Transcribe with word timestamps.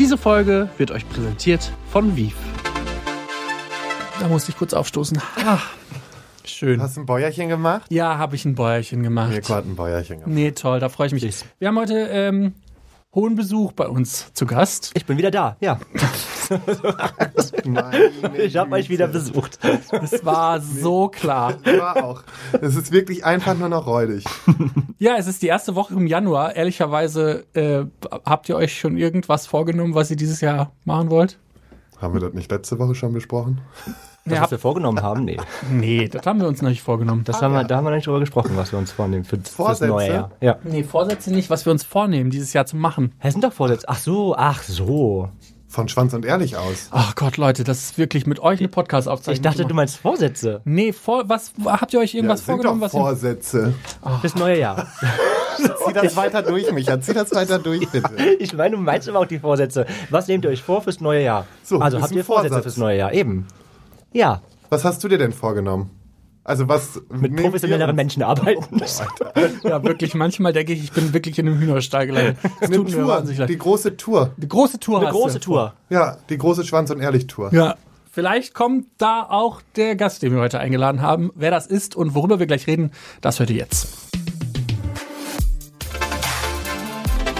Diese 0.00 0.16
Folge 0.16 0.70
wird 0.78 0.92
euch 0.92 1.06
präsentiert 1.06 1.70
von 1.90 2.16
Viv. 2.16 2.34
Da 4.18 4.28
musste 4.28 4.50
ich 4.50 4.56
kurz 4.56 4.72
aufstoßen. 4.72 5.20
Ah, 5.44 5.58
schön. 6.42 6.80
Hast 6.80 6.96
du 6.96 7.02
ein 7.02 7.06
Bäuerchen 7.06 7.50
gemacht? 7.50 7.82
Ja, 7.90 8.16
habe 8.16 8.34
ich 8.34 8.46
ein 8.46 8.54
Bäuerchen 8.54 9.02
gemacht. 9.02 9.28
Mirko 9.28 9.54
hat 9.54 9.66
ein 9.66 9.76
Bäuerchen 9.76 10.20
gemacht. 10.20 10.34
Nee, 10.34 10.52
toll, 10.52 10.80
da 10.80 10.88
freue 10.88 11.08
ich 11.08 11.12
mich. 11.12 11.44
Wir 11.58 11.68
haben 11.68 11.78
heute 11.78 12.08
ähm, 12.10 12.54
hohen 13.14 13.34
Besuch 13.34 13.72
bei 13.72 13.88
uns 13.88 14.32
zu 14.32 14.46
Gast. 14.46 14.92
Ich 14.94 15.04
bin 15.04 15.18
wieder 15.18 15.30
da, 15.30 15.58
ja. 15.60 15.78
Ich 18.36 18.56
habe 18.56 18.72
euch 18.72 18.88
wieder 18.88 19.06
besucht. 19.06 19.58
Es 20.02 20.24
war 20.24 20.60
so 20.60 21.08
klar. 21.08 21.54
War 21.64 22.04
auch. 22.04 22.22
Es 22.60 22.76
ist 22.76 22.92
wirklich 22.92 23.24
einfach 23.24 23.56
nur 23.56 23.68
noch 23.68 23.86
räudig. 23.86 24.24
Ja, 24.98 25.16
es 25.16 25.26
ist 25.26 25.40
die 25.40 25.46
erste 25.46 25.74
Woche 25.76 25.94
im 25.94 26.06
Januar. 26.06 26.56
Ehrlicherweise, 26.56 27.46
äh, 27.54 27.84
habt 28.26 28.50
ihr 28.50 28.56
euch 28.56 28.78
schon 28.78 28.98
irgendwas 28.98 29.46
vorgenommen, 29.46 29.94
was 29.94 30.10
ihr 30.10 30.16
dieses 30.16 30.42
Jahr 30.42 30.72
machen 30.84 31.08
wollt? 31.08 31.38
Haben 31.98 32.12
wir 32.12 32.20
das 32.20 32.34
nicht 32.34 32.50
letzte 32.50 32.78
Woche 32.78 32.94
schon 32.94 33.14
besprochen? 33.14 33.62
Das, 34.26 34.34
Ja, 34.34 34.42
was 34.42 34.50
wir 34.50 34.58
vorgenommen 34.58 35.02
haben, 35.02 35.24
nee. 35.24 35.38
Nee, 35.70 36.08
das 36.08 36.26
haben 36.26 36.38
wir 36.38 36.48
uns 36.48 36.60
noch 36.60 36.68
nicht 36.68 36.82
vorgenommen. 36.82 37.24
Das 37.24 37.40
haben 37.40 37.54
wir, 37.54 37.64
da 37.64 37.76
haben 37.76 37.84
wir 37.84 37.92
nicht 37.92 38.06
drüber 38.06 38.20
gesprochen, 38.20 38.50
was 38.56 38.72
wir 38.72 38.78
uns 38.78 38.92
vornehmen 38.92 39.24
für, 39.24 39.38
Vorsätze? 39.38 39.90
neue 39.90 40.08
Jahr. 40.08 40.30
Ja. 40.42 40.58
Nee, 40.64 40.82
Vorsätze 40.82 41.32
nicht, 41.32 41.48
was 41.48 41.64
wir 41.64 41.72
uns 41.72 41.82
vornehmen, 41.82 42.28
dieses 42.28 42.52
Jahr 42.52 42.66
zu 42.66 42.76
machen. 42.76 43.14
Hä, 43.20 43.30
sind 43.30 43.42
doch 43.42 43.54
Vorsätze. 43.54 43.86
Ach 43.88 43.98
so, 43.98 44.34
ach 44.36 44.62
so. 44.62 45.30
Von 45.70 45.88
Schwanz 45.88 46.12
und 46.14 46.24
Ehrlich 46.24 46.56
aus. 46.56 46.88
Ach 46.90 47.14
Gott, 47.14 47.36
Leute, 47.36 47.62
das 47.62 47.78
ist 47.78 47.98
wirklich 47.98 48.26
mit 48.26 48.40
euch 48.40 48.58
eine 48.58 48.66
Podcast-Aufzeichnung. 48.66 49.34
Ich 49.36 49.40
dachte, 49.40 49.64
du 49.64 49.72
meinst 49.72 49.98
Vorsätze 49.98 50.60
Nee, 50.64 50.92
vor, 50.92 51.28
was, 51.28 51.52
habt 51.64 51.94
ihr 51.94 52.00
euch 52.00 52.12
irgendwas 52.12 52.40
ja, 52.40 52.46
sind 52.46 52.54
vorgenommen, 52.56 52.80
doch 52.80 52.86
was 52.86 52.94
ihr, 52.94 53.00
Vorsätze. 53.00 53.74
fürs 54.20 54.34
neue 54.34 54.58
Jahr. 54.58 54.88
Zieh 55.56 55.92
das 55.92 56.16
weiter 56.16 56.42
durch, 56.42 56.72
Micha. 56.72 57.00
Zieh 57.00 57.14
das 57.14 57.32
weiter 57.32 57.60
durch, 57.60 57.88
bitte. 57.88 58.10
Ich 58.40 58.52
meine, 58.52 58.74
du 58.74 58.82
meinst 58.82 59.08
aber 59.08 59.20
auch 59.20 59.26
die 59.26 59.38
Vorsätze. 59.38 59.86
Was 60.10 60.26
nehmt 60.26 60.44
ihr 60.44 60.50
euch 60.50 60.62
vor 60.62 60.82
fürs 60.82 61.00
neue 61.00 61.22
Jahr? 61.22 61.46
So, 61.62 61.78
also 61.78 62.02
habt 62.02 62.12
ihr 62.12 62.24
Vorsätze 62.24 62.48
Vorsatz. 62.54 62.64
fürs 62.64 62.76
neue 62.76 62.98
Jahr? 62.98 63.12
Eben. 63.12 63.46
Ja, 64.12 64.42
Was 64.70 64.84
hast 64.84 65.04
du 65.04 65.08
dir 65.08 65.18
denn 65.18 65.32
vorgenommen? 65.32 65.90
Also 66.50 66.66
was 66.66 67.00
mit 67.12 67.36
professionelleren 67.36 67.94
Menschen 67.94 68.24
arbeiten. 68.24 68.82
Ja, 69.62 69.84
wirklich, 69.84 70.14
manchmal 70.14 70.52
denke 70.52 70.72
ich, 70.72 70.82
ich 70.82 70.90
bin 70.90 71.12
wirklich 71.14 71.38
in 71.38 71.46
einem 71.46 71.60
Hühnerstall 71.60 72.08
gelandet. 72.08 72.38
Es 72.60 72.66
Eine 72.66 72.78
tut 72.78 72.88
mir 72.88 72.96
Tour, 72.96 73.06
wahnsinnig 73.06 73.38
leid. 73.38 73.48
die 73.50 73.56
große 73.58 73.96
Tour. 73.96 74.32
Die 74.36 74.48
große 74.48 74.80
Tour 74.80 74.98
Eine 74.98 75.06
hast 75.06 75.14
große 75.14 75.38
du. 75.38 75.44
Tour. 75.44 75.74
Ja, 75.90 76.16
die 76.28 76.36
große 76.38 76.64
Schwanz 76.64 76.90
und 76.90 77.00
Ehrlich 77.00 77.28
Tour. 77.28 77.54
Ja. 77.54 77.76
Vielleicht 78.10 78.52
kommt 78.52 78.86
da 78.98 79.22
auch 79.30 79.62
der 79.76 79.94
Gast, 79.94 80.22
den 80.22 80.34
wir 80.34 80.40
heute 80.40 80.58
eingeladen 80.58 81.00
haben. 81.00 81.30
Wer 81.36 81.52
das 81.52 81.68
ist 81.68 81.94
und 81.94 82.16
worüber 82.16 82.40
wir 82.40 82.46
gleich 82.46 82.66
reden, 82.66 82.90
das 83.20 83.38
hört 83.38 83.50
ihr 83.50 83.56
jetzt. 83.56 83.86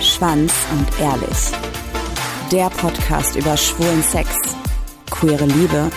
Schwanz 0.00 0.52
und 0.70 1.00
Ehrlich. 1.00 1.50
Der 2.52 2.70
Podcast 2.70 3.34
über 3.34 3.56
schwulen 3.56 4.04
Sex, 4.04 4.28
queere 5.10 5.46
Liebe 5.46 5.90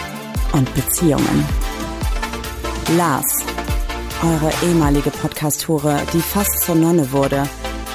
und 0.53 0.73
Beziehungen. 0.73 1.45
Lars, 2.97 3.44
eure 4.22 4.52
ehemalige 4.63 5.09
Podcast-Hure, 5.09 6.02
die 6.13 6.22
fast 6.22 6.61
zur 6.61 6.75
Nonne 6.75 7.11
wurde, 7.11 7.49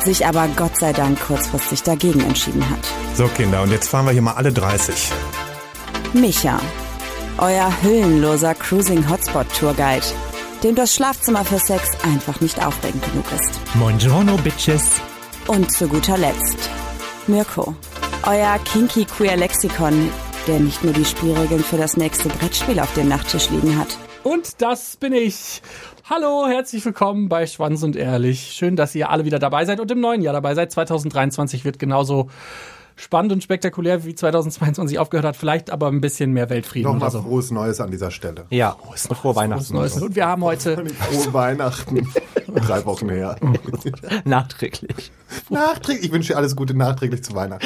sich 0.05 0.27
aber 0.27 0.49
Gott 0.57 0.77
sei 0.79 0.93
Dank 0.93 1.21
kurzfristig 1.21 1.85
dagegen 1.85 2.21
entschieden 2.21 2.69
hat. 2.69 2.81
So, 3.15 3.29
Kinder, 3.29 3.63
und 3.63 3.71
jetzt 3.71 3.89
fahren 3.89 4.07
wir 4.07 4.13
hier 4.13 4.23
mal 4.23 4.33
alle 4.33 4.53
30. 4.53 5.13
Micha, 6.15 6.59
euer 7.39 7.73
hüllenloser 7.83 8.55
Cruising 8.55 9.09
Hotspot 9.09 9.47
Tourguide, 9.59 10.07
dem 10.65 10.75
das 10.75 10.95
Schlafzimmer 10.95 11.45
für 11.45 11.61
Sex 11.61 11.91
einfach 12.03 12.41
nicht 12.41 12.65
aufregend 12.65 13.05
genug 13.05 13.27
ist. 13.33 13.61
Buongiorno, 13.75 14.37
Bitches. 14.39 14.85
Und 15.47 15.71
zu 15.71 15.87
guter 15.87 16.19
Letzt 16.19 16.71
Mirko, 17.29 17.75
euer 18.27 18.59
kinky 18.65 19.05
queer 19.05 19.37
Lexikon, 19.37 20.11
der 20.49 20.59
nicht 20.59 20.83
nur 20.83 20.93
die 20.93 21.05
Spielregeln 21.05 21.63
für 21.63 21.77
das 21.77 21.97
nächste 21.97 22.29
Brettspiel 22.31 22.81
auf 22.81 22.93
dem 22.95 23.09
Nachttisch 23.09 23.51
liegen 23.51 23.79
hat. 23.79 23.97
Und 24.29 24.61
das 24.61 24.99
bin 24.99 25.15
ich. 25.15 25.63
Hallo, 26.05 26.47
herzlich 26.47 26.85
willkommen 26.85 27.31
bei 27.31 27.47
Schwanz 27.47 27.83
und 27.83 27.97
Ehrlich. 27.97 28.53
Schön, 28.53 28.77
dass 28.77 28.95
ihr 28.95 29.09
alle 29.09 29.25
wieder 29.25 29.39
dabei 29.39 29.65
seid 29.65 29.81
und 29.81 29.91
im 29.91 30.01
neuen 30.01 30.21
Jahr 30.21 30.35
dabei 30.35 30.55
seid. 30.55 30.71
2023 30.71 31.65
wird 31.65 31.79
genauso 31.79 32.29
spannend 32.95 33.33
und 33.33 33.43
spektakulär 33.43 34.05
wie 34.05 34.15
2022 34.15 34.99
aufgehört 34.99 35.25
hat. 35.25 35.37
Vielleicht 35.37 35.71
aber 35.71 35.89
ein 35.89 36.03
bisschen 36.03 36.35
mehr 36.35 36.51
Weltfrieden 36.51 36.93
Nochmal 36.93 37.11
so. 37.11 37.23
frohes 37.23 37.51
Neues 37.51 37.81
an 37.81 37.91
dieser 37.91 38.11
Stelle. 38.11 38.45
Ja, 38.51 38.73
und 38.73 38.99
frohe 39.17 39.35
Weihnachten. 39.35 39.73
Neues. 39.75 39.97
Und 39.97 40.15
wir 40.15 40.27
haben 40.27 40.45
heute 40.45 40.77
Frohe 40.99 41.33
Weihnachten. 41.33 42.07
Drei 42.49 42.85
Wochen 42.85 43.09
her. 43.09 43.37
Nachträglich. 44.27 45.11
Nachträglich. 45.49 46.05
Ich 46.05 46.13
wünsche 46.13 46.35
dir 46.35 46.37
alles 46.37 46.55
Gute 46.55 46.75
nachträglich 46.75 47.25
zu 47.25 47.35
Weihnachten. 47.35 47.65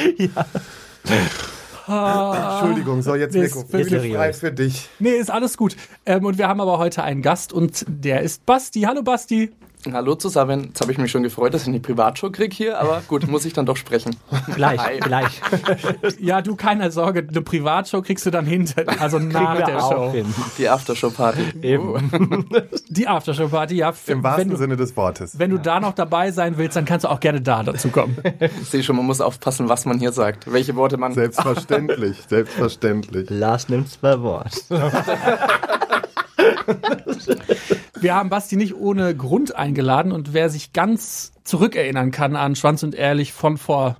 Entschuldigung, 1.87 3.01
so 3.01 3.15
jetzt 3.15 3.35
Das 3.35 3.41
Mirko. 3.55 3.61
ist 3.61 4.13
frei 4.15 4.33
für 4.33 4.51
dich. 4.51 4.89
Nee, 4.99 5.11
ist 5.11 5.29
alles 5.31 5.57
gut. 5.57 5.75
Ähm, 6.05 6.25
und 6.25 6.37
wir 6.37 6.47
haben 6.47 6.61
aber 6.61 6.77
heute 6.77 7.03
einen 7.03 7.21
Gast 7.21 7.51
und 7.53 7.85
der 7.87 8.21
ist 8.21 8.45
Basti. 8.45 8.81
Hallo 8.81 9.03
Basti. 9.03 9.51
Hallo 9.91 10.15
zusammen. 10.15 10.65
Jetzt 10.67 10.79
habe 10.81 10.91
ich 10.93 10.97
mich 10.97 11.11
schon 11.11 11.23
gefreut, 11.23 11.53
dass 11.53 11.63
ich 11.63 11.67
eine 11.67 11.79
Privatshow 11.81 12.29
krieg 12.31 12.53
hier, 12.53 12.79
aber 12.79 13.01
gut, 13.07 13.27
muss 13.27 13.43
ich 13.43 13.51
dann 13.53 13.65
doch 13.65 13.75
sprechen. 13.75 14.15
Gleich, 14.55 14.79
Hi. 14.79 14.99
gleich. 14.99 15.41
Ja, 16.19 16.41
du 16.41 16.55
keine 16.55 16.89
Sorge, 16.91 17.25
eine 17.27 17.41
Privatshow 17.41 18.01
kriegst 18.01 18.25
du 18.25 18.31
dann 18.31 18.45
hinter, 18.45 18.83
also 19.01 19.19
nach 19.19 19.57
der 19.65 19.79
Show. 19.79 20.11
hin. 20.11 20.33
Die 20.57 20.69
Aftershow-Party. 20.69 21.41
Eben. 21.61 22.09
Die 22.89 23.07
Aftershow-Party, 23.07 23.75
ja. 23.75 23.89
Im 23.89 23.95
wenn 24.17 24.23
wahrsten 24.23 24.49
du, 24.51 24.55
Sinne 24.55 24.77
des 24.77 24.95
Wortes. 24.95 25.37
wenn 25.37 25.49
du 25.49 25.57
da 25.57 25.79
noch 25.79 25.93
dabei 25.93 26.31
sein 26.31 26.57
willst, 26.57 26.75
dann 26.77 26.85
kannst 26.85 27.03
du 27.03 27.09
auch 27.09 27.19
gerne 27.19 27.41
da 27.41 27.63
dazu 27.63 27.89
kommen. 27.89 28.17
Ich 28.61 28.69
sehe 28.69 28.83
schon, 28.83 28.95
man 28.95 29.05
muss 29.05 29.19
aufpassen, 29.21 29.67
was 29.69 29.85
man 29.85 29.99
hier 29.99 30.11
sagt. 30.13 30.51
Welche 30.51 30.75
Worte 30.75 30.97
man. 30.97 31.13
Selbstverständlich, 31.13 32.17
selbstverständlich. 32.27 33.29
Lars 33.29 33.67
nimmt's 33.69 33.97
bei 33.97 34.19
Wort. 34.21 34.53
Wir 38.03 38.15
haben 38.15 38.29
Basti 38.29 38.57
nicht 38.57 38.75
ohne 38.75 39.15
Grund 39.15 39.55
eingeladen 39.55 40.11
und 40.11 40.33
wer 40.33 40.49
sich 40.49 40.73
ganz 40.73 41.31
zurückerinnern 41.45 42.11
kann 42.11 42.35
an 42.35 42.57
Schwanz 42.57 42.83
und 42.83 42.95
Ehrlich 42.95 43.31
von 43.31 43.57
vor 43.57 43.95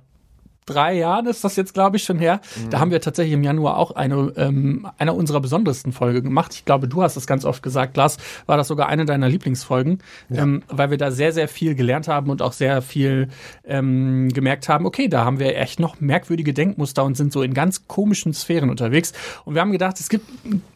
drei 0.66 0.94
Jahren 0.94 1.26
ist 1.26 1.44
das 1.44 1.56
jetzt, 1.56 1.74
glaube 1.74 1.96
ich, 1.96 2.04
schon 2.04 2.18
her. 2.18 2.40
Da 2.70 2.80
haben 2.80 2.90
wir 2.90 3.00
tatsächlich 3.00 3.34
im 3.34 3.42
Januar 3.42 3.76
auch 3.76 3.92
eine, 3.92 4.32
ähm, 4.36 4.88
eine 4.98 5.12
unserer 5.12 5.40
besondersten 5.40 5.92
Folgen 5.92 6.22
gemacht. 6.22 6.54
Ich 6.54 6.64
glaube, 6.64 6.88
du 6.88 7.02
hast 7.02 7.16
es 7.16 7.26
ganz 7.26 7.44
oft 7.44 7.62
gesagt, 7.62 7.96
Lars, 7.96 8.16
war 8.46 8.56
das 8.56 8.68
sogar 8.68 8.88
eine 8.88 9.04
deiner 9.04 9.28
Lieblingsfolgen, 9.28 9.98
ähm, 10.30 10.62
weil 10.68 10.90
wir 10.90 10.98
da 10.98 11.10
sehr, 11.10 11.32
sehr 11.32 11.48
viel 11.48 11.74
gelernt 11.74 12.08
haben 12.08 12.30
und 12.30 12.42
auch 12.42 12.52
sehr 12.52 12.82
viel 12.82 13.28
ähm, 13.64 14.28
gemerkt 14.30 14.68
haben, 14.68 14.86
okay, 14.86 15.08
da 15.08 15.24
haben 15.24 15.38
wir 15.38 15.56
echt 15.56 15.80
noch 15.80 16.00
merkwürdige 16.00 16.54
Denkmuster 16.54 17.04
und 17.04 17.16
sind 17.16 17.32
so 17.32 17.42
in 17.42 17.54
ganz 17.54 17.86
komischen 17.86 18.32
Sphären 18.32 18.70
unterwegs. 18.70 19.12
Und 19.44 19.54
wir 19.54 19.60
haben 19.60 19.72
gedacht, 19.72 20.00
es 20.00 20.08
gibt 20.08 20.26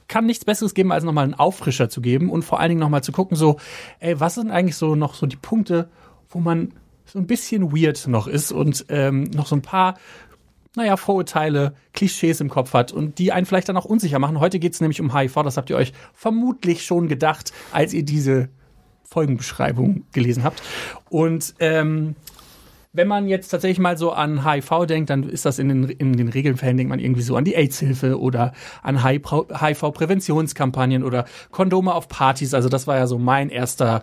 kann 0.09 0.25
nichts 0.25 0.44
Besseres 0.44 0.75
geben, 0.75 0.91
als 0.91 1.05
nochmal 1.05 1.25
einen 1.25 1.34
Auffrischer 1.34 1.91
zu 1.91 2.00
geben 2.00 2.31
und 2.31 2.43
vor 2.43 2.60
allen 2.60 2.70
Dingen 2.70 2.81
nochmal 2.81 3.03
zu 3.03 3.12
gucken, 3.12 3.37
so, 3.37 3.59
ey, 4.00 4.19
was 4.19 4.37
sind 4.37 4.50
eigentlich 4.50 4.76
so 4.76 4.94
noch 4.94 5.15
so 5.15 5.26
die 5.26 5.37
Punkte, 5.37 5.88
wo 6.31 6.41
man 6.41 6.72
so 7.12 7.19
ein 7.19 7.26
bisschen 7.26 7.72
weird 7.72 8.06
noch 8.06 8.26
ist 8.26 8.52
und 8.52 8.86
ähm, 8.88 9.24
noch 9.24 9.46
so 9.46 9.56
ein 9.56 9.62
paar, 9.62 9.98
naja, 10.76 10.96
Vorurteile, 10.96 11.74
Klischees 11.92 12.41
im 12.41 12.50
Kopf 12.50 12.74
hat 12.74 12.92
und 12.92 13.19
die 13.19 13.32
einen 13.32 13.46
vielleicht 13.46 13.69
dann 13.69 13.76
auch 13.76 13.84
unsicher 13.84 14.19
machen. 14.19 14.41
Heute 14.41 14.58
geht's 14.58 14.80
nämlich 14.80 15.00
um 15.00 15.16
HIV, 15.16 15.34
das 15.42 15.56
habt 15.56 15.70
ihr 15.70 15.76
euch 15.76 15.92
vermutlich 16.12 16.84
schon 16.84 17.08
gedacht, 17.08 17.52
als 17.72 17.94
ihr 17.94 18.04
diese 18.04 18.48
Folgenbeschreibung 19.04 20.04
gelesen 20.12 20.44
habt. 20.44 20.62
Und 21.08 21.54
ähm, 21.60 22.14
wenn 22.92 23.08
man 23.08 23.28
jetzt 23.28 23.48
tatsächlich 23.48 23.78
mal 23.78 23.96
so 23.96 24.12
an 24.12 24.44
HIV 24.44 24.86
denkt, 24.86 25.08
dann 25.10 25.22
ist 25.22 25.46
das 25.46 25.58
in 25.58 25.69
den, 25.69 25.84
in 25.84 26.14
den 26.14 26.28
Regelfällen, 26.28 26.76
denkt 26.76 26.90
man 26.90 26.98
irgendwie 26.98 27.22
so 27.22 27.36
an 27.36 27.44
die 27.44 27.54
AIDS-Hilfe 27.54 28.20
oder 28.20 28.52
an 28.82 29.04
HIV-Präventionskampagnen 29.04 31.04
oder 31.04 31.25
Kondome 31.50 31.94
auf 31.94 32.08
Partys. 32.08 32.54
Also 32.54 32.69
das 32.69 32.86
war 32.86 32.96
ja 32.96 33.06
so 33.06 33.19
mein 33.19 33.50
erster 33.50 34.02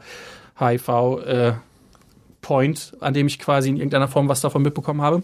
HIV-Point, 2.45 2.97
an 2.99 3.13
dem 3.13 3.27
ich 3.27 3.39
quasi 3.39 3.69
in 3.69 3.77
irgendeiner 3.77 4.07
Form 4.07 4.29
was 4.29 4.41
davon 4.41 4.61
mitbekommen 4.61 5.01
habe. 5.01 5.23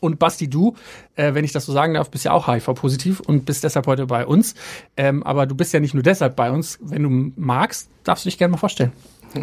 Und 0.00 0.18
Basti, 0.18 0.48
du, 0.48 0.76
äh, 1.14 1.34
wenn 1.34 1.44
ich 1.44 1.52
das 1.52 1.66
so 1.66 1.72
sagen 1.72 1.94
darf, 1.94 2.10
bist 2.10 2.24
ja 2.24 2.32
auch 2.32 2.48
HIV-positiv 2.48 3.20
und 3.20 3.44
bist 3.44 3.64
deshalb 3.64 3.86
heute 3.86 4.06
bei 4.06 4.26
uns. 4.26 4.54
Ähm, 4.96 5.22
aber 5.22 5.44
du 5.46 5.54
bist 5.54 5.74
ja 5.74 5.80
nicht 5.80 5.92
nur 5.92 6.02
deshalb 6.02 6.36
bei 6.36 6.50
uns. 6.50 6.78
Wenn 6.80 7.02
du 7.02 7.32
magst, 7.36 7.90
darfst 8.04 8.24
du 8.24 8.30
dich 8.30 8.38
gerne 8.38 8.52
mal 8.52 8.58
vorstellen. 8.58 8.92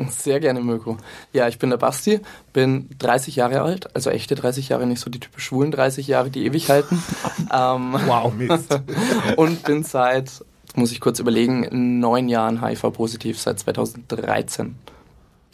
Sehr 0.09 0.39
gerne, 0.39 0.59
Mirko. 0.59 0.97
Ja, 1.31 1.47
ich 1.47 1.59
bin 1.59 1.69
der 1.69 1.77
Basti, 1.77 2.19
bin 2.51 2.89
30 2.97 3.37
Jahre 3.37 3.61
alt, 3.61 3.95
also 3.95 4.09
echte 4.09 4.35
30 4.35 4.69
Jahre, 4.69 4.85
nicht 4.85 4.99
so 4.99 5.09
die 5.09 5.19
typisch 5.19 5.45
schwulen 5.45 5.71
30 5.71 6.07
Jahre, 6.07 6.29
die 6.29 6.45
ewig 6.45 6.69
halten. 6.69 7.01
ähm, 7.53 7.93
Wow. 8.05 8.33
Mist. 8.33 8.81
und 9.37 9.63
bin 9.63 9.83
seit, 9.83 10.43
muss 10.75 10.91
ich 10.91 10.99
kurz 10.99 11.19
überlegen, 11.19 11.99
neun 11.99 12.27
Jahren 12.27 12.65
HIV-positiv, 12.65 13.39
seit 13.39 13.59
2013. 13.59 14.75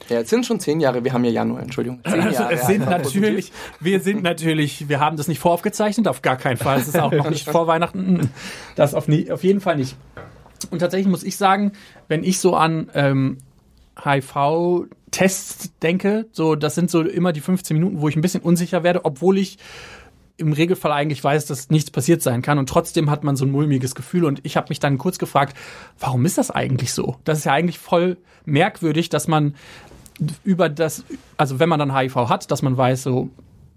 Ja, 0.10 0.19
jetzt 0.19 0.30
sind 0.30 0.45
schon 0.45 0.60
zehn 0.60 0.80
Jahre, 0.80 1.04
wir 1.04 1.13
haben 1.13 1.24
ja 1.24 1.31
Januar, 1.31 1.62
Entschuldigung. 1.62 2.00
Also 2.04 2.44
es 2.51 2.68
sind 2.68 2.86
natürlich, 2.90 3.51
wir 3.80 4.01
sind 4.01 4.22
natürlich, 4.24 4.90
wir 4.90 5.00
haben 5.00 5.18
das 5.18 5.28
nicht 5.28 5.40
voraufgezeichnet, 5.40 6.07
auf 6.07 6.22
gar 6.22 6.36
keinen 6.36 6.57
Fall. 6.57 6.80
Es 6.80 6.88
ist 6.88 7.00
auch 7.00 7.12
noch 7.12 7.30
nicht 7.30 7.48
vor 7.50 7.68
Weihnachten. 7.68 8.30
Das 8.75 8.95
auf, 8.95 9.07
nie, 9.07 9.31
auf 9.31 9.44
jeden 9.44 9.62
Fall 9.62 9.78
nicht. 9.78 9.95
Und 10.72 10.80
tatsächlich 10.80 11.07
muss 11.07 11.24
ich 11.24 11.38
sagen, 11.38 11.72
wenn 12.07 12.24
ich 12.24 12.40
so 12.40 12.56
an 12.56 12.90
ähm, 12.94 13.38
HIV-Tests 14.04 15.78
denke, 15.81 16.25
so 16.31 16.56
das 16.56 16.75
sind 16.75 16.90
so 16.90 17.01
immer 17.01 17.31
die 17.31 17.42
15 17.42 17.78
Minuten, 17.78 18.01
wo 18.01 18.10
ich 18.10 18.16
ein 18.16 18.22
bisschen 18.22 18.42
unsicher 18.42 18.84
werde, 18.84 19.06
obwohl 19.06 19.38
ich 19.38 19.57
im 20.38 20.53
Regelfall 20.53 20.91
eigentlich 20.91 21.24
weiß, 21.24 21.45
dass 21.45 21.69
nichts 21.69 21.91
passiert 21.91 22.21
sein 22.21 22.41
kann 22.41 22.57
und 22.57 22.68
trotzdem 22.68 23.09
hat 23.09 23.24
man 23.24 23.35
so 23.35 23.45
ein 23.45 23.51
mulmiges 23.51 23.95
Gefühl 23.95 24.25
und 24.25 24.39
ich 24.44 24.57
habe 24.57 24.68
mich 24.69 24.80
dann 24.80 24.97
kurz 24.97 25.19
gefragt, 25.19 25.56
warum 26.00 26.25
ist 26.25 26.38
das 26.38 26.50
eigentlich 26.50 26.94
so? 26.94 27.18
Das 27.24 27.39
ist 27.39 27.45
ja 27.45 27.53
eigentlich 27.53 27.80
voll 27.80 28.18
merkwürdig, 28.45 29.09
dass 29.09 29.27
man 29.27 29.56
über 30.44 30.69
das, 30.69 31.03
also 31.38 31.59
wenn 31.59 31.69
man 31.69 31.80
dann 31.80 31.95
HIV 31.95 32.15
hat, 32.15 32.51
dass 32.51 32.62
man 32.62 32.77
weiß, 32.77 33.03
so 33.03 33.30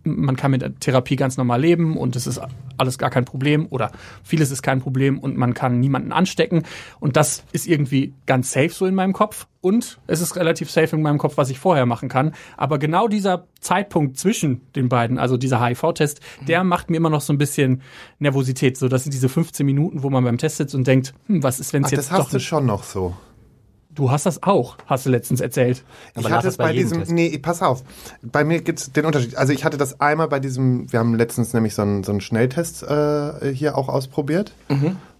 man 0.06 0.36
kann 0.36 0.50
mit 0.50 0.62
der 0.62 0.74
Therapie 0.78 1.16
ganz 1.16 1.36
normal 1.36 1.60
leben 1.60 1.96
und 1.96 2.16
es 2.16 2.26
ist 2.26 2.40
alles 2.78 2.98
gar 2.98 3.10
kein 3.10 3.24
Problem 3.24 3.66
oder 3.70 3.90
vieles 4.22 4.50
ist 4.50 4.62
kein 4.62 4.80
Problem 4.80 5.18
und 5.18 5.36
man 5.36 5.54
kann 5.54 5.80
niemanden 5.80 6.12
anstecken. 6.12 6.62
Und 7.00 7.16
das 7.16 7.44
ist 7.52 7.66
irgendwie 7.66 8.14
ganz 8.26 8.52
safe 8.52 8.70
so 8.70 8.86
in 8.86 8.94
meinem 8.94 9.12
Kopf. 9.12 9.46
Und 9.60 9.98
es 10.06 10.20
ist 10.20 10.36
relativ 10.36 10.70
safe 10.70 10.94
in 10.94 11.02
meinem 11.02 11.18
Kopf, 11.18 11.36
was 11.36 11.50
ich 11.50 11.58
vorher 11.58 11.86
machen 11.86 12.08
kann. 12.08 12.34
Aber 12.56 12.78
genau 12.78 13.08
dieser 13.08 13.46
Zeitpunkt 13.60 14.16
zwischen 14.16 14.60
den 14.76 14.88
beiden, 14.88 15.18
also 15.18 15.36
dieser 15.36 15.64
HIV-Test, 15.64 16.20
der 16.46 16.62
macht 16.62 16.88
mir 16.88 16.98
immer 16.98 17.10
noch 17.10 17.20
so 17.20 17.32
ein 17.32 17.38
bisschen 17.38 17.82
Nervosität. 18.20 18.76
So, 18.76 18.88
das 18.88 19.02
sind 19.02 19.12
diese 19.12 19.28
15 19.28 19.66
Minuten, 19.66 20.04
wo 20.04 20.10
man 20.10 20.22
beim 20.22 20.38
Test 20.38 20.58
sitzt 20.58 20.74
und 20.74 20.86
denkt, 20.86 21.14
hm, 21.26 21.42
was 21.42 21.58
ist, 21.58 21.72
wenn 21.72 21.84
es 21.84 21.90
jetzt 21.90 22.10
das 22.10 22.12
hast 22.12 22.26
doch 22.26 22.30
du 22.30 22.40
schon 22.40 22.64
noch 22.64 22.84
so. 22.84 23.16
Du 23.96 24.10
hast 24.12 24.26
das 24.26 24.42
auch, 24.44 24.76
hast 24.86 25.06
du 25.06 25.10
letztens 25.10 25.40
erzählt. 25.40 25.82
Aber 26.14 26.28
ich 26.28 26.32
hatte 26.34 26.46
es 26.48 26.56
bei 26.56 26.64
bei 26.66 26.72
diesem, 26.74 27.00
Test. 27.00 27.10
nee, 27.10 27.36
pass 27.38 27.62
auf. 27.62 27.82
Bei 28.22 28.44
mir 28.44 28.60
gibt's 28.60 28.92
den 28.92 29.04
Unterschied. 29.06 29.36
Also 29.36 29.52
ich 29.52 29.64
hatte 29.64 29.76
das 29.78 30.00
einmal 30.00 30.28
bei 30.28 30.38
diesem, 30.38 30.92
wir 30.92 31.00
haben 31.00 31.14
letztens 31.16 31.52
nämlich 31.52 31.74
so 31.74 31.82
einen, 31.82 32.04
so 32.04 32.12
einen 32.12 32.20
Schnelltest 32.20 32.84
äh, 32.84 33.52
hier 33.52 33.76
auch 33.76 33.88
ausprobiert. 33.88 34.52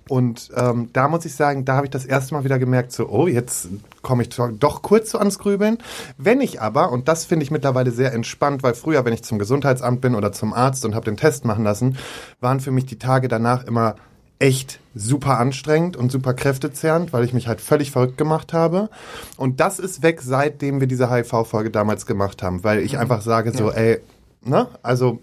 Und 0.09 0.51
ähm, 0.55 0.91
da 0.93 1.09
muss 1.09 1.25
ich 1.25 1.35
sagen, 1.35 1.65
da 1.65 1.75
habe 1.75 1.87
ich 1.87 1.91
das 1.91 2.05
erste 2.05 2.35
Mal 2.35 2.45
wieder 2.45 2.61
gemerkt, 2.61 2.93
so, 2.93 3.09
oh, 3.09 3.27
jetzt 3.27 3.69
komme 4.03 4.23
ich 4.23 4.29
doch- 4.29 4.53
doch 4.53 4.83
kurz 4.83 5.11
so 5.11 5.19
ans 5.19 5.41
Grübeln. 5.41 5.79
Wenn 6.17 6.41
ich 6.41 6.61
aber, 6.63 6.93
und 6.93 7.09
das 7.09 7.25
finde 7.25 7.43
ich 7.43 7.51
mittlerweile 7.51 7.91
sehr 7.91 8.13
entspannt, 8.13 8.63
weil 8.63 8.75
früher, 8.75 9.05
wenn 9.05 9.13
ich 9.13 9.25
zum 9.25 9.41
Gesundheitsamt 9.41 10.01
bin 10.03 10.15
oder 10.15 10.31
zum 10.31 10.53
Arzt 10.53 10.85
und 10.85 10.95
habe 10.95 11.07
den 11.07 11.17
Test 11.17 11.45
machen 11.45 11.65
lassen, 11.65 11.97
waren 12.41 12.61
für 12.61 12.71
mich 12.71 12.87
die 12.87 13.01
Tage 13.01 13.27
danach 13.27 13.65
immer 13.65 13.97
echt 14.39 14.81
super 14.95 15.39
anstrengend 15.39 15.97
und 15.97 16.13
super 16.13 16.35
kräftezehrend, 16.35 17.13
weil 17.13 17.25
ich 17.25 17.33
mich 17.33 17.49
halt 17.49 17.61
völlig 17.61 17.91
verrückt 17.91 18.19
gemacht 18.19 18.53
habe. 18.53 18.91
Und 19.37 19.61
das 19.61 19.79
ist 19.79 20.03
weg, 20.03 20.21
seitdem 20.23 20.81
wir 20.81 20.87
diese 20.87 21.11
HIV-Folge 21.11 21.71
damals 21.71 22.07
gemacht 22.07 22.43
haben, 22.43 22.65
weil 22.65 22.81
ich 22.81 22.99
einfach 22.99 23.23
sage 23.23 23.53
so, 23.53 23.71
ey, 23.71 24.01
ne, 24.43 24.69
also 24.83 25.21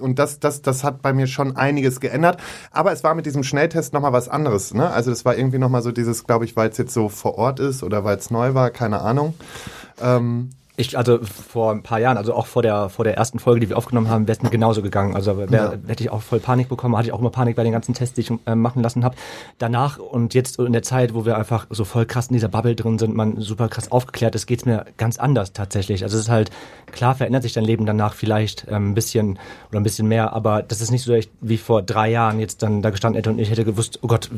und 0.00 0.18
das, 0.18 0.40
das, 0.40 0.62
das 0.62 0.82
hat 0.82 1.02
bei 1.02 1.12
mir 1.12 1.26
schon 1.26 1.56
einiges 1.56 2.00
geändert. 2.00 2.38
Aber 2.70 2.92
es 2.92 3.04
war 3.04 3.14
mit 3.14 3.26
diesem 3.26 3.44
Schnelltest 3.44 3.92
nochmal 3.92 4.12
was 4.12 4.28
anderes. 4.28 4.74
Ne? 4.74 4.90
Also 4.90 5.10
das 5.10 5.24
war 5.24 5.36
irgendwie 5.36 5.58
nochmal 5.58 5.82
so 5.82 5.92
dieses, 5.92 6.24
glaube 6.24 6.44
ich, 6.44 6.56
weil 6.56 6.70
es 6.70 6.78
jetzt 6.78 6.92
so 6.92 7.08
vor 7.08 7.38
Ort 7.38 7.60
ist 7.60 7.82
oder 7.82 8.02
weil 8.02 8.16
es 8.16 8.30
neu 8.30 8.54
war, 8.54 8.70
keine 8.70 9.00
Ahnung. 9.00 9.34
Ähm, 10.02 10.50
Ich, 10.76 10.98
also 10.98 11.20
vor 11.22 11.70
ein 11.70 11.84
paar 11.84 12.00
Jahren, 12.00 12.16
also 12.16 12.34
auch 12.34 12.46
vor 12.46 12.62
der, 12.62 12.88
vor 12.88 13.04
der 13.04 13.16
ersten 13.16 13.38
Folge, 13.38 13.60
die 13.60 13.68
wir 13.68 13.78
aufgenommen 13.78 14.08
haben, 14.08 14.26
wäre 14.26 14.36
es 14.36 14.42
mir 14.42 14.50
genauso 14.50 14.82
gegangen. 14.82 15.14
Also 15.14 15.38
wär, 15.38 15.48
Ja. 15.48 15.72
hätte 15.86 16.02
ich 16.02 16.10
auch 16.10 16.20
voll 16.20 16.40
Panik 16.40 16.68
bekommen, 16.68 16.96
hatte 16.96 17.06
ich 17.06 17.12
auch 17.12 17.20
immer 17.20 17.30
Panik 17.30 17.54
bei 17.54 17.62
den 17.62 17.70
ganzen 17.70 17.94
Tests, 17.94 18.14
die 18.16 18.22
ich 18.22 18.32
äh, 18.46 18.56
machen 18.56 18.82
lassen 18.82 19.04
habe. 19.04 19.14
Danach 19.58 19.98
und 19.98 20.34
jetzt 20.34 20.58
in 20.58 20.72
der 20.72 20.82
Zeit, 20.82 21.14
wo 21.14 21.24
wir 21.24 21.36
einfach 21.38 21.68
so 21.70 21.84
voll 21.84 22.06
krass 22.06 22.26
in 22.26 22.34
dieser 22.34 22.48
Bubble 22.48 22.74
drin 22.74 22.98
sind, 22.98 23.14
man 23.14 23.40
super 23.40 23.68
krass 23.68 23.92
aufgeklärt 23.92 24.34
ist, 24.34 24.46
geht's 24.46 24.64
mir 24.64 24.84
ganz 24.96 25.16
anders 25.18 25.52
tatsächlich. 25.52 26.02
Also 26.02 26.16
es 26.16 26.24
ist 26.24 26.30
halt, 26.30 26.50
klar 26.90 27.14
verändert 27.14 27.44
sich 27.44 27.52
dein 27.52 27.64
Leben 27.64 27.86
danach 27.86 28.14
vielleicht 28.14 28.66
ähm, 28.68 28.90
ein 28.90 28.94
bisschen 28.94 29.38
oder 29.70 29.78
ein 29.78 29.84
bisschen 29.84 30.08
mehr, 30.08 30.32
aber 30.32 30.62
das 30.62 30.80
ist 30.80 30.90
nicht 30.90 31.04
so 31.04 31.12
echt 31.12 31.30
wie 31.40 31.56
vor 31.56 31.82
drei 31.82 32.10
Jahren 32.10 32.40
jetzt 32.40 32.64
dann 32.64 32.82
da 32.82 32.90
gestanden 32.90 33.16
hätte 33.16 33.30
und 33.30 33.38
ich 33.38 33.48
hätte 33.48 33.64
gewusst, 33.64 34.00
oh 34.02 34.08
Gott, 34.08 34.28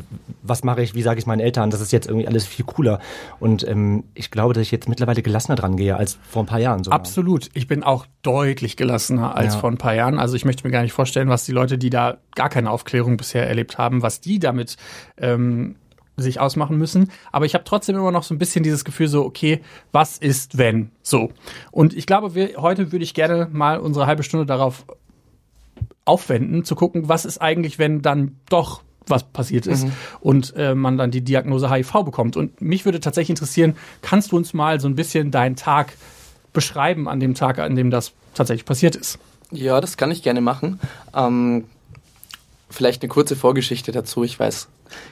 was 0.43 0.63
mache 0.63 0.83
ich, 0.83 0.93
wie 0.93 1.01
sage 1.01 1.19
ich 1.19 1.25
meinen 1.25 1.39
Eltern, 1.39 1.71
das 1.71 1.81
ist 1.81 1.91
jetzt 1.91 2.07
irgendwie 2.07 2.27
alles 2.27 2.45
viel 2.45 2.63
cooler. 2.65 2.99
Und 3.39 3.67
ähm, 3.67 4.03
ich 4.13 4.29
glaube, 4.29 4.53
dass 4.53 4.61
ich 4.61 4.69
jetzt 4.71 4.87
mittlerweile 4.87 5.23
gelassener 5.23 5.55
dran 5.55 5.77
gehe 5.77 5.97
als 5.97 6.19
vor 6.29 6.43
ein 6.43 6.45
paar 6.45 6.59
Jahren 6.59 6.83
sogar. 6.83 6.99
Absolut. 6.99 7.49
Ich 7.53 7.67
bin 7.67 7.83
auch 7.83 8.05
deutlich 8.21 8.75
gelassener 8.77 9.35
als 9.35 9.53
Ja. 9.55 9.59
vor 9.61 9.71
ein 9.71 9.77
paar 9.77 9.93
Jahren. 9.95 10.19
Also 10.19 10.35
ich 10.35 10.45
möchte 10.45 10.65
mir 10.65 10.71
gar 10.71 10.81
nicht 10.81 10.93
vorstellen, 10.93 11.29
was 11.29 11.45
die 11.45 11.51
Leute, 11.53 11.77
die 11.77 11.89
da 11.89 12.17
gar 12.35 12.49
keine 12.49 12.69
Aufklärung 12.71 13.17
bisher 13.17 13.47
erlebt 13.47 13.77
haben, 13.77 14.01
was 14.01 14.19
die 14.21 14.39
damit 14.39 14.75
ähm, 15.17 15.75
sich 16.17 16.39
ausmachen 16.39 16.77
müssen. 16.77 17.11
Aber 17.31 17.45
ich 17.45 17.53
habe 17.53 17.63
trotzdem 17.63 17.95
immer 17.95 18.11
noch 18.11 18.23
so 18.23 18.33
ein 18.33 18.39
bisschen 18.39 18.63
dieses 18.63 18.83
Gefühl, 18.83 19.07
so, 19.07 19.23
okay, 19.23 19.61
was 19.91 20.17
ist, 20.17 20.57
wenn? 20.57 20.91
So. 21.03 21.31
Und 21.71 21.95
ich 21.95 22.05
glaube, 22.07 22.33
wir, 22.35 22.57
heute 22.57 22.91
würde 22.91 23.03
ich 23.03 23.13
gerne 23.13 23.47
mal 23.51 23.79
unsere 23.79 24.07
halbe 24.07 24.23
Stunde 24.23 24.45
darauf 24.45 24.85
aufwenden, 26.05 26.63
zu 26.63 26.75
gucken, 26.75 27.09
was 27.09 27.25
ist 27.25 27.39
eigentlich, 27.39 27.79
wenn 27.79 28.01
dann 28.01 28.37
doch 28.49 28.81
was 29.09 29.23
passiert 29.23 29.67
ist 29.67 29.87
und 30.19 30.53
äh, 30.57 30.75
man 30.75 30.97
dann 30.97 31.11
die 31.11 31.23
Diagnose 31.23 31.69
HIV 31.71 32.03
bekommt. 32.03 32.35
Und 32.35 32.59
mich 32.61 32.83
würde 32.83 32.99
tatsächlich 32.99 33.29
interessieren, 33.29 33.75
kannst 34.01 34.33
du 34.33 34.37
uns 34.37 34.53
mal 34.53 34.81
so 34.81 34.89
ein 34.89 34.95
bisschen 34.95 35.31
deinen 35.31 35.55
Tag 35.55 35.93
beschreiben 36.57 37.07
an 37.07 37.19
dem 37.19 37.35
Tag, 37.35 37.59
an 37.59 37.75
dem 37.75 37.91
das 37.91 38.13
tatsächlich 38.33 38.65
passiert 38.65 38.95
ist? 38.95 39.19
Ja, 39.51 39.79
das 39.79 39.95
kann 39.95 40.09
ich 40.09 40.23
gerne 40.23 40.41
machen. 40.41 40.79
Ähm, 41.15 41.65
vielleicht 42.67 43.03
eine 43.03 43.09
kurze 43.09 43.35
Vorgeschichte 43.35 43.91
dazu. 43.91 44.23
Ich 44.23 44.39
weiß, 44.39 44.67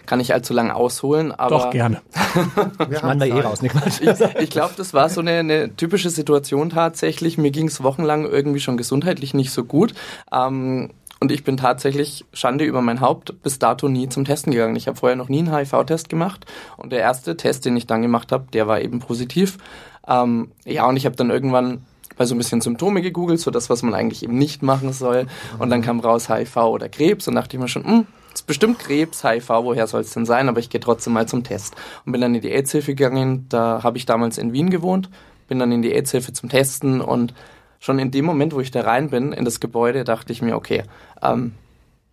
kann 0.08 0.20
ich 0.20 0.34
allzu 0.34 0.56
lang 0.56 0.72
ausholen, 0.72 1.32
aber 1.32 1.58
Doch, 1.58 1.70
gerne. 1.70 2.02
wir 2.90 3.00
Man 3.04 3.20
da 3.20 3.26
eh 3.26 3.40
raus, 3.40 3.62
nicht 3.62 3.76
ich, 4.02 4.42
ich 4.42 4.50
glaube, 4.50 4.74
das 4.76 4.96
war 4.96 5.08
so 5.10 5.22
eine, 5.22 5.34
eine 5.34 5.76
typische 5.76 6.10
Situation 6.10 6.72
tatsächlich. 6.72 7.38
Mir 7.38 7.52
ging 7.52 7.68
es 7.68 7.84
wochenlang 7.84 8.26
irgendwie 8.26 8.60
schon 8.60 8.76
gesundheitlich 8.76 9.36
nicht 9.36 9.52
so 9.52 9.66
gut. 9.66 9.94
Ähm, 10.34 10.90
und 11.20 11.32
ich 11.32 11.44
bin 11.44 11.58
tatsächlich, 11.58 12.26
Schande 12.34 12.66
über 12.66 12.82
mein 12.82 13.00
Haupt, 13.00 13.42
bis 13.42 13.58
dato 13.58 13.88
nie 13.88 14.10
zum 14.10 14.26
Testen 14.26 14.52
gegangen. 14.52 14.76
Ich 14.76 14.88
habe 14.88 14.98
vorher 14.98 15.16
noch 15.16 15.30
nie 15.30 15.40
einen 15.40 15.56
HIV-Test 15.56 16.10
gemacht. 16.10 16.46
Und 16.78 16.92
der 16.92 17.00
erste 17.00 17.38
Test, 17.38 17.66
den 17.66 17.78
ich 17.78 17.88
dann 17.88 18.02
gemacht 18.02 18.32
habe, 18.32 18.46
der 18.52 18.68
war 18.68 18.82
eben 18.82 19.00
positiv. 19.00 19.58
Ähm, 20.08 20.52
ja, 20.66 20.86
und 20.88 20.98
ich 20.98 21.06
habe 21.06 21.16
dann 21.16 21.30
irgendwann 21.30 21.86
mal 22.18 22.26
so 22.26 22.36
ein 22.36 22.38
bisschen 22.38 22.62
Symptome 22.62 23.02
gegoogelt, 23.02 23.40
so 23.40 23.52
das, 23.52 23.70
was 23.70 23.82
man 23.82 23.94
eigentlich 23.94 24.24
eben 24.24 24.38
nicht 24.38 24.62
machen 24.62 24.94
soll. 24.94 25.28
Und 25.58 25.70
dann 25.70 25.82
kam 25.82 26.00
raus 26.00 26.30
HIV 26.30 26.58
oder 26.58 26.90
Krebs 26.90 27.28
und 27.28 27.36
dachte 27.36 27.56
ich 27.56 27.62
mir 27.62 27.68
schon, 27.68 27.86
hm, 27.86 28.08
ist 28.34 28.48
bestimmt 28.48 28.80
Krebs, 28.80 29.24
HIV, 29.24 29.50
woher 29.50 29.88
soll 29.88 30.02
es 30.02 30.12
denn 30.12 30.26
sein? 30.26 30.50
Aber 30.50 30.60
ich 30.60 30.70
gehe 30.70 30.82
trotzdem 30.82 31.14
mal 31.14 31.28
zum 31.28 31.44
Test. 31.44 31.76
Und 32.06 32.12
bin 32.12 32.22
dann 32.22 32.36
in 32.36 32.42
die 32.42 32.52
AIDS-Hilfe 32.52 32.94
gegangen. 32.94 33.46
Da 33.50 33.82
habe 33.84 33.98
ich 33.98 34.06
damals 34.06 34.38
in 34.38 34.52
Wien 34.52 34.70
gewohnt. 34.70 35.10
Bin 35.48 35.60
dann 35.60 35.72
in 35.72 35.82
die 35.82 35.94
AIDS-Hilfe 35.94 36.34
zum 36.34 36.50
Testen 36.50 37.00
und 37.02 37.34
schon 37.80 38.00
in 38.00 38.12
dem 38.12 38.26
Moment, 38.26 38.54
wo 38.54 38.60
ich 38.60 38.72
da 38.72 38.82
rein 38.82 39.10
bin 39.10 39.34
in 39.34 39.46
das 39.46 39.60
Gebäude, 39.60 40.04
dachte 40.04 40.32
ich 40.32 40.42
mir, 40.42 40.56
okay, 40.56 40.84
ähm, 41.22 41.54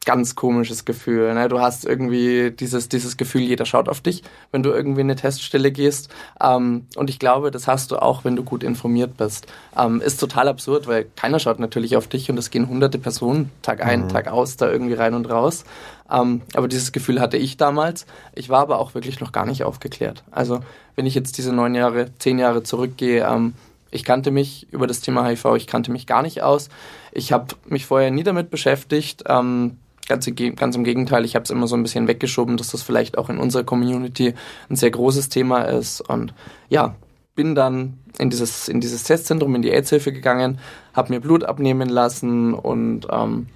ganz 0.04 0.34
komisches 0.34 0.84
Gefühl. 0.84 1.32
Ne? 1.34 1.48
Du 1.48 1.60
hast 1.60 1.84
irgendwie 1.84 2.50
dieses, 2.50 2.88
dieses 2.88 3.16
Gefühl, 3.16 3.42
jeder 3.42 3.64
schaut 3.64 3.88
auf 3.88 4.00
dich, 4.00 4.22
wenn 4.50 4.62
du 4.62 4.70
irgendwie 4.70 5.02
in 5.02 5.06
eine 5.06 5.16
Teststelle 5.16 5.70
gehst. 5.70 6.10
Ähm, 6.40 6.86
und 6.96 7.10
ich 7.10 7.18
glaube, 7.18 7.50
das 7.50 7.68
hast 7.68 7.90
du 7.90 7.96
auch, 7.96 8.24
wenn 8.24 8.36
du 8.36 8.42
gut 8.42 8.64
informiert 8.64 9.16
bist. 9.16 9.46
Ähm, 9.78 10.00
ist 10.00 10.18
total 10.18 10.48
absurd, 10.48 10.86
weil 10.86 11.06
keiner 11.16 11.38
schaut 11.38 11.58
natürlich 11.58 11.96
auf 11.96 12.08
dich 12.08 12.30
und 12.30 12.38
es 12.38 12.50
gehen 12.50 12.68
hunderte 12.68 12.98
Personen 12.98 13.50
Tag 13.62 13.84
ein, 13.84 14.08
Tag 14.08 14.28
aus 14.28 14.56
da 14.56 14.70
irgendwie 14.70 14.94
rein 14.94 15.14
und 15.14 15.30
raus. 15.30 15.64
Ähm, 16.10 16.42
aber 16.54 16.68
dieses 16.68 16.92
Gefühl 16.92 17.20
hatte 17.20 17.36
ich 17.36 17.56
damals. 17.56 18.06
Ich 18.34 18.48
war 18.48 18.60
aber 18.60 18.78
auch 18.78 18.94
wirklich 18.94 19.20
noch 19.20 19.32
gar 19.32 19.46
nicht 19.46 19.64
aufgeklärt. 19.64 20.24
Also 20.30 20.60
wenn 20.96 21.06
ich 21.06 21.14
jetzt 21.14 21.38
diese 21.38 21.52
neun 21.52 21.74
Jahre, 21.74 22.10
zehn 22.18 22.38
Jahre 22.38 22.62
zurückgehe, 22.62 23.26
ähm, 23.26 23.54
ich 23.92 24.04
kannte 24.04 24.30
mich 24.30 24.66
über 24.72 24.86
das 24.86 25.00
Thema 25.00 25.24
HIV, 25.24 25.54
ich 25.56 25.66
kannte 25.66 25.92
mich 25.92 26.06
gar 26.06 26.22
nicht 26.22 26.42
aus. 26.42 26.70
Ich 27.12 27.30
habe 27.30 27.54
mich 27.66 27.86
vorher 27.86 28.10
nie 28.10 28.24
damit 28.24 28.50
beschäftigt. 28.50 29.24
Ähm, 29.28 29.76
ganz, 30.08 30.28
ganz 30.56 30.74
im 30.74 30.82
Gegenteil, 30.82 31.24
ich 31.24 31.36
habe 31.36 31.44
es 31.44 31.50
immer 31.50 31.68
so 31.68 31.76
ein 31.76 31.82
bisschen 31.82 32.08
weggeschoben, 32.08 32.56
dass 32.56 32.70
das 32.70 32.82
vielleicht 32.82 33.18
auch 33.18 33.28
in 33.28 33.38
unserer 33.38 33.64
Community 33.64 34.34
ein 34.68 34.76
sehr 34.76 34.90
großes 34.90 35.28
Thema 35.28 35.62
ist. 35.62 36.00
Und 36.00 36.34
ja, 36.70 36.96
bin 37.34 37.54
dann 37.54 37.98
in 38.18 38.30
dieses, 38.30 38.68
in 38.68 38.80
dieses 38.80 39.04
Testzentrum, 39.04 39.54
in 39.54 39.62
die 39.62 39.70
AIDS-Hilfe 39.70 40.12
gegangen, 40.12 40.58
habe 40.94 41.12
mir 41.12 41.20
Blut 41.20 41.44
abnehmen 41.44 41.88
lassen 41.88 42.54
und 42.54 43.06
ähm, 43.10 43.46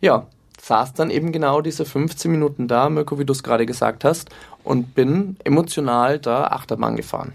ja, 0.00 0.26
saß 0.60 0.92
dann 0.94 1.10
eben 1.10 1.32
genau 1.32 1.62
diese 1.62 1.84
15 1.84 2.30
Minuten 2.30 2.68
da, 2.68 2.90
Mirko, 2.90 3.18
wie 3.18 3.24
du 3.24 3.32
es 3.32 3.42
gerade 3.42 3.64
gesagt 3.64 4.04
hast, 4.04 4.28
und 4.64 4.94
bin 4.94 5.36
emotional 5.44 6.18
da 6.18 6.48
Achterbahn 6.48 6.96
gefahren. 6.96 7.32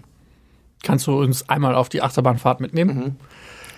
Kannst 0.84 1.06
du 1.06 1.18
uns 1.18 1.48
einmal 1.48 1.74
auf 1.74 1.88
die 1.88 2.02
Achterbahnfahrt 2.02 2.60
mitnehmen? 2.60 3.16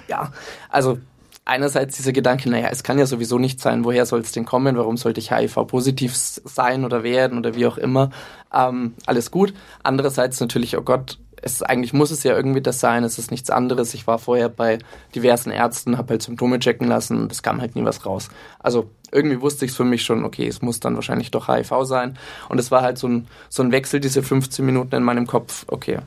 Ja, 0.08 0.32
also 0.68 0.98
einerseits 1.44 1.96
dieser 1.96 2.12
Gedanke, 2.12 2.50
naja, 2.50 2.68
es 2.70 2.82
kann 2.82 2.98
ja 2.98 3.06
sowieso 3.06 3.38
nicht 3.38 3.60
sein, 3.60 3.84
woher 3.84 4.04
soll 4.04 4.20
es 4.20 4.32
denn 4.32 4.44
kommen, 4.44 4.76
warum 4.76 4.96
sollte 4.96 5.20
ich 5.20 5.30
HIV-positiv 5.30 6.14
sein 6.14 6.84
oder 6.84 7.04
werden 7.04 7.38
oder 7.38 7.54
wie 7.54 7.66
auch 7.66 7.78
immer. 7.78 8.10
Ähm, 8.52 8.94
alles 9.06 9.30
gut. 9.30 9.54
Andererseits 9.82 10.40
natürlich, 10.40 10.76
oh 10.76 10.82
Gott, 10.82 11.18
es 11.40 11.62
eigentlich 11.62 11.92
muss 11.92 12.10
es 12.10 12.24
ja 12.24 12.34
irgendwie 12.34 12.60
das 12.60 12.80
sein, 12.80 13.04
es 13.04 13.18
ist 13.18 13.30
nichts 13.30 13.50
anderes. 13.50 13.94
Ich 13.94 14.08
war 14.08 14.18
vorher 14.18 14.48
bei 14.48 14.80
diversen 15.14 15.50
Ärzten, 15.50 15.98
habe 15.98 16.10
halt 16.10 16.22
Symptome 16.22 16.58
checken 16.58 16.88
lassen 16.88 17.20
und 17.20 17.30
es 17.30 17.42
kam 17.42 17.60
halt 17.60 17.76
nie 17.76 17.84
was 17.84 18.04
raus. 18.04 18.28
Also 18.58 18.90
irgendwie 19.12 19.40
wusste 19.40 19.64
ich 19.64 19.70
es 19.70 19.76
für 19.76 19.84
mich 19.84 20.02
schon, 20.02 20.24
okay, 20.24 20.48
es 20.48 20.62
muss 20.62 20.80
dann 20.80 20.96
wahrscheinlich 20.96 21.30
doch 21.30 21.46
HIV 21.46 21.84
sein. 21.84 22.18
Und 22.48 22.58
es 22.58 22.72
war 22.72 22.82
halt 22.82 22.98
so 22.98 23.06
ein, 23.06 23.28
so 23.48 23.62
ein 23.62 23.70
Wechsel, 23.70 24.00
diese 24.00 24.24
15 24.24 24.66
Minuten 24.66 24.96
in 24.96 25.04
meinem 25.04 25.28
Kopf, 25.28 25.64
okay, 25.68 25.98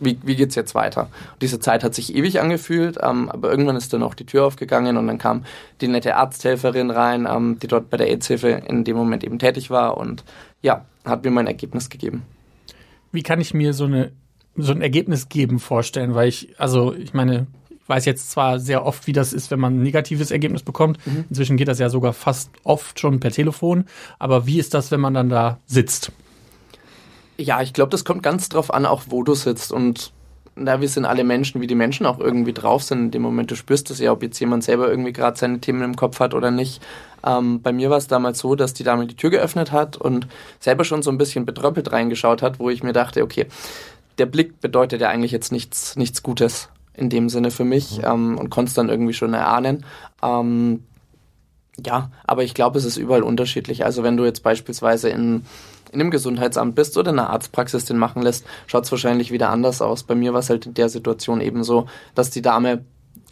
wie, 0.00 0.18
wie 0.22 0.36
geht's 0.36 0.54
jetzt 0.54 0.74
weiter? 0.74 1.02
Und 1.02 1.42
diese 1.42 1.60
Zeit 1.60 1.84
hat 1.84 1.94
sich 1.94 2.14
ewig 2.14 2.40
angefühlt, 2.40 2.98
ähm, 3.02 3.28
aber 3.28 3.50
irgendwann 3.50 3.76
ist 3.76 3.92
dann 3.92 4.02
auch 4.02 4.14
die 4.14 4.26
Tür 4.26 4.46
aufgegangen 4.46 4.96
und 4.96 5.06
dann 5.06 5.18
kam 5.18 5.44
die 5.80 5.88
nette 5.88 6.16
Arzthelferin 6.16 6.90
rein, 6.90 7.28
ähm, 7.30 7.58
die 7.60 7.68
dort 7.68 7.90
bei 7.90 7.96
der 7.96 8.08
AIDS-Hilfe 8.08 8.48
in 8.66 8.84
dem 8.84 8.96
Moment 8.96 9.24
eben 9.24 9.38
tätig 9.38 9.70
war 9.70 9.96
und 9.96 10.24
ja, 10.62 10.84
hat 11.04 11.24
mir 11.24 11.30
mein 11.30 11.46
Ergebnis 11.46 11.88
gegeben. 11.88 12.22
Wie 13.12 13.22
kann 13.22 13.40
ich 13.40 13.54
mir 13.54 13.72
so 13.72 13.84
eine 13.84 14.12
so 14.56 14.72
ein 14.72 14.82
Ergebnis 14.82 15.28
geben 15.28 15.58
vorstellen? 15.58 16.14
Weil 16.14 16.28
ich, 16.28 16.54
also 16.58 16.92
ich 16.92 17.14
meine, 17.14 17.46
weiß 17.90 18.04
jetzt 18.04 18.30
zwar 18.30 18.58
sehr 18.58 18.86
oft, 18.86 19.06
wie 19.06 19.12
das 19.12 19.32
ist, 19.32 19.50
wenn 19.50 19.60
man 19.60 19.76
ein 19.76 19.82
negatives 19.82 20.30
Ergebnis 20.30 20.62
bekommt. 20.62 20.98
Inzwischen 21.28 21.56
geht 21.56 21.68
das 21.68 21.78
ja 21.78 21.90
sogar 21.90 22.12
fast 22.12 22.50
oft 22.62 22.98
schon 23.00 23.20
per 23.20 23.30
Telefon. 23.30 23.84
Aber 24.18 24.46
wie 24.46 24.58
ist 24.58 24.74
das, 24.74 24.90
wenn 24.90 25.00
man 25.00 25.14
dann 25.14 25.28
da 25.28 25.58
sitzt? 25.66 26.12
Ja, 27.40 27.62
ich 27.62 27.72
glaube, 27.72 27.90
das 27.90 28.04
kommt 28.04 28.22
ganz 28.22 28.50
drauf 28.50 28.72
an, 28.72 28.84
auch 28.84 29.04
wo 29.08 29.22
du 29.22 29.34
sitzt. 29.34 29.72
Und 29.72 30.12
na, 30.56 30.82
wir 30.82 30.88
sind 30.88 31.06
alle 31.06 31.24
Menschen, 31.24 31.62
wie 31.62 31.66
die 31.66 31.74
Menschen 31.74 32.04
auch 32.04 32.18
irgendwie 32.18 32.52
drauf 32.52 32.82
sind. 32.82 32.98
In 32.98 33.10
dem 33.12 33.22
Moment, 33.22 33.50
du 33.50 33.56
spürst 33.56 33.90
es 33.90 33.98
ja, 33.98 34.12
ob 34.12 34.22
jetzt 34.22 34.38
jemand 34.40 34.62
selber 34.62 34.90
irgendwie 34.90 35.14
gerade 35.14 35.38
seine 35.38 35.58
Themen 35.58 35.80
im 35.82 35.96
Kopf 35.96 36.20
hat 36.20 36.34
oder 36.34 36.50
nicht. 36.50 36.82
Ähm, 37.24 37.62
bei 37.62 37.72
mir 37.72 37.88
war 37.88 37.96
es 37.96 38.08
damals 38.08 38.40
so, 38.40 38.56
dass 38.56 38.74
die 38.74 38.84
Dame 38.84 39.06
die 39.06 39.16
Tür 39.16 39.30
geöffnet 39.30 39.72
hat 39.72 39.96
und 39.96 40.26
selber 40.58 40.84
schon 40.84 41.02
so 41.02 41.10
ein 41.10 41.16
bisschen 41.16 41.46
betröppelt 41.46 41.92
reingeschaut 41.92 42.42
hat, 42.42 42.58
wo 42.58 42.68
ich 42.68 42.82
mir 42.82 42.92
dachte, 42.92 43.22
okay, 43.22 43.46
der 44.18 44.26
Blick 44.26 44.60
bedeutet 44.60 45.00
ja 45.00 45.08
eigentlich 45.08 45.32
jetzt 45.32 45.50
nichts, 45.50 45.96
nichts 45.96 46.22
Gutes 46.22 46.68
in 46.92 47.08
dem 47.08 47.30
Sinne 47.30 47.50
für 47.50 47.64
mich 47.64 48.02
ähm, 48.04 48.36
und 48.36 48.50
konnte 48.50 48.68
es 48.68 48.74
dann 48.74 48.90
irgendwie 48.90 49.14
schon 49.14 49.32
erahnen. 49.32 49.86
Ähm, 50.22 50.84
ja, 51.86 52.10
aber 52.24 52.42
ich 52.42 52.52
glaube, 52.52 52.78
es 52.78 52.84
ist 52.84 52.98
überall 52.98 53.22
unterschiedlich. 53.22 53.86
Also 53.86 54.02
wenn 54.02 54.18
du 54.18 54.26
jetzt 54.26 54.42
beispielsweise 54.42 55.08
in, 55.08 55.46
in 55.92 56.00
einem 56.00 56.10
Gesundheitsamt 56.10 56.74
bist 56.74 56.96
oder 56.96 57.10
in 57.10 57.18
einer 57.18 57.30
Arztpraxis 57.30 57.84
den 57.84 57.98
machen 57.98 58.22
lässt, 58.22 58.44
schaut 58.66 58.84
es 58.84 58.90
wahrscheinlich 58.90 59.32
wieder 59.32 59.50
anders 59.50 59.82
aus. 59.82 60.04
Bei 60.04 60.14
mir 60.14 60.32
war 60.32 60.40
es 60.40 60.50
halt 60.50 60.66
in 60.66 60.74
der 60.74 60.88
Situation 60.88 61.40
eben 61.40 61.64
so, 61.64 61.86
dass 62.14 62.30
die 62.30 62.42
Dame 62.42 62.84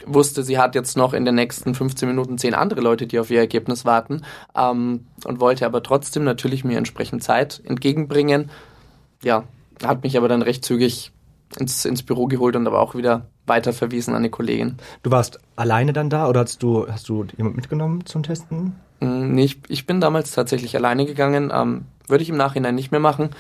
wusste, 0.06 0.42
sie 0.42 0.58
hat 0.58 0.74
jetzt 0.74 0.96
noch 0.96 1.12
in 1.12 1.24
den 1.24 1.34
nächsten 1.34 1.74
15 1.74 2.08
Minuten 2.08 2.38
zehn 2.38 2.54
andere 2.54 2.80
Leute, 2.80 3.06
die 3.06 3.18
auf 3.18 3.30
ihr 3.30 3.40
Ergebnis 3.40 3.84
warten 3.84 4.22
ähm, 4.56 5.06
und 5.24 5.40
wollte 5.40 5.66
aber 5.66 5.82
trotzdem 5.82 6.24
natürlich 6.24 6.64
mir 6.64 6.78
entsprechend 6.78 7.22
Zeit 7.22 7.60
entgegenbringen. 7.64 8.50
Ja, 9.22 9.44
hat 9.82 10.02
mich 10.02 10.16
aber 10.16 10.28
dann 10.28 10.42
recht 10.42 10.64
zügig 10.64 11.12
ins, 11.58 11.84
ins 11.84 12.02
Büro 12.02 12.26
geholt 12.26 12.56
und 12.56 12.66
aber 12.66 12.80
auch 12.80 12.94
wieder 12.94 13.26
weiter 13.46 13.72
verwiesen 13.72 14.12
an 14.12 14.18
eine 14.18 14.30
Kollegin. 14.30 14.76
Du 15.02 15.10
warst 15.10 15.40
alleine 15.56 15.92
dann 15.92 16.10
da 16.10 16.28
oder 16.28 16.40
hast 16.40 16.62
du, 16.62 16.86
hast 16.88 17.08
du 17.08 17.26
jemand 17.36 17.56
mitgenommen 17.56 18.04
zum 18.06 18.22
Testen? 18.22 18.76
Mm, 19.00 19.34
Nee, 19.34 19.44
ich, 19.44 19.58
ich 19.68 19.86
bin 19.86 20.00
damals 20.00 20.32
tatsächlich 20.32 20.76
alleine 20.76 21.06
gegangen. 21.06 21.50
Ähm, 21.52 21.86
würde 22.10 22.22
ich 22.22 22.30
im 22.30 22.36
Nachhinein 22.36 22.74
nicht 22.74 22.90
mehr 22.90 23.00
machen. 23.00 23.30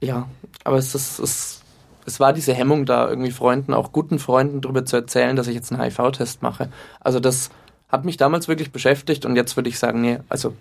Ja, 0.00 0.28
aber 0.64 0.76
es, 0.76 0.94
ist, 0.94 1.18
es, 1.18 1.62
es 2.06 2.20
war 2.20 2.32
diese 2.32 2.54
Hemmung 2.54 2.86
da, 2.86 3.08
irgendwie 3.08 3.30
Freunden, 3.30 3.74
auch 3.74 3.92
guten 3.92 4.18
Freunden, 4.18 4.60
darüber 4.60 4.84
zu 4.84 4.96
erzählen, 4.96 5.36
dass 5.36 5.48
ich 5.48 5.54
jetzt 5.54 5.72
einen 5.72 5.82
HIV-Test 5.82 6.42
mache. 6.42 6.70
Also 7.00 7.20
das 7.20 7.50
hat 7.88 8.04
mich 8.04 8.16
damals 8.16 8.48
wirklich 8.48 8.70
beschäftigt 8.70 9.24
und 9.24 9.34
jetzt 9.36 9.56
würde 9.56 9.68
ich 9.68 9.78
sagen, 9.78 10.00
nee, 10.00 10.18
also 10.28 10.54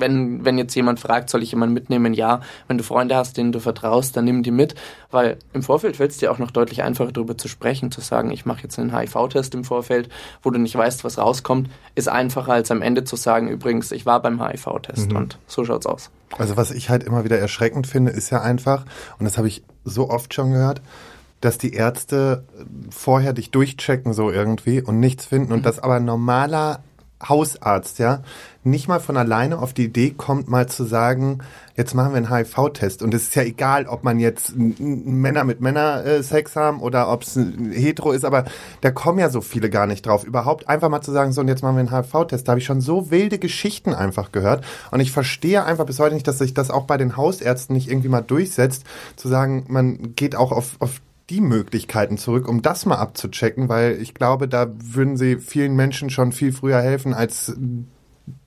wenn, 0.00 0.44
wenn 0.44 0.58
jetzt 0.58 0.74
jemand 0.74 1.00
fragt, 1.00 1.30
soll 1.30 1.42
ich 1.42 1.52
jemanden 1.52 1.74
mitnehmen? 1.74 2.14
Ja, 2.14 2.40
wenn 2.66 2.78
du 2.78 2.84
Freunde 2.84 3.16
hast, 3.16 3.36
denen 3.36 3.52
du 3.52 3.60
vertraust, 3.60 4.16
dann 4.16 4.24
nimm 4.24 4.42
die 4.42 4.50
mit, 4.50 4.74
weil 5.10 5.38
im 5.52 5.62
Vorfeld 5.62 5.96
fällt 5.96 6.10
es 6.10 6.18
dir 6.18 6.32
auch 6.32 6.38
noch 6.38 6.50
deutlich 6.50 6.82
einfacher, 6.82 7.12
darüber 7.12 7.36
zu 7.36 7.48
sprechen, 7.48 7.90
zu 7.90 8.00
sagen, 8.00 8.30
ich 8.30 8.46
mache 8.46 8.62
jetzt 8.62 8.78
einen 8.78 8.96
HIV-Test 8.96 9.54
im 9.54 9.64
Vorfeld, 9.64 10.08
wo 10.42 10.50
du 10.50 10.58
nicht 10.58 10.76
weißt, 10.76 11.04
was 11.04 11.18
rauskommt, 11.18 11.70
ist 11.94 12.08
einfacher 12.08 12.52
als 12.52 12.70
am 12.70 12.82
Ende 12.82 13.04
zu 13.04 13.16
sagen, 13.16 13.48
übrigens, 13.48 13.92
ich 13.92 14.06
war 14.06 14.20
beim 14.22 14.42
HIV-Test 14.44 15.12
und 15.12 15.38
so 15.46 15.64
schaut's 15.64 15.86
aus. 15.86 16.10
Also 16.36 16.56
was 16.56 16.70
ich 16.70 16.90
halt 16.90 17.04
immer 17.04 17.24
wieder 17.24 17.38
erschreckend 17.38 17.86
finde, 17.86 18.12
ist 18.12 18.30
ja 18.30 18.42
einfach, 18.42 18.84
und 19.18 19.24
das 19.24 19.38
habe 19.38 19.48
ich 19.48 19.62
so 19.84 20.10
oft 20.10 20.34
schon 20.34 20.52
gehört, 20.52 20.82
dass 21.40 21.58
die 21.58 21.72
Ärzte 21.72 22.44
vorher 22.90 23.32
dich 23.32 23.50
durchchecken 23.50 24.12
so 24.12 24.30
irgendwie 24.30 24.82
und 24.82 24.98
nichts 24.98 25.26
finden 25.26 25.52
und 25.52 25.64
dass 25.64 25.78
aber 25.78 25.94
ein 25.94 26.04
normaler 26.04 26.80
Hausarzt, 27.26 27.98
ja, 27.98 28.22
nicht 28.62 28.86
mal 28.86 29.00
von 29.00 29.16
alleine 29.16 29.58
auf 29.58 29.72
die 29.72 29.84
Idee 29.84 30.14
kommt, 30.16 30.48
mal 30.48 30.68
zu 30.68 30.84
sagen, 30.84 31.38
jetzt 31.76 31.94
machen 31.94 32.12
wir 32.12 32.18
einen 32.18 32.30
HIV-Test. 32.30 33.02
Und 33.02 33.14
es 33.14 33.24
ist 33.24 33.34
ja 33.34 33.42
egal, 33.42 33.86
ob 33.86 34.04
man 34.04 34.20
jetzt 34.20 34.52
Männer 34.56 35.44
mit 35.44 35.60
Männer 35.60 36.04
äh, 36.04 36.22
Sex 36.22 36.54
haben 36.54 36.80
oder 36.80 37.10
ob 37.10 37.22
es 37.22 37.36
hetero 37.36 38.12
ist, 38.12 38.24
aber 38.24 38.44
da 38.80 38.90
kommen 38.90 39.18
ja 39.18 39.30
so 39.30 39.40
viele 39.40 39.70
gar 39.70 39.86
nicht 39.86 40.06
drauf. 40.06 40.24
Überhaupt 40.24 40.68
einfach 40.68 40.88
mal 40.88 41.00
zu 41.00 41.12
sagen, 41.12 41.32
so 41.32 41.40
und 41.40 41.48
jetzt 41.48 41.62
machen 41.62 41.76
wir 41.76 41.80
einen 41.80 41.96
HIV-Test. 41.96 42.46
Da 42.46 42.52
habe 42.52 42.60
ich 42.60 42.66
schon 42.66 42.80
so 42.80 43.10
wilde 43.10 43.38
Geschichten 43.38 43.94
einfach 43.94 44.30
gehört. 44.30 44.64
Und 44.90 45.00
ich 45.00 45.12
verstehe 45.12 45.64
einfach 45.64 45.86
bis 45.86 45.98
heute 45.98 46.14
nicht, 46.14 46.28
dass 46.28 46.38
sich 46.38 46.54
das 46.54 46.70
auch 46.70 46.84
bei 46.84 46.98
den 46.98 47.16
Hausärzten 47.16 47.74
nicht 47.74 47.90
irgendwie 47.90 48.08
mal 48.08 48.20
durchsetzt, 48.20 48.84
zu 49.16 49.28
sagen, 49.28 49.64
man 49.68 50.14
geht 50.14 50.36
auch 50.36 50.52
auf, 50.52 50.76
auf 50.78 51.00
die 51.30 51.40
Möglichkeiten 51.40 52.16
zurück, 52.16 52.48
um 52.48 52.62
das 52.62 52.86
mal 52.86 52.96
abzuchecken, 52.96 53.68
weil 53.68 54.00
ich 54.00 54.14
glaube, 54.14 54.48
da 54.48 54.68
würden 54.82 55.16
sie 55.16 55.36
vielen 55.36 55.76
Menschen 55.76 56.10
schon 56.10 56.32
viel 56.32 56.52
früher 56.52 56.80
helfen, 56.80 57.12
als 57.14 57.54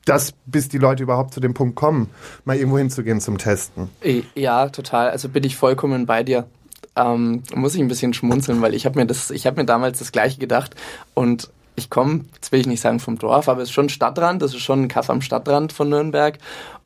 das, 0.06 0.34
bis 0.46 0.68
die 0.68 0.78
Leute 0.78 1.04
überhaupt 1.04 1.34
zu 1.34 1.40
dem 1.40 1.54
Punkt 1.54 1.76
kommen, 1.76 2.10
mal 2.44 2.56
irgendwo 2.56 2.78
hinzugehen 2.78 3.22
zum 3.22 3.38
Testen. 3.38 3.90
Ja, 4.36 4.70
total. 4.70 5.10
Also 5.10 5.30
bin 5.30 5.44
ich 5.44 5.56
vollkommen 5.56 6.06
bei 6.06 6.24
dir. 6.24 6.48
Ähm, 6.96 7.44
muss 7.56 7.76
ich 7.76 7.82
ein 7.82 7.88
bisschen 7.88 8.14
schmunzeln, 8.14 8.62
weil 8.62 8.74
ich 8.74 8.86
habe 8.86 9.00
mir 9.00 9.06
das, 9.06 9.32
ich 9.32 9.48
habe 9.48 9.62
mir 9.62 9.66
damals 9.66 10.00
das 10.00 10.12
gleiche 10.12 10.40
gedacht 10.40 10.76
und 11.14 11.50
ich 11.76 11.90
komme, 11.90 12.26
jetzt 12.36 12.52
will 12.52 12.60
ich 12.60 12.68
nicht 12.68 12.82
sagen 12.82 13.00
vom 13.00 13.18
Dorf, 13.18 13.48
aber 13.48 13.62
es 13.62 13.70
ist 13.70 13.74
schon 13.74 13.88
Stadtrand, 13.88 14.42
das 14.42 14.54
ist 14.54 14.62
schon 14.62 14.84
ein 14.84 14.88
Kaff 14.90 15.10
am 15.10 15.22
Stadtrand 15.22 15.72
von 15.72 15.88
Nürnberg 15.88 16.38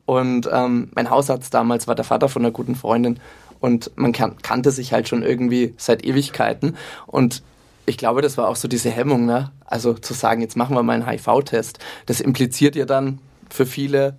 und 0.04 0.48
ähm, 0.52 0.90
mein 0.94 1.10
Hausarzt 1.10 1.52
damals 1.52 1.88
war 1.88 1.96
der 1.96 2.04
Vater 2.04 2.28
von 2.28 2.42
einer 2.42 2.52
guten 2.52 2.76
Freundin 2.76 3.18
und 3.66 3.90
man 3.96 4.12
kan 4.12 4.36
kannte 4.42 4.70
sich 4.70 4.92
halt 4.92 5.08
schon 5.08 5.24
irgendwie 5.24 5.74
seit 5.76 6.06
Ewigkeiten 6.06 6.76
und 7.08 7.42
ich 7.84 7.98
glaube, 7.98 8.22
das 8.22 8.38
war 8.38 8.48
auch 8.48 8.56
so 8.56 8.68
diese 8.68 8.90
Hemmung, 8.90 9.26
ne? 9.26 9.50
Also 9.64 9.94
zu 9.94 10.14
sagen, 10.14 10.40
jetzt 10.40 10.56
machen 10.56 10.74
wir 10.74 10.82
mal 10.82 10.94
einen 10.94 11.08
HIV-Test. 11.08 11.78
Das 12.06 12.20
impliziert 12.20 12.74
ja 12.74 12.84
dann 12.84 13.20
für 13.48 13.64
viele 13.64 14.16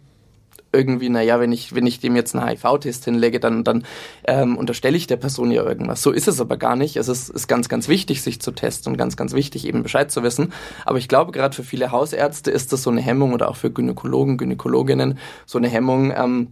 irgendwie, 0.74 1.10
naja, 1.10 1.40
wenn 1.40 1.52
ich, 1.52 1.76
wenn 1.76 1.86
ich 1.86 2.00
dem 2.00 2.16
jetzt 2.16 2.36
einen 2.36 2.48
HIV-Test 2.48 3.06
hinlege, 3.06 3.40
dann, 3.40 3.64
dann 3.64 3.84
ähm, 4.26 4.58
unterstelle 4.58 4.98
ich 4.98 5.08
der 5.08 5.18
Person 5.18 5.52
ja 5.52 5.64
irgendwas. 5.64 6.02
So 6.02 6.12
ist 6.12 6.28
es 6.28 6.40
aber 6.42 6.58
gar 6.58 6.76
nicht. 6.76 6.98
Es 6.98 7.08
ist, 7.08 7.30
ist 7.30 7.48
ganz, 7.48 7.70
ganz 7.70 7.88
wichtig, 7.88 8.22
sich 8.22 8.42
zu 8.42 8.52
testen 8.52 8.94
und 8.94 8.98
ganz, 8.98 9.18
ganz 9.18 9.34
wichtig, 9.34 9.66
eben 9.66 9.84
Bescheid 9.84 10.12
zu 10.12 10.24
wissen. 10.24 10.54
Aber 10.86 10.98
ich 10.98 11.08
glaube, 11.08 11.32
gerade 11.32 11.56
für 11.56 11.64
viele 11.64 11.92
Hausärzte 11.92 12.52
ist 12.52 12.74
das 12.74 12.84
so 12.84 12.90
eine 12.90 13.02
Hemmung 13.02 13.34
oder 13.34 13.50
auch 13.50 13.56
für 13.56 13.72
Gynäkologen, 13.72 14.38
Gynäkologinnen 14.38 15.20
so 15.46 15.58
eine 15.58 15.70
Hemmung, 15.70 16.12
ähm, 16.16 16.52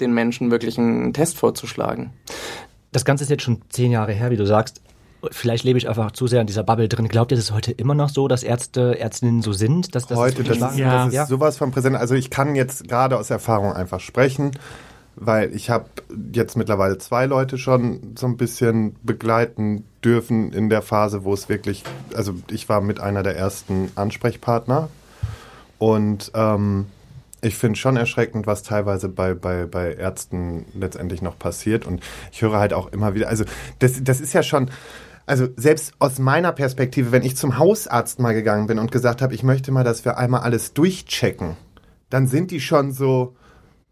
den 0.00 0.12
Menschen 0.12 0.50
wirklich 0.50 0.78
einen 0.78 1.12
Test 1.12 1.36
vorzuschlagen. 1.36 2.10
Das 2.92 3.04
Ganze 3.04 3.24
ist 3.24 3.30
jetzt 3.30 3.42
schon 3.42 3.62
zehn 3.68 3.92
Jahre 3.92 4.12
her, 4.12 4.30
wie 4.30 4.36
du 4.36 4.46
sagst. 4.46 4.80
Vielleicht 5.30 5.64
lebe 5.64 5.78
ich 5.78 5.86
einfach 5.88 6.12
zu 6.12 6.26
sehr 6.26 6.40
in 6.40 6.46
dieser 6.46 6.62
Bubble 6.64 6.88
drin. 6.88 7.06
Glaubt 7.08 7.30
ihr, 7.30 7.36
es 7.36 7.44
ist 7.44 7.52
heute 7.52 7.72
immer 7.72 7.94
noch 7.94 8.08
so, 8.08 8.26
dass 8.26 8.42
Ärzte, 8.42 8.98
Ärztinnen 8.98 9.42
so 9.42 9.52
sind? 9.52 9.94
Dass, 9.94 10.06
dass 10.06 10.16
Heute, 10.18 10.42
das 10.42 10.56
ist, 10.56 10.78
Ja. 10.78 11.06
das 11.06 11.14
ist 11.14 11.28
sowas 11.28 11.58
von 11.58 11.70
präsent. 11.72 11.96
Also 11.96 12.14
ich 12.14 12.30
kann 12.30 12.54
jetzt 12.54 12.88
gerade 12.88 13.18
aus 13.18 13.28
Erfahrung 13.28 13.72
einfach 13.74 14.00
sprechen, 14.00 14.52
weil 15.16 15.54
ich 15.54 15.68
habe 15.68 15.84
jetzt 16.32 16.56
mittlerweile 16.56 16.96
zwei 16.96 17.26
Leute 17.26 17.58
schon 17.58 18.14
so 18.18 18.26
ein 18.26 18.38
bisschen 18.38 18.96
begleiten 19.02 19.84
dürfen 20.02 20.52
in 20.54 20.70
der 20.70 20.80
Phase, 20.80 21.22
wo 21.24 21.34
es 21.34 21.50
wirklich, 21.50 21.84
also 22.14 22.32
ich 22.50 22.70
war 22.70 22.80
mit 22.80 22.98
einer 23.00 23.22
der 23.22 23.36
ersten 23.36 23.92
Ansprechpartner 23.96 24.88
und 25.78 26.32
ähm, 26.34 26.86
ich 27.42 27.56
finde 27.56 27.78
schon 27.78 27.96
erschreckend, 27.96 28.46
was 28.46 28.62
teilweise 28.62 29.08
bei, 29.08 29.34
bei, 29.34 29.66
bei 29.66 29.94
Ärzten 29.94 30.66
letztendlich 30.74 31.22
noch 31.22 31.38
passiert. 31.38 31.86
Und 31.86 32.02
ich 32.32 32.42
höre 32.42 32.58
halt 32.58 32.72
auch 32.72 32.92
immer 32.92 33.14
wieder, 33.14 33.28
also 33.28 33.44
das, 33.78 34.02
das 34.02 34.20
ist 34.20 34.32
ja 34.32 34.42
schon, 34.42 34.70
also 35.26 35.48
selbst 35.56 35.94
aus 35.98 36.18
meiner 36.18 36.52
Perspektive, 36.52 37.12
wenn 37.12 37.22
ich 37.22 37.36
zum 37.36 37.58
Hausarzt 37.58 38.18
mal 38.18 38.34
gegangen 38.34 38.66
bin 38.66 38.78
und 38.78 38.92
gesagt 38.92 39.22
habe, 39.22 39.34
ich 39.34 39.42
möchte 39.42 39.72
mal, 39.72 39.84
dass 39.84 40.04
wir 40.04 40.18
einmal 40.18 40.40
alles 40.40 40.74
durchchecken, 40.74 41.56
dann 42.10 42.26
sind 42.26 42.50
die 42.50 42.60
schon 42.60 42.92
so. 42.92 43.36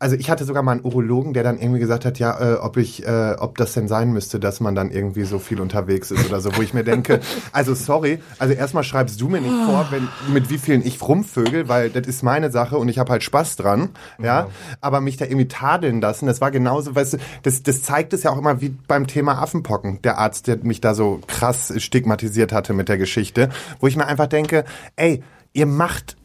Also 0.01 0.15
ich 0.15 0.31
hatte 0.31 0.45
sogar 0.45 0.63
mal 0.63 0.73
einen 0.73 0.85
Urologen, 0.85 1.33
der 1.33 1.43
dann 1.43 1.59
irgendwie 1.59 1.81
gesagt 1.81 2.05
hat, 2.05 2.21
ja, 2.21 2.39
äh, 2.39 2.55
ob 2.55 2.77
ich, 2.77 3.05
äh, 3.05 3.35
ob 3.39 3.59
das 3.59 3.73
denn 3.73 3.89
sein 3.89 4.13
müsste, 4.13 4.39
dass 4.39 4.61
man 4.61 4.77
dann 4.77 4.93
irgendwie 4.93 5.25
so 5.25 5.41
viel 5.41 5.61
unterwegs 5.61 6.13
ist 6.13 6.25
oder 6.25 6.41
so, 6.41 6.57
wo 6.57 6.63
ich 6.63 6.73
mir 6.73 6.85
denke, 6.85 7.21
also 7.53 7.75
sorry, 7.75 8.21
also 8.39 8.55
erstmal 8.55 8.85
schreibst 8.85 9.21
du 9.21 9.29
mir 9.29 9.41
nicht 9.41 9.65
vor, 9.67 9.89
wenn, 9.91 10.09
mit 10.33 10.51
wie 10.51 10.59
vielen 10.59 10.87
ich 10.87 11.03
rumvögel, 11.03 11.69
weil 11.69 11.91
das 11.91 12.07
ist 12.07 12.23
meine 12.23 12.53
Sache 12.53 12.79
und 12.79 12.89
ich 12.89 13.01
habe 13.01 13.11
halt 13.11 13.25
Spaß 13.25 13.57
dran, 13.57 13.89
ja, 14.23 14.47
aber 14.81 15.01
mich 15.01 15.17
da 15.17 15.25
irgendwie 15.25 15.49
tadeln 15.49 16.01
lassen, 16.01 16.27
das 16.27 16.41
war 16.41 16.53
genauso, 16.53 16.95
weißt 16.95 17.15
du, 17.15 17.19
das, 17.43 17.65
das 17.65 17.83
zeigt 17.83 18.13
es 18.13 18.23
ja 18.23 18.31
auch 18.31 18.39
immer 18.39 18.61
wie 18.61 18.77
beim 18.87 19.09
Thema 19.09 19.43
Affenpocken, 19.43 20.01
der 20.03 20.19
Arzt, 20.19 20.47
der 20.47 20.59
mich 20.59 20.81
da 20.81 20.95
so 20.95 21.21
krass 21.27 21.73
stigmatisiert 21.77 22.53
hatte 22.53 22.73
mit 22.73 22.89
der 22.89 22.99
Geschichte, 22.99 23.49
wo 23.81 23.89
ich 23.89 23.97
mir 23.97 24.07
einfach 24.07 24.29
denke, 24.29 24.65
ey, 24.95 25.25
ihr 25.53 25.67
macht 25.67 26.18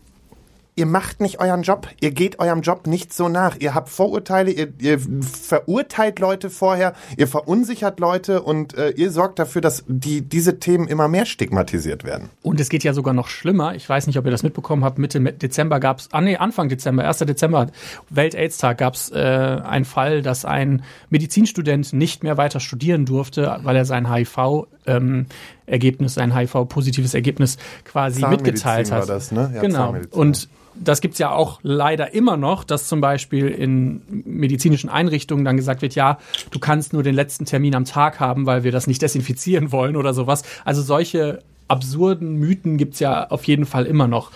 ihr 0.76 0.86
macht 0.86 1.22
nicht 1.22 1.40
euren 1.40 1.62
Job. 1.62 1.88
Ihr 2.02 2.12
geht 2.12 2.40
eurem 2.40 2.62
Job 2.62 2.88
nicht 2.88 3.14
so 3.14 3.30
nach. 3.30 3.58
Ihr 3.60 3.76
habt 3.76 3.90
Vorurteile, 3.90 4.52
ihr, 4.52 4.74
ihr 4.80 5.00
verurteilt 5.00 6.20
Leute 6.20 6.50
vorher, 6.50 6.94
ihr 7.18 7.28
verunsichert 7.28 8.00
Leute 8.00 8.42
und 8.42 8.76
äh, 8.76 8.90
ihr 8.92 9.12
sorgt 9.12 9.40
dafür, 9.40 9.62
dass 9.62 9.84
die, 9.88 10.22
diese 10.22 10.60
Themen 10.60 10.88
immer 10.88 11.08
mehr 11.08 11.26
stigmatisiert 11.26 12.04
werden. 12.04 12.30
Und 12.42 12.60
es 12.60 12.70
geht 12.70 12.84
ja 12.84 12.94
sogar 12.94 13.14
noch 13.14 13.28
schlimmer. 13.28 13.76
Ich 13.76 13.88
weiß 13.88 14.08
nicht, 14.08 14.18
ob 14.18 14.26
ihr 14.26 14.32
das 14.32 14.44
mitbekommen 14.44 14.84
habt. 14.84 14.98
Mitte 14.98 15.22
Dezember 15.22 15.80
gab 15.80 16.00
es, 16.00 16.10
ah 16.12 16.22
nee, 16.22 16.38
Anfang 16.38 16.70
Dezember, 16.70 17.08
1. 17.08 17.20
Dezember, 17.20 17.68
Welt-Aids-Tag, 18.10 18.78
gab 18.78 18.96
es 18.96 19.12
äh, 19.12 19.18
einen 19.18 19.86
Fall, 19.86 20.22
dass 20.22 20.46
ein 20.46 20.84
Medizinstudent 21.10 21.94
nicht 21.94 22.24
mehr 22.24 22.38
weiter 22.38 22.60
studieren 22.60 23.06
durfte, 23.06 23.60
weil 23.64 23.76
er 23.76 23.86
sein 23.86 24.12
HIV 24.12 24.68
ähm, 24.86 25.28
Ergebnis, 25.66 26.16
sein 26.16 26.36
HIV-positives 26.36 27.14
Ergebnis 27.14 27.58
quasi 27.86 28.26
mitgeteilt 28.26 28.92
hat. 28.92 29.02
war 29.02 29.08
das, 29.08 29.32
ne? 29.32 29.52
Ja, 29.56 29.62
genau. 29.62 29.96
Und 30.12 30.50
das 30.76 31.02
gibt's 31.02 31.20
ja 31.20 31.32
auch 31.32 31.60
leider 31.64 32.14
immer 32.14 32.38
noch, 32.38 32.64
dass 32.64 32.88
zum 32.88 33.02
Beispiel 33.02 33.48
in 33.48 34.02
medizinischen 34.26 34.90
Einrichtungen 34.90 35.46
dann 35.46 35.58
gesagt 35.58 35.82
wird, 35.82 35.96
ja, 35.96 36.18
du 36.52 36.60
kannst 36.60 36.94
nur 36.94 37.04
den 37.04 37.16
letzten 37.16 37.46
Termin 37.46 37.76
am 37.76 37.86
Tag 37.86 38.20
haben, 38.20 38.46
weil 38.46 38.64
wir 38.64 38.72
das 38.72 38.88
nicht 38.88 39.02
desinfizieren 39.02 39.72
wollen 39.72 39.96
oder 39.96 40.14
sowas. 40.14 40.44
Also 40.66 40.82
solche 40.82 41.44
absurden 41.68 42.36
Mythen 42.36 42.78
gibt's 42.78 43.00
ja 43.00 43.30
auf 43.30 43.46
jeden 43.46 43.66
Fall 43.66 43.86
immer 43.86 44.08
noch. 44.08 44.32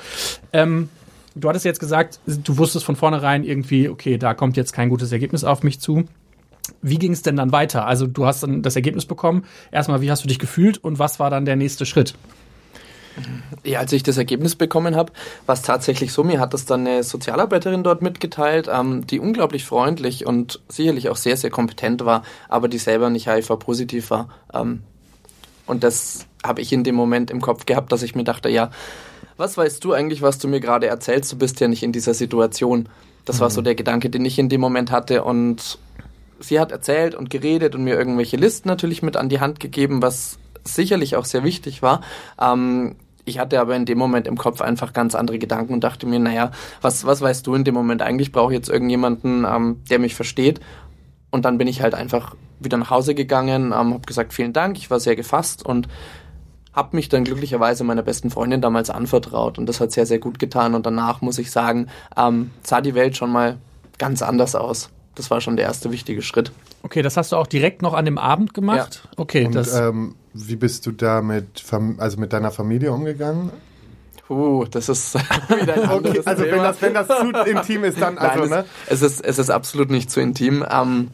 Ähm, 0.53 0.89
du 1.35 1.49
hattest 1.49 1.65
jetzt 1.65 1.79
gesagt, 1.79 2.19
du 2.25 2.57
wusstest 2.57 2.85
von 2.85 2.95
vornherein 2.95 3.43
irgendwie, 3.43 3.89
okay, 3.89 4.17
da 4.17 4.33
kommt 4.33 4.57
jetzt 4.57 4.73
kein 4.73 4.89
gutes 4.89 5.11
Ergebnis 5.11 5.43
auf 5.43 5.63
mich 5.63 5.79
zu. 5.79 6.05
Wie 6.81 6.97
ging 6.97 7.13
es 7.13 7.21
denn 7.21 7.35
dann 7.35 7.51
weiter? 7.51 7.85
Also 7.85 8.07
du 8.07 8.25
hast 8.25 8.43
dann 8.43 8.61
das 8.61 8.75
Ergebnis 8.75 9.05
bekommen. 9.05 9.45
Erstmal, 9.71 10.01
wie 10.01 10.11
hast 10.11 10.23
du 10.23 10.27
dich 10.27 10.39
gefühlt 10.39 10.77
und 10.83 10.99
was 10.99 11.19
war 11.19 11.29
dann 11.29 11.45
der 11.45 11.55
nächste 11.55 11.85
Schritt? 11.85 12.15
Ja, 13.63 13.79
als 13.79 13.91
ich 13.93 14.03
das 14.03 14.17
Ergebnis 14.17 14.55
bekommen 14.55 14.95
habe, 14.95 15.11
war 15.45 15.53
es 15.53 15.63
tatsächlich 15.63 16.13
so, 16.13 16.23
mir 16.23 16.39
hat 16.39 16.53
das 16.53 16.65
dann 16.65 16.85
eine 16.85 17.03
Sozialarbeiterin 17.03 17.83
dort 17.83 18.01
mitgeteilt, 18.01 18.69
ähm, 18.71 19.07
die 19.07 19.19
unglaublich 19.19 19.65
freundlich 19.65 20.25
und 20.25 20.61
sicherlich 20.67 21.09
auch 21.09 21.15
sehr, 21.15 21.35
sehr 21.35 21.49
kompetent 21.49 22.05
war, 22.05 22.23
aber 22.47 22.67
die 22.67 22.77
selber 22.77 23.09
nicht 23.09 23.27
HIV-positiv 23.27 24.11
war. 24.11 24.29
Ähm, 24.53 24.83
und 25.65 25.83
das 25.83 26.27
habe 26.45 26.61
ich 26.61 26.71
in 26.71 26.83
dem 26.83 26.95
Moment 26.95 27.31
im 27.31 27.41
Kopf 27.41 27.65
gehabt, 27.65 27.91
dass 27.91 28.03
ich 28.03 28.15
mir 28.15 28.23
dachte, 28.23 28.49
ja, 28.49 28.69
was 29.35 29.57
weißt 29.57 29.83
du 29.83 29.93
eigentlich, 29.93 30.21
was 30.21 30.39
du 30.39 30.47
mir 30.47 30.59
gerade 30.59 30.87
erzählst? 30.87 31.31
Du 31.31 31.37
bist 31.37 31.59
ja 31.59 31.67
nicht 31.67 31.83
in 31.83 31.91
dieser 31.91 32.13
Situation. 32.13 32.89
Das 33.25 33.37
mhm. 33.37 33.41
war 33.41 33.49
so 33.49 33.61
der 33.61 33.75
Gedanke, 33.75 34.09
den 34.09 34.25
ich 34.25 34.39
in 34.39 34.49
dem 34.49 34.61
Moment 34.61 34.91
hatte 34.91 35.23
und 35.23 35.77
sie 36.39 36.59
hat 36.59 36.71
erzählt 36.71 37.15
und 37.15 37.29
geredet 37.29 37.75
und 37.75 37.83
mir 37.83 37.95
irgendwelche 37.95 38.37
Listen 38.37 38.67
natürlich 38.67 39.01
mit 39.01 39.17
an 39.17 39.29
die 39.29 39.39
Hand 39.39 39.59
gegeben, 39.59 40.01
was 40.01 40.39
sicherlich 40.63 41.15
auch 41.15 41.25
sehr 41.25 41.43
wichtig 41.43 41.81
war. 41.81 42.01
Ähm, 42.39 42.95
ich 43.25 43.39
hatte 43.39 43.59
aber 43.59 43.75
in 43.75 43.85
dem 43.85 43.97
Moment 43.97 44.25
im 44.25 44.37
Kopf 44.37 44.61
einfach 44.61 44.93
ganz 44.93 45.13
andere 45.13 45.37
Gedanken 45.37 45.73
und 45.73 45.83
dachte 45.83 46.05
mir, 46.05 46.19
naja, 46.19 46.51
was, 46.81 47.05
was 47.05 47.21
weißt 47.21 47.45
du 47.45 47.55
in 47.55 47.65
dem 47.65 47.73
Moment 47.73 48.01
eigentlich? 48.01 48.31
Brauche 48.31 48.53
ich 48.53 48.57
jetzt 48.57 48.69
irgendjemanden, 48.69 49.45
ähm, 49.45 49.81
der 49.89 49.99
mich 49.99 50.15
versteht? 50.15 50.61
Und 51.29 51.43
dann 51.43 51.57
bin 51.57 51.67
ich 51.67 51.81
halt 51.81 51.93
einfach 51.93 52.35
wieder 52.59 52.77
nach 52.77 52.89
Hause 52.89 53.15
gegangen, 53.15 53.67
ähm, 53.67 53.93
habe 53.93 54.05
gesagt, 54.05 54.33
vielen 54.33 54.53
Dank, 54.53 54.77
ich 54.77 54.89
war 54.89 54.99
sehr 54.99 55.15
gefasst 55.15 55.65
und 55.65 55.87
habe 56.73 56.95
mich 56.95 57.09
dann 57.09 57.23
glücklicherweise 57.23 57.83
meiner 57.83 58.03
besten 58.03 58.29
Freundin 58.29 58.61
damals 58.61 58.89
anvertraut 58.89 59.57
und 59.57 59.67
das 59.67 59.81
hat 59.81 59.91
sehr, 59.91 60.05
sehr 60.05 60.19
gut 60.19 60.39
getan 60.39 60.73
und 60.73 60.85
danach 60.85 61.21
muss 61.21 61.37
ich 61.39 61.51
sagen, 61.51 61.87
ähm, 62.15 62.51
sah 62.61 62.81
die 62.81 62.95
Welt 62.95 63.17
schon 63.17 63.31
mal 63.31 63.57
ganz 63.97 64.21
anders 64.21 64.55
aus. 64.55 64.89
Das 65.17 65.31
war 65.31 65.41
schon 65.41 65.55
der 65.57 65.65
erste 65.65 65.91
wichtige 65.91 66.21
Schritt. 66.21 66.51
Okay, 66.83 67.01
das 67.01 67.17
hast 67.17 67.31
du 67.31 67.37
auch 67.37 67.47
direkt 67.47 67.81
noch 67.81 67.95
an 67.95 68.05
dem 68.05 68.19
Abend 68.19 68.53
gemacht? 68.53 69.01
Ja. 69.03 69.11
Okay, 69.17 69.47
Und 69.47 69.55
das. 69.55 69.73
ähm, 69.73 70.13
wie 70.35 70.55
bist 70.55 70.85
du 70.85 70.91
da 70.91 71.23
mit, 71.23 71.63
also 71.97 72.19
mit 72.19 72.33
deiner 72.33 72.51
Familie 72.51 72.91
umgegangen? 72.91 73.49
Uh, 74.29 74.65
das 74.65 74.89
ist 74.89 75.15
wieder 75.61 75.73
ein 75.73 75.89
anderes 75.89 76.27
also 76.27 76.43
wenn 76.43 76.51
Thema. 76.51 76.63
das, 76.63 76.81
wenn 76.81 76.93
das 76.93 77.07
zu 77.07 77.49
intim 77.49 77.83
ist, 77.83 77.99
dann 77.99 78.17
also, 78.17 78.41
Nein, 78.41 78.49
ne? 78.49 78.65
es, 78.85 79.01
es, 79.01 79.13
ist, 79.13 79.25
es 79.25 79.39
ist 79.39 79.49
absolut 79.49 79.89
nicht 79.89 80.11
zu 80.11 80.19
intim. 80.19 80.63
Ähm, 80.69 81.09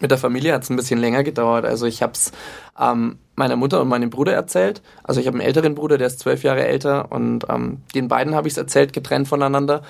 mit 0.00 0.10
der 0.10 0.18
Familie 0.18 0.54
hat 0.54 0.62
es 0.62 0.70
ein 0.70 0.76
bisschen 0.76 0.98
länger 0.98 1.22
gedauert. 1.22 1.66
Also 1.66 1.86
ich 1.86 2.02
habe 2.02 2.12
es 2.12 2.32
ähm, 2.80 3.18
meiner 3.36 3.56
Mutter 3.56 3.82
und 3.82 3.88
meinem 3.88 4.08
Bruder 4.08 4.32
erzählt. 4.32 4.80
Also 5.04 5.20
ich 5.20 5.26
habe 5.26 5.38
einen 5.38 5.46
älteren 5.46 5.74
Bruder, 5.74 5.98
der 5.98 6.06
ist 6.06 6.20
zwölf 6.20 6.42
Jahre 6.42 6.66
älter 6.66 7.12
und 7.12 7.46
ähm, 7.50 7.82
den 7.94 8.08
beiden 8.08 8.34
habe 8.34 8.48
ich 8.48 8.54
es 8.54 8.58
erzählt, 8.58 8.94
getrennt 8.94 9.28
voneinander. 9.28 9.82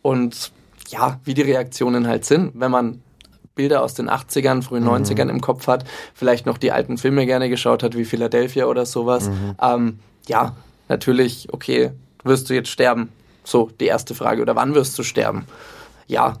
Und 0.00 0.52
ja, 0.88 1.20
wie 1.24 1.34
die 1.34 1.42
Reaktionen 1.42 2.06
halt 2.06 2.24
sind, 2.24 2.52
wenn 2.54 2.70
man 2.70 3.02
Bilder 3.54 3.82
aus 3.82 3.94
den 3.94 4.08
80ern, 4.08 4.62
frühen 4.62 4.86
90ern 4.86 5.28
im 5.28 5.40
Kopf 5.40 5.66
hat, 5.66 5.84
vielleicht 6.14 6.46
noch 6.46 6.58
die 6.58 6.72
alten 6.72 6.98
Filme 6.98 7.26
gerne 7.26 7.48
geschaut 7.48 7.82
hat, 7.82 7.96
wie 7.96 8.04
Philadelphia 8.04 8.66
oder 8.66 8.86
sowas. 8.86 9.30
Ähm, 9.60 9.98
ja, 10.26 10.54
natürlich, 10.88 11.48
okay, 11.52 11.90
wirst 12.24 12.48
du 12.48 12.54
jetzt 12.54 12.70
sterben? 12.70 13.10
So, 13.44 13.70
die 13.80 13.86
erste 13.86 14.14
Frage. 14.14 14.42
Oder 14.42 14.56
wann 14.56 14.74
wirst 14.74 14.98
du 14.98 15.02
sterben? 15.02 15.46
Ja. 16.06 16.36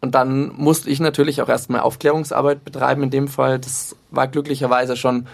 Und 0.00 0.14
dann 0.14 0.52
musste 0.56 0.88
ich 0.88 1.00
natürlich 1.00 1.42
auch 1.42 1.48
erstmal 1.48 1.80
Aufklärungsarbeit 1.80 2.64
betreiben 2.64 3.02
in 3.02 3.10
dem 3.10 3.28
Fall. 3.28 3.58
Das 3.58 3.96
war 4.10 4.28
glücklicherweise 4.28 4.96
schon 4.96 5.26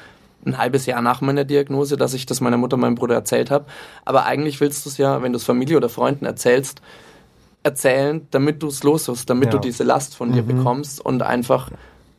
ein 0.45 0.59
halbes 0.59 0.87
Jahr 0.87 1.03
nach 1.03 1.21
meiner 1.21 1.45
Diagnose, 1.45 1.97
dass 1.97 2.15
ich 2.15 2.27
das 2.27 2.41
meiner 2.41 2.57
Mutter 2.57 2.77
meinem 2.77 2.95
Bruder 2.95 3.15
erzählt 3.15 3.51
habe. 3.51 3.67
Aber 4.05 4.25
eigentlich 4.25 4.61
willst 4.61 4.85
du 4.85 4.91
es 4.91 4.99
ja, 4.99 5.23
wenn 5.23 5.33
du 5.33 5.37
es 5.37 5.45
Familie 5.45 5.77
oder 5.77 5.89
Freunden 5.89 6.25
erzählst, 6.25 6.81
erzählen, 7.67 8.27
damit 8.31 8.63
du 8.63 8.69
es 8.69 8.83
loswirst, 8.85 9.29
damit 9.29 9.47
Ja. 9.47 9.53
du 9.53 9.59
diese 9.59 9.83
Last 9.85 10.17
von 10.17 10.33
dir 10.33 10.43
bekommst 10.43 11.05
und 11.05 11.23
einfach 11.23 11.71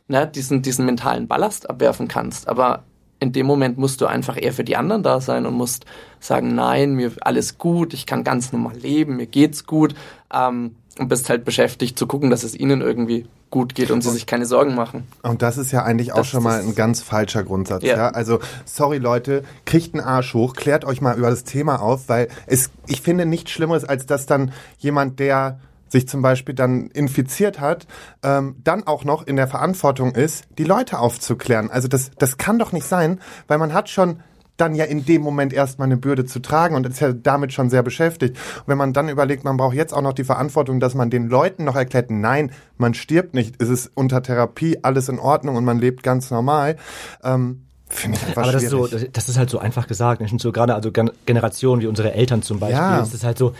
ne, 0.06 0.26
diesen, 0.26 0.62
diesen 0.62 0.84
mentalen 0.84 1.26
Ballast 1.26 1.68
abwerfen 1.68 2.06
kannst. 2.06 2.48
Aber 2.48 2.84
in 3.18 3.32
dem 3.32 3.46
Moment 3.46 3.78
musst 3.78 4.00
du 4.00 4.06
einfach 4.06 4.36
eher 4.40 4.52
für 4.52 4.62
die 4.62 4.76
anderen 4.76 5.02
da 5.02 5.20
sein 5.20 5.46
und 5.46 5.54
musst 5.54 5.86
sagen, 6.20 6.54
nein, 6.54 6.92
mir 6.94 7.12
alles 7.22 7.58
gut, 7.58 7.92
ich 7.94 8.06
kann 8.06 8.22
ganz 8.24 8.52
normal 8.52 8.76
leben, 8.76 9.16
mir 9.16 9.26
geht's 9.26 9.64
gut 9.66 9.94
ähm, 10.32 10.74
und 10.98 11.08
bist 11.08 11.28
halt 11.28 11.44
beschäftigt 11.44 11.98
zu 11.98 12.06
gucken, 12.06 12.30
dass 12.30 12.42
es 12.42 12.54
ihnen 12.54 12.80
irgendwie 12.80 13.26
gut 13.50 13.74
geht 13.74 13.90
und 13.90 14.02
sie 14.02 14.10
sich 14.10 14.26
keine 14.26 14.46
Sorgen 14.46 14.74
machen. 14.74 15.06
Und 15.22 15.42
das 15.42 15.56
ist 15.56 15.72
ja 15.72 15.82
eigentlich 15.82 16.12
auch 16.12 16.18
Das 16.18 16.26
schon 16.28 16.42
mal 16.42 16.60
ein 16.60 16.74
ganz 16.74 17.02
falscher 17.02 17.44
Grundsatz. 17.44 17.82
Ja. 17.82 17.96
Ja. 17.96 18.08
Also, 18.08 18.40
sorry 18.64 18.98
Leute, 18.98 19.42
kriegt 19.64 19.94
einen 19.94 20.04
Arsch 20.04 20.34
hoch, 20.34 20.54
klärt 20.54 20.84
euch 20.84 21.00
mal 21.00 21.16
über 21.16 21.30
das 21.30 21.44
Thema 21.44 21.80
auf, 21.80 22.08
weil 22.08 22.28
es, 22.46 22.70
ich 22.86 23.00
finde 23.00 23.26
nichts 23.26 23.50
Schlimmeres, 23.50 23.84
als 23.84 24.06
dass 24.06 24.26
dann 24.26 24.52
jemand, 24.78 25.18
der 25.18 25.60
sich 25.88 26.08
zum 26.08 26.22
Beispiel 26.22 26.54
dann 26.54 26.88
infiziert 26.88 27.60
hat, 27.60 27.86
ähm, 28.22 28.56
dann 28.62 28.86
auch 28.86 29.04
noch 29.04 29.26
in 29.26 29.36
der 29.36 29.48
Verantwortung 29.48 30.12
ist, 30.12 30.44
die 30.58 30.64
Leute 30.64 30.98
aufzuklären. 30.98 31.70
Also 31.70 31.88
das, 31.88 32.10
das 32.18 32.36
kann 32.36 32.58
doch 32.58 32.72
nicht 32.72 32.86
sein, 32.86 33.20
weil 33.46 33.58
man 33.58 33.72
hat 33.72 33.88
schon 33.88 34.20
dann 34.58 34.74
ja 34.74 34.84
in 34.84 35.04
dem 35.06 35.22
Moment 35.22 35.52
erstmal 35.54 35.86
eine 35.86 35.96
Bürde 35.96 36.26
zu 36.26 36.40
tragen 36.40 36.74
und 36.74 36.86
ist 36.86 37.00
ja 37.00 37.12
damit 37.12 37.52
schon 37.52 37.70
sehr 37.70 37.82
beschäftigt. 37.82 38.36
Und 38.58 38.64
wenn 38.68 38.76
man 38.78 38.92
dann 38.92 39.08
überlegt, 39.08 39.44
man 39.44 39.56
braucht 39.56 39.74
jetzt 39.74 39.94
auch 39.94 40.02
noch 40.02 40.12
die 40.12 40.24
Verantwortung, 40.24 40.80
dass 40.80 40.94
man 40.94 41.08
den 41.10 41.28
Leuten 41.28 41.64
noch 41.64 41.76
erklärt, 41.76 42.10
nein, 42.10 42.50
man 42.76 42.92
stirbt 42.94 43.34
nicht, 43.34 43.54
es 43.62 43.68
ist 43.70 43.90
unter 43.94 44.22
Therapie 44.22 44.78
alles 44.82 45.08
in 45.08 45.18
Ordnung 45.18 45.56
und 45.56 45.64
man 45.64 45.78
lebt 45.78 46.02
ganz 46.02 46.30
normal, 46.30 46.76
ähm, 47.24 47.62
finde 47.88 48.18
ich 48.18 48.26
einfach 48.26 48.42
Aber 48.42 48.52
das 48.52 48.62
ist, 48.64 48.70
so, 48.70 48.86
das- 48.86 49.28
ist 49.28 49.38
halt 49.38 49.48
so 49.48 49.58
einfach 49.58 49.86
gesagt. 49.86 50.18
Finde 50.22 50.42
so 50.42 50.52
gerade 50.52 50.74
also 50.74 50.92
Gen- 50.92 51.10
Generationen 51.24 51.80
wie 51.80 51.86
unsere 51.86 52.12
Eltern 52.12 52.42
zum 52.42 52.58
Beispiel, 52.58 52.76
Ja. 52.78 53.00
ist 53.00 53.14
es 53.14 53.24
halt 53.24 53.38
so. 53.38 53.54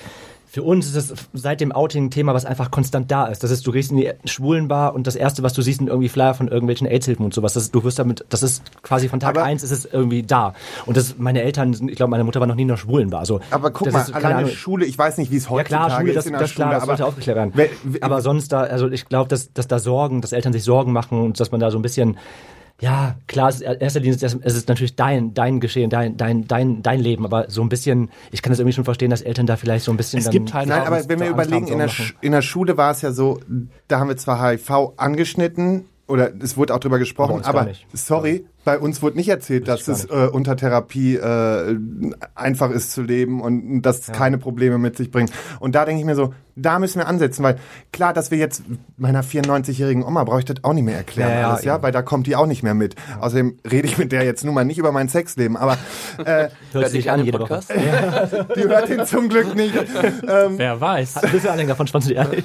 Für 0.50 0.62
uns 0.62 0.86
ist 0.86 0.96
das 0.96 1.14
seit 1.34 1.60
dem 1.60 1.72
Outing 1.72 2.06
ein 2.06 2.10
Thema, 2.10 2.32
was 2.32 2.46
einfach 2.46 2.70
konstant 2.70 3.10
da 3.10 3.26
ist. 3.26 3.42
Das 3.44 3.50
ist, 3.50 3.66
du 3.66 3.70
gehst 3.72 3.90
in 3.90 3.98
die 3.98 4.10
Schwulenbar 4.24 4.94
und 4.94 5.06
das 5.06 5.14
erste, 5.14 5.42
was 5.42 5.52
du 5.52 5.60
siehst, 5.60 5.78
sind 5.78 5.88
irgendwie 5.88 6.08
Flyer 6.08 6.32
von 6.32 6.48
irgendwelchen 6.48 6.86
AIDS-Hilfen 6.86 7.22
und 7.24 7.34
sowas. 7.34 7.52
Das 7.52 7.64
ist, 7.64 7.74
du 7.74 7.84
wirst 7.84 7.98
damit, 7.98 8.24
das 8.30 8.42
ist 8.42 8.62
quasi 8.82 9.08
von 9.10 9.20
Tag 9.20 9.36
Aber- 9.36 9.42
eins 9.44 9.62
ist 9.62 9.72
es 9.72 9.84
irgendwie 9.84 10.22
da. 10.22 10.54
Und 10.86 10.96
das, 10.96 11.16
meine 11.18 11.42
Eltern, 11.42 11.72
ich 11.88 11.96
glaube, 11.96 12.10
meine 12.10 12.24
Mutter 12.24 12.40
war 12.40 12.46
noch 12.46 12.54
nie 12.54 12.62
in 12.62 12.68
der 12.68 12.78
Schwulenbar. 12.78 13.26
So, 13.26 13.40
aber 13.50 13.70
guck 13.70 13.84
das 13.84 13.92
mal, 13.92 14.00
ist, 14.00 14.14
alleine 14.14 14.36
Ahnung. 14.36 14.50
Schule, 14.50 14.86
ich 14.86 14.96
weiß 14.96 15.18
nicht, 15.18 15.30
wie 15.30 15.36
es 15.36 15.44
Ja 15.44 15.50
heutzutage 15.50 15.86
klar, 15.86 16.00
Schule, 16.00 16.10
ist 16.12 16.16
das, 16.16 16.26
in 16.26 16.32
der 16.32 16.40
das, 16.40 16.50
Schule, 16.50 16.66
klar, 16.68 16.74
das 16.80 16.86
sollte 16.86 17.04
aufgeklärt 17.06 17.36
werden. 17.36 17.52
Wer- 17.54 17.68
wer- 17.84 18.02
aber 18.02 18.22
sonst 18.22 18.50
da, 18.50 18.60
also 18.62 18.88
ich 18.88 19.06
glaube, 19.06 19.28
dass, 19.28 19.52
dass 19.52 19.68
da 19.68 19.78
Sorgen, 19.78 20.22
dass 20.22 20.32
Eltern 20.32 20.54
sich 20.54 20.64
Sorgen 20.64 20.92
machen 20.92 21.20
und 21.22 21.38
dass 21.40 21.50
man 21.50 21.60
da 21.60 21.70
so 21.70 21.78
ein 21.78 21.82
bisschen, 21.82 22.16
ja, 22.80 23.16
klar, 23.26 23.48
es 23.48 23.60
erster 23.60 24.00
Linie, 24.00 24.14
ist- 24.14 24.22
es 24.22 24.54
ist 24.54 24.68
natürlich 24.68 24.94
dein, 24.94 25.34
dein 25.34 25.58
Geschehen, 25.60 25.90
dein, 25.90 26.16
dein, 26.16 26.46
dein, 26.46 26.82
dein 26.82 27.00
Leben, 27.00 27.24
aber 27.24 27.50
so 27.50 27.60
ein 27.62 27.68
bisschen, 27.68 28.10
ich 28.30 28.40
kann 28.42 28.52
das 28.52 28.60
irgendwie 28.60 28.74
schon 28.74 28.84
verstehen, 28.84 29.10
dass 29.10 29.20
Eltern 29.22 29.46
da 29.46 29.56
vielleicht 29.56 29.84
so 29.84 29.90
ein 29.90 29.96
bisschen 29.96 30.18
Es 30.18 30.26
dann 30.26 30.32
gibt 30.32 30.54
halt 30.54 30.68
Nein, 30.68 30.86
aber 30.86 31.08
wenn 31.08 31.18
wir 31.20 31.28
überlegen, 31.28 31.66
in 31.68 31.78
der, 31.78 31.90
in 32.20 32.32
der 32.32 32.42
Schule 32.42 32.76
war 32.76 32.92
es 32.92 33.02
ja 33.02 33.10
so, 33.12 33.40
da 33.88 33.98
haben 33.98 34.08
wir 34.08 34.16
zwar 34.16 34.40
HIV 34.52 34.92
angeschnitten, 34.96 35.86
oder 36.06 36.30
es 36.40 36.56
wurde 36.56 36.74
auch 36.74 36.78
drüber 36.78 36.98
gesprochen, 36.98 37.44
aber 37.44 37.64
nicht. 37.64 37.86
sorry, 37.92 38.46
bei 38.68 38.78
uns 38.78 39.00
wurde 39.00 39.16
nicht 39.16 39.30
erzählt, 39.30 39.66
dass 39.66 39.86
gar 39.86 39.94
es 39.94 40.04
äh, 40.04 40.28
unter 40.30 40.54
Therapie 40.54 41.16
äh, 41.16 41.78
einfach 42.34 42.70
ist 42.70 42.92
zu 42.92 43.00
leben 43.00 43.40
und 43.40 43.80
dass 43.80 44.00
es 44.00 44.12
keine 44.12 44.36
Probleme 44.36 44.76
mit 44.76 44.94
sich 44.94 45.10
bringt. 45.10 45.32
Und 45.58 45.74
da 45.74 45.86
denke 45.86 46.00
ich 46.00 46.04
mir 46.04 46.14
so, 46.14 46.34
da 46.58 46.78
müssen 46.78 46.98
wir 46.98 47.06
ansetzen, 47.06 47.42
weil 47.42 47.58
klar, 47.92 48.12
dass 48.12 48.30
wir 48.30 48.38
jetzt 48.38 48.62
meiner 48.96 49.22
94-jährigen 49.22 50.02
Oma 50.04 50.24
brauche 50.24 50.40
ich 50.40 50.44
das 50.44 50.64
auch 50.64 50.72
nicht 50.72 50.84
mehr 50.84 50.96
erklären, 50.96 51.30
Ja, 51.30 51.40
ja, 51.40 51.50
alles, 51.50 51.64
ja, 51.64 51.74
eben. 51.76 51.82
weil 51.84 51.92
da 51.92 52.02
kommt 52.02 52.26
die 52.26 52.36
auch 52.36 52.46
nicht 52.46 52.62
mehr 52.62 52.74
mit. 52.74 52.96
Außerdem 53.20 53.58
rede 53.70 53.86
ich 53.86 53.96
mit 53.96 54.12
der 54.12 54.24
jetzt 54.24 54.44
nun 54.44 54.54
mal 54.54 54.64
nicht 54.64 54.78
über 54.78 54.92
mein 54.92 55.08
Sexleben, 55.08 55.56
aber 55.56 55.78
äh, 56.24 56.48
hört 56.72 56.90
sich 56.90 57.10
an 57.10 57.24
jede 57.24 57.38
Woche. 57.38 57.60
die 58.56 58.64
hört 58.64 58.90
ihn 58.90 59.04
zum 59.06 59.28
Glück 59.28 59.54
nicht. 59.54 59.74
Ähm, 60.28 60.58
Wer 60.58 60.80
weiß. 60.80 61.20
Bist 61.32 61.44
du 61.44 61.50
Anhänger 61.50 61.76
von 61.76 61.86
Schwanz 61.86 62.06
und 62.06 62.12
Ehrlich? 62.12 62.44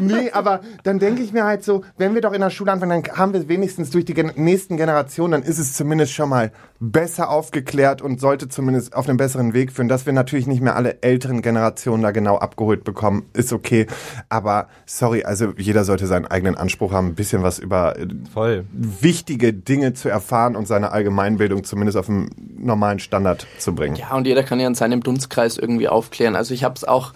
Nee, 0.00 0.30
aber 0.32 0.60
dann 0.82 0.98
denke 0.98 1.22
ich 1.22 1.32
mir 1.32 1.44
halt 1.44 1.64
so, 1.64 1.84
wenn 1.98 2.14
wir 2.14 2.22
doch 2.22 2.32
in 2.32 2.40
der 2.40 2.50
Schule 2.50 2.72
anfangen, 2.72 3.02
dann 3.02 3.16
haben 3.16 3.32
wir 3.32 3.48
wenigstens 3.48 3.90
durch 3.90 4.04
die 4.04 4.14
gen 4.14 4.32
nächsten 4.36 4.76
Generationen, 4.76 4.87
dann 4.88 5.42
ist 5.42 5.58
es 5.58 5.74
zumindest 5.74 6.12
schon 6.12 6.28
mal 6.28 6.52
besser 6.80 7.30
aufgeklärt 7.30 8.02
und 8.02 8.20
sollte 8.20 8.48
zumindest 8.48 8.94
auf 8.94 9.08
einen 9.08 9.16
besseren 9.16 9.52
Weg 9.52 9.72
führen. 9.72 9.88
Dass 9.88 10.06
wir 10.06 10.12
natürlich 10.12 10.46
nicht 10.46 10.62
mehr 10.62 10.76
alle 10.76 11.02
älteren 11.02 11.42
Generationen 11.42 12.02
da 12.02 12.10
genau 12.10 12.36
abgeholt 12.36 12.84
bekommen, 12.84 13.26
ist 13.32 13.52
okay. 13.52 13.86
Aber 14.28 14.68
sorry, 14.86 15.24
also 15.24 15.52
jeder 15.56 15.84
sollte 15.84 16.06
seinen 16.06 16.26
eigenen 16.26 16.56
Anspruch 16.56 16.92
haben, 16.92 17.08
ein 17.08 17.14
bisschen 17.14 17.42
was 17.42 17.58
über 17.58 17.98
äh, 17.98 18.06
Voll. 18.32 18.64
wichtige 18.72 19.52
Dinge 19.52 19.94
zu 19.94 20.08
erfahren 20.08 20.56
und 20.56 20.68
seine 20.68 20.92
Allgemeinbildung 20.92 21.64
zumindest 21.64 21.98
auf 21.98 22.08
einen 22.08 22.30
normalen 22.58 22.98
Standard 22.98 23.46
zu 23.58 23.74
bringen. 23.74 23.96
Ja, 23.96 24.14
und 24.14 24.26
jeder 24.26 24.42
kann 24.42 24.60
ja 24.60 24.66
in 24.66 24.74
seinem 24.74 25.02
Dunstkreis 25.02 25.58
irgendwie 25.58 25.88
aufklären. 25.88 26.36
Also 26.36 26.54
ich 26.54 26.64
habe 26.64 26.74
es 26.76 26.84
auch, 26.84 27.12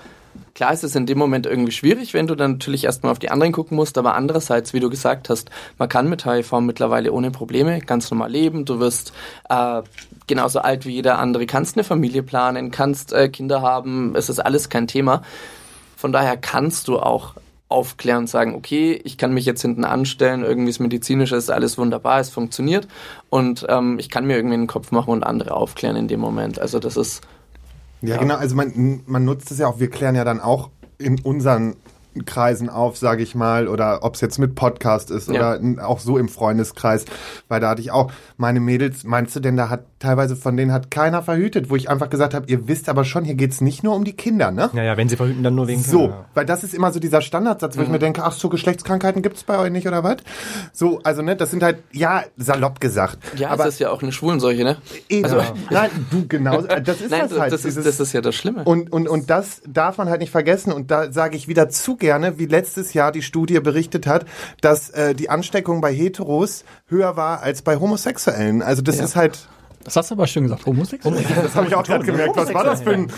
klar 0.55 0.73
ist 0.73 0.85
es 0.85 0.95
in 0.95 1.07
dem 1.07 1.19
Moment 1.19 1.47
irgendwie 1.47 1.73
schwierig, 1.73 2.15
wenn 2.15 2.27
du 2.27 2.35
dann 2.35 2.53
natürlich 2.53 2.85
erstmal 2.85 3.13
auf 3.13 3.19
die 3.19 3.31
anderen 3.31 3.53
gucken 3.53 3.77
musst, 3.77 3.99
aber 3.99 4.15
andererseits, 4.15 4.73
wie 4.73 4.81
du 4.81 4.91
gesagt 4.91 5.29
hast, 5.29 5.51
man 5.79 5.89
kann 5.89 6.09
mit 6.09 6.27
HIV 6.27 6.61
mittlerweile 6.61 7.13
ohne 7.13 7.31
Probleme 7.31 7.81
ganz 7.81 8.11
normal 8.11 8.31
leben. 8.31 8.65
Du 8.65 8.79
wirst 8.81 9.13
äh, 9.49 9.83
genauso 10.27 10.61
alt 10.61 10.87
wie 10.87 10.93
jeder 10.93 11.19
andere, 11.19 11.47
kannst 11.47 11.77
eine 11.77 11.85
Familie 11.85 12.23
planen, 12.23 12.71
kannst 12.71 13.13
äh, 13.13 13.29
Kinder 13.29 13.63
haben, 13.63 14.15
es 14.17 14.29
ist 14.29 14.39
alles 14.39 14.69
kein 14.69 14.87
Thema. 14.87 15.23
Von 15.97 16.13
daher 16.13 16.37
kannst 16.37 16.89
du 16.89 16.99
auch 16.99 17.35
aufklären 17.73 18.21
und 18.21 18.27
sagen, 18.27 18.55
okay, 18.55 19.01
ich 19.05 19.17
kann 19.17 19.33
mich 19.33 19.47
jetzt 19.47 19.63
hinten 19.63 19.85
anstellen, 19.85 20.45
irgendwie 20.45 20.71
ist 20.71 20.79
medizinisch, 20.79 21.33
ist 21.33 21.51
alles 21.51 21.79
wunderbar, 21.79 22.21
es 22.21 22.29
funktioniert 22.29 22.87
und 23.31 23.65
ähm, 23.69 23.99
ich 23.99 24.11
kann 24.11 24.27
mir 24.27 24.37
irgendwie 24.37 24.55
einen 24.55 24.67
Kopf 24.67 24.91
machen 24.93 25.11
und 25.11 25.25
andere 25.25 25.55
aufklären 25.55 25.97
in 25.97 26.07
dem 26.07 26.21
Moment. 26.21 26.59
Also 26.59 26.79
das 26.79 26.97
ist 26.97 27.23
Ja, 28.03 28.17
genau. 28.17 28.37
Also 28.37 28.57
man, 28.57 29.01
man 29.07 29.25
nutzt 29.25 29.51
es 29.51 29.59
ja 29.59 29.69
auch, 29.69 29.79
wir 29.79 29.89
klären 29.89 30.15
ja 30.15 30.25
dann 30.25 30.41
auch 30.41 30.71
in 30.99 31.21
unseren 31.21 31.77
Kreisen 32.27 32.69
auf, 32.69 32.97
sage 32.97 33.23
ich 33.23 33.35
mal, 33.35 33.69
oder 33.69 34.01
ob 34.03 34.15
es 34.17 34.21
jetzt 34.21 34.39
mit 34.39 34.55
Podcast 34.55 35.11
ist 35.11 35.29
Ja. 35.31 35.57
oder 35.57 35.87
auch 35.89 35.99
so 35.99 36.19
im 36.19 36.29
Freundeskreis, 36.29 37.05
weil 37.49 37.61
da 37.61 37.71
hatte 37.71 37.81
ich 37.81 37.91
auch 37.91 38.11
meine 38.37 38.61
Mädels, 38.61 39.05
meinst 39.05 39.35
du 39.37 39.41
denn, 39.41 39.57
da 39.57 39.69
hat 39.69 39.85
teilweise 39.99 40.37
von 40.37 40.57
denen 40.57 40.73
hat 40.73 40.91
keiner 40.91 41.23
verhütet, 41.23 41.71
wo 41.71 41.77
ich 41.77 41.89
einfach 41.89 42.11
gesagt 42.11 42.35
habe, 42.35 42.47
ihr 42.49 42.69
wisst 42.69 42.89
aber 42.89 43.05
schon, 43.05 43.25
hier 43.25 43.35
geht's 43.37 43.61
nicht 43.61 43.83
nur 43.85 43.95
um 43.95 44.05
die 44.05 44.13
Kinder, 44.15 44.51
ne? 44.51 44.69
Ja, 44.73 44.83
ja, 44.83 44.97
wenn 44.97 45.09
sie 45.09 45.17
verhüten, 45.17 45.43
dann 45.43 45.55
nur 45.55 45.69
wegen 45.69 45.83
So, 45.83 46.09
Ja. 46.09 46.25
weil 46.35 46.45
das 46.45 46.65
ist 46.65 46.75
immer 46.75 46.91
so 46.93 46.99
dieser 47.01 47.21
Standardsatz, 47.23 47.79
wo 47.79 47.83
ich 47.83 47.89
mir 47.89 47.99
denke, 47.99 48.23
ach 48.25 48.33
so, 48.33 48.49
Geschlechtskrankheiten 48.49 49.23
gibt's 49.23 49.45
bei 49.45 49.59
euch 49.59 49.71
nicht 49.71 49.87
oder 49.87 50.03
was? 50.05 50.17
So, 50.73 51.01
also 51.05 51.23
ne, 51.23 51.37
das 51.37 51.51
sind 51.51 51.63
halt, 51.63 51.79
ja, 51.93 52.23
salopp 52.37 52.81
gesagt. 52.81 53.19
ja, 53.37 53.51
aber 53.51 53.67
es 53.67 53.75
ist 53.75 53.79
ja 53.81 53.91
auch 53.91 54.03
eine 54.03 54.13
Schwulenseuche, 54.13 54.65
ne? 54.65 54.77
eh, 55.09 55.23
also- 55.25 55.41
nein, 55.71 55.91
du 56.11 56.27
genau, 56.27 56.63
das 56.63 57.01
ist 57.01 57.11
Nein, 57.11 57.29
das 57.31 57.39
halt. 57.39 57.53
das, 57.53 57.65
ist, 57.65 57.77
dieses- 57.79 57.85
das 57.85 58.01
ist 58.01 58.13
ja 58.13 58.21
das 58.21 58.35
Schlimme. 58.35 58.65
und, 58.65 58.93
und, 58.93 59.09
und 59.09 59.31
das 59.31 59.63
darf 59.69 59.99
man 59.99 60.09
halt 60.09 60.21
nicht 60.21 60.31
vergessen. 60.31 60.73
Und 60.73 60.91
da 60.91 61.13
sage 61.13 61.37
ich 61.37 61.49
wieder 61.49 61.69
zu 61.69 61.97
gerne, 62.03 62.39
wie 62.39 62.45
letztes 62.47 62.93
Jahr 62.93 63.13
die 63.13 63.23
Studie 63.23 63.59
berichtet 63.61 64.07
hat, 64.07 64.27
dass 64.61 64.91
äh, 64.91 65.15
die 65.15 65.31
Ansteckung 65.31 65.81
bei 65.81 65.95
Heteros 65.95 66.65
höher 66.89 67.17
war 67.17 67.41
als 67.43 67.63
bei 67.63 67.77
Homosexuellen. 67.79 68.61
Also 68.61 68.83
das 68.83 68.99
Ja. 68.99 69.05
ist 69.05 69.17
halt, 69.17 69.49
Das 69.85 69.97
hast 69.97 70.11
du 70.11 70.15
aber 70.17 70.27
schön 70.27 70.43
gesagt. 70.43 70.67
Homosexuell? 70.67 71.25
das 71.43 71.55
habe 71.55 71.69
ich 71.69 71.75
auch 71.75 71.85
gerade 71.85 72.05
gemerkt. 72.05 72.37
Was 72.37 72.53
war 72.53 72.65
das 72.65 72.83
für 72.83 72.91
ein 72.93 73.11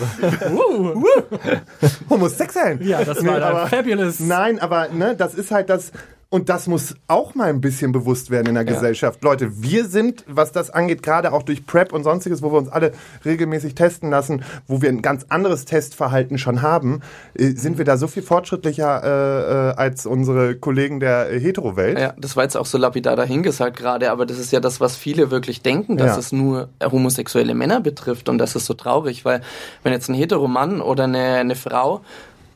Homosexuellen? 2.11 2.87
Ja, 2.87 3.05
das 3.05 3.20
Nee, 3.23 3.29
war 3.29 3.42
aber- 3.42 3.61
dann 3.61 3.68
fabulous. 3.68 4.20
Nein, 4.20 4.59
aber 4.61 4.88
ne, 4.88 5.14
das 5.16 5.35
ist 5.35 5.51
halt 5.51 5.70
das. 5.70 5.92
Und 6.35 6.49
das 6.49 6.66
muss 6.66 6.97
auch 7.07 7.37
mal 7.37 7.49
ein 7.49 7.61
bisschen 7.61 7.92
bewusst 7.92 8.29
werden 8.29 8.49
in 8.49 8.55
der 8.57 8.64
Gesellschaft. 8.64 9.23
Leute, 9.23 9.62
wir 9.62 9.85
sind, 9.85 10.25
was 10.27 10.51
das 10.51 10.68
angeht, 10.68 11.05
gerade 11.05 11.33
auch 11.33 11.44
durch 11.44 11.64
PrEP 11.64 11.92
und 11.92 12.03
sonstiges, 12.03 12.42
wo 12.42 12.51
wir 12.51 12.59
uns 12.59 12.68
alle 12.68 12.90
regelmäßig 13.25 13.77
testen 13.77 14.11
lassen, 14.11 14.42
wo 14.66 14.83
wir 14.83 14.88
ein 14.88 15.01
ganz 15.01 15.27
anderes 15.29 15.64
Testverhalten 15.64 16.37
schon 16.38 16.61
haben, 16.61 17.03
äh, 17.35 17.51
sind 17.53 17.79
wir 17.79 17.85
da 17.85 17.97
so 17.97 18.09
viel 18.09 18.25
fortschrittlicher 18.25 19.05
äh, 19.05 19.70
äh, 19.70 19.75
als 19.77 20.07
unsere 20.07 20.57
Kollegen 20.57 20.99
der 20.99 21.27
Hetero-Welt. 21.38 22.01
Ja, 22.01 22.14
das 22.18 22.35
war 22.35 22.42
jetzt 22.42 22.57
auch 22.57 22.66
so 22.66 22.79
lapidar 22.79 23.14
dahingesagt 23.14 23.77
gerade, 23.77 24.11
aber 24.11 24.27
das 24.27 24.38
ist 24.40 24.51
ja 24.51 24.59
das, 24.59 24.81
was 24.81 24.97
viele 24.97 25.31
wirklich 25.31 25.62
denken, 25.62 25.97
dass 25.99 26.14
Ja. 26.14 26.18
es 26.18 26.33
nur 26.33 26.68
homosexuelle 26.83 27.55
Männer 27.55 27.79
betrifft 27.81 28.29
und 28.29 28.38
das 28.38 28.57
ist 28.57 28.66
so 28.66 28.75
traurig, 28.75 29.25
weil 29.25 29.40
wenn 29.85 29.92
jetzt 29.92 30.09
ein 30.09 30.14
Heteromann 30.14 30.81
oder 30.81 31.05
eine, 31.05 31.37
eine 31.37 31.55
Frau 31.55 32.01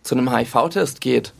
zu 0.02 0.16
einem 0.16 0.34
HIV-Test 0.34 1.00
geht, 1.00 1.32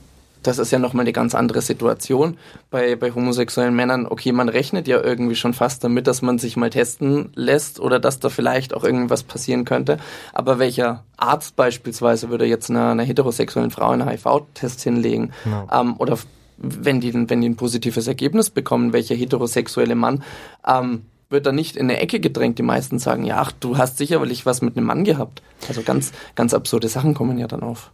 das 0.43 0.59
ist 0.59 0.71
ja 0.71 0.79
nochmal 0.79 1.05
eine 1.05 1.13
ganz 1.13 1.35
andere 1.35 1.61
Situation. 1.61 2.39
Bei, 2.71 2.97
bei 2.97 3.13
homosexuellen 3.13 3.75
Männern, 3.75 4.07
okay, 4.07 4.33
man 4.33 4.49
rechnet 4.49 4.89
ja 4.89 5.03
irgendwie 5.03 5.35
schon 5.35 5.55
fast 5.55 5.85
damit, 5.85 6.07
dass 6.07 6.23
man 6.23 6.39
sich 6.39 6.57
mal 6.57 6.71
testen 6.71 7.31
lässt 7.35 7.81
oder 7.81 7.99
dass 7.99 8.21
da 8.21 8.29
vielleicht 8.29 8.75
auch 8.75 8.85
irgendwas 8.85 9.23
passieren 9.23 9.65
könnte. 9.65 9.99
Aber 10.33 10.59
welcher 10.59 11.05
Arzt 11.17 11.57
beispielsweise 11.57 12.31
würde 12.31 12.47
jetzt 12.47 12.71
einer, 12.71 12.91
einer 12.91 13.05
heterosexuellen 13.05 13.71
Frau 13.71 13.91
einen 13.91 14.09
HIV-Test 14.09 14.83
hinlegen? 14.83 15.33
Ähm, 15.73 15.97
oder 15.99 16.19
wenn 16.59 17.01
die, 17.01 17.15
wenn 17.15 17.41
die 17.41 17.49
ein 17.49 17.57
positives 17.57 18.07
Ergebnis 18.07 18.51
bekommen, 18.51 18.93
welcher 18.93 19.15
heterosexuelle 19.15 19.95
Mann 19.95 20.25
ähm, 20.67 21.03
wird 21.31 21.47
da 21.47 21.53
nicht 21.53 21.77
in 21.77 21.87
eine 21.87 22.01
Ecke 22.01 22.21
gedrängt. 22.21 22.59
Die 22.59 22.63
meisten 22.63 22.99
sagen, 22.99 23.25
ja, 23.25 23.39
ach, 23.39 23.53
du 23.53 23.77
hast 23.77 23.99
sicherlich 23.99 24.47
was 24.47 24.63
mit 24.63 24.77
einem 24.77 24.87
Mann 24.87 25.05
gehabt. 25.05 25.43
Also 25.69 25.83
ganz, 25.83 26.13
ganz 26.35 26.55
absurde 26.55 26.89
Sachen 26.89 27.15
kommen 27.15 27.39
ja 27.39 27.47
dann 27.47 27.63
auf. 27.63 27.91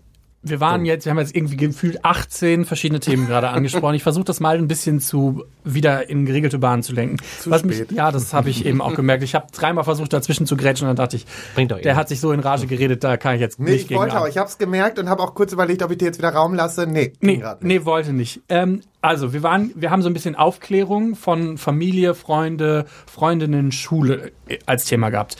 Wir 0.47 0.61
waren 0.61 0.85
jetzt, 0.85 1.07
wir 1.07 1.11
haben 1.11 1.19
jetzt 1.19 1.35
irgendwie 1.35 1.57
gefühlt 1.57 2.05
18 2.05 2.65
verschiedene 2.67 3.01
Themen 3.01 3.27
gerade 3.27 3.49
angesprochen. 3.49 3.95
Ich 3.95 4.03
versuche 4.03 4.25
das 4.25 4.41
mal 4.41 4.59
ein 4.59 4.69
bisschen 4.69 5.01
zu 5.01 5.45
wieder 5.65 6.11
in 6.11 6.27
geregelte 6.27 6.59
Bahnen 6.59 6.83
zu 6.83 6.93
lenken. 6.93 7.17
Zu 7.41 7.51
Was 7.51 7.61
spät. 7.61 7.91
Mich, 7.91 7.97
ja, 7.99 8.13
das 8.13 8.35
habe 8.35 8.51
ich 8.51 8.67
eben 8.67 8.83
auch 8.83 8.95
gemerkt. 8.95 9.23
Ich 9.23 9.35
habe 9.35 9.47
dreimal 9.53 9.85
versucht, 9.85 10.13
dazwischen 10.13 10.47
zu 10.47 10.57
grätschen 10.57 10.87
und 10.87 10.97
dann 10.99 11.05
dachte 11.05 11.17
ich, 11.17 11.25
Bringt 11.55 11.71
doch 11.71 11.79
eh 11.79 11.83
der 11.83 11.93
nichts. 11.93 12.01
hat 12.01 12.09
sich 12.11 12.21
so 12.21 12.33
in 12.33 12.41
Rage 12.41 12.67
geredet, 12.67 13.03
da 13.03 13.17
kann 13.17 13.35
ich 13.37 13.41
jetzt 13.41 13.59
Nee, 13.59 13.71
nicht 13.73 13.83
ich 13.83 13.89
gegen 13.89 14.01
wollte 14.01 14.21
auch. 14.21 14.29
Ich 14.29 14.37
habe 14.37 14.49
es 14.49 14.59
gemerkt 14.59 14.99
und 14.99 15.09
habe 15.09 15.23
auch 15.23 15.35
kurz 15.35 15.53
überlegt, 15.53 15.83
ob 15.83 15.91
ich 15.91 15.99
dir 15.99 16.05
jetzt 16.07 16.19
wieder 16.19 16.31
Raum 16.35 16.55
lasse. 16.55 16.87
Nee, 16.87 17.13
Nee, 17.21 17.43
nee, 17.61 17.85
wollte 17.87 18.13
nicht. 18.13 18.43
Ähm, 18.51 18.83
also, 19.01 19.33
wir 19.33 19.43
waren, 19.43 19.71
wir 19.75 19.91
haben 19.91 20.03
so 20.03 20.09
ein 20.09 20.15
bisschen 20.15 20.35
Aufklärung 20.35 21.15
von 21.17 21.57
Familie, 21.59 22.15
Freunde, 22.15 22.85
Freundinnen, 23.07 23.73
Schule 23.73 24.33
äh, 24.49 24.59
als 24.67 24.85
Thema 24.85 25.09
gehabt. 25.11 25.37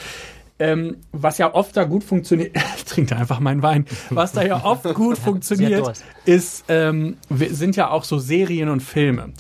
Ähm, 0.61 0.99
was 1.11 1.39
ja 1.39 1.53
oft 1.53 1.77
da 1.77 1.83
gut 1.83 2.05
funktioniert, 2.05 2.57
da 3.11 3.17
einfach 3.17 3.41
meinen 3.41 3.63
Wein, 3.63 3.87
was 4.11 4.33
da 4.33 4.43
ja 4.43 4.65
oft 4.65 4.85
gut 4.95 5.19
funktioniert, 5.25 6.05
ist, 6.25 6.65
ähm, 6.69 7.17
wir 7.29 7.53
sind 7.55 7.75
ja 7.75 7.91
auch 7.91 8.05
so 8.05 8.19
Serien 8.19 8.69
und 8.69 8.81
Filme. 8.81 9.33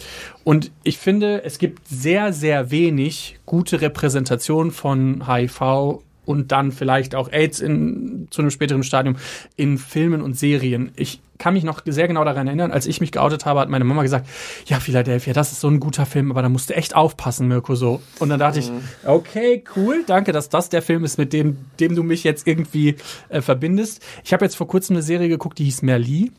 Und 0.43 0.73
ich 0.83 0.99
finde, 0.99 1.45
es 1.45 1.59
gibt 1.59 1.87
sehr, 1.87 2.33
sehr 2.33 2.71
wenig 2.73 3.39
gute 3.47 3.81
Repräsentation 3.81 4.73
von 4.73 5.29
HIV 5.29 6.03
und 6.25 6.53
dann 6.53 6.73
vielleicht 6.73 7.15
auch 7.15 7.31
AIDS 7.33 7.61
in, 7.61 8.29
zu 8.31 8.43
einem 8.43 8.51
späteren 8.51 8.83
Stadium 8.83 9.17
in 9.57 9.79
Filmen 9.79 10.23
und 10.23 10.39
Serien. 10.39 10.93
Ich 10.97 11.21
kann 11.37 11.55
mich 11.55 11.65
noch 11.65 11.83
sehr 11.85 12.07
genau 12.07 12.25
daran 12.25 12.47
erinnern, 12.47 12.71
als 12.71 12.87
ich 12.87 13.01
mich 13.01 13.11
geoutet 13.11 13.45
habe, 13.45 13.59
hat 13.61 13.69
meine 13.69 13.85
Mama 13.85 14.03
gesagt, 14.03 14.29
ja, 14.67 14.79
Philadelphia, 14.79 15.33
das 15.33 15.51
ist 15.53 15.61
so 15.61 15.69
ein 15.69 15.81
guter 15.81 16.07
Film, 16.07 16.31
aber 16.31 16.43
da 16.43 16.49
musst 16.49 16.71
du 16.71 16.77
echt 16.77 16.95
aufpassen, 16.95 17.49
Mirko, 17.49 17.75
so. 17.75 18.01
Und 18.21 18.29
dann 18.29 18.39
dachte 18.39 18.61
ich, 18.61 18.71
okay, 19.05 19.65
cool, 19.77 20.05
danke, 20.07 20.31
dass 20.33 20.49
das 20.49 20.69
der 20.69 20.81
Film 20.81 21.05
ist, 21.05 21.19
mit 21.19 21.33
dem, 21.33 21.57
dem 21.81 21.97
du 21.97 22.03
mich 22.05 22.23
jetzt 22.25 22.47
irgendwie 22.47 22.97
äh, 23.31 23.41
verbindest. 23.43 24.01
Ich 24.25 24.33
habe 24.33 24.45
jetzt 24.45 24.55
vor 24.55 24.69
kurzem 24.69 24.95
eine 24.95 25.03
Serie 25.03 25.29
geguckt, 25.29 25.59
die 25.59 25.65
hieß 25.65 25.83
Merli. 25.83 26.31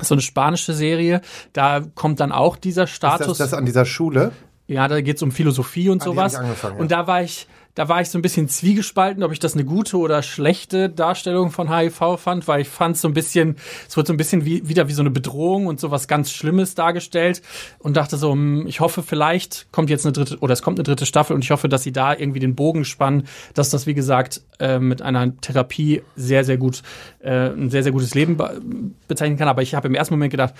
So 0.00 0.14
eine 0.14 0.22
spanische 0.22 0.72
Serie. 0.72 1.20
Da 1.52 1.80
kommt 1.96 2.20
dann 2.20 2.30
auch 2.32 2.56
dieser 2.56 2.84
Ist 2.84 2.90
Status. 2.90 3.26
das, 3.38 3.50
das 3.50 3.54
an 3.54 3.66
dieser 3.66 3.84
Schule? 3.84 4.30
Ja, 4.68 4.86
da 4.86 5.00
geht's 5.00 5.20
um 5.22 5.32
Philosophie 5.32 5.88
und 5.88 6.00
Ah, 6.02 6.04
sowas. 6.04 6.34
ja. 6.34 6.68
Und 6.78 6.92
da 6.92 7.08
war 7.08 7.22
ich, 7.24 7.48
da 7.80 7.88
war 7.88 8.02
ich 8.02 8.10
so 8.10 8.18
ein 8.18 8.22
bisschen 8.22 8.46
zwiegespalten, 8.46 9.22
ob 9.22 9.32
ich 9.32 9.38
das 9.38 9.54
eine 9.54 9.64
gute 9.64 9.96
oder 9.96 10.22
schlechte 10.22 10.90
Darstellung 10.90 11.50
von 11.50 11.74
HIV 11.74 12.18
fand, 12.18 12.46
weil 12.46 12.60
ich 12.60 12.68
fand 12.68 12.98
so 12.98 13.08
ein 13.08 13.14
bisschen, 13.14 13.56
es 13.88 13.96
wird 13.96 14.06
so 14.06 14.12
ein 14.12 14.18
bisschen 14.18 14.44
wie, 14.44 14.68
wieder 14.68 14.86
wie 14.88 14.92
so 14.92 15.00
eine 15.00 15.08
Bedrohung 15.08 15.66
und 15.66 15.80
so 15.80 15.90
was 15.90 16.06
ganz 16.06 16.30
Schlimmes 16.30 16.74
dargestellt 16.74 17.40
und 17.78 17.96
dachte 17.96 18.18
so, 18.18 18.32
hm, 18.32 18.66
ich 18.66 18.80
hoffe, 18.80 19.02
vielleicht 19.02 19.72
kommt 19.72 19.88
jetzt 19.88 20.04
eine 20.04 20.12
dritte, 20.12 20.36
oder 20.40 20.52
es 20.52 20.60
kommt 20.60 20.78
eine 20.78 20.82
dritte 20.82 21.06
Staffel 21.06 21.34
und 21.34 21.42
ich 21.42 21.52
hoffe, 21.52 21.70
dass 21.70 21.82
sie 21.82 21.90
da 21.90 22.12
irgendwie 22.12 22.38
den 22.38 22.54
Bogen 22.54 22.84
spannen, 22.84 23.26
dass 23.54 23.70
das, 23.70 23.86
wie 23.86 23.94
gesagt, 23.94 24.42
äh, 24.58 24.78
mit 24.78 25.00
einer 25.00 25.34
Therapie 25.40 26.02
sehr, 26.16 26.44
sehr 26.44 26.58
gut, 26.58 26.82
äh, 27.20 27.48
ein 27.48 27.70
sehr, 27.70 27.82
sehr 27.82 27.92
gutes 27.92 28.14
Leben 28.14 28.36
be 28.36 28.60
bezeichnen 29.08 29.38
kann. 29.38 29.48
Aber 29.48 29.62
ich 29.62 29.74
habe 29.74 29.88
im 29.88 29.94
ersten 29.94 30.12
Moment 30.12 30.32
gedacht, 30.32 30.52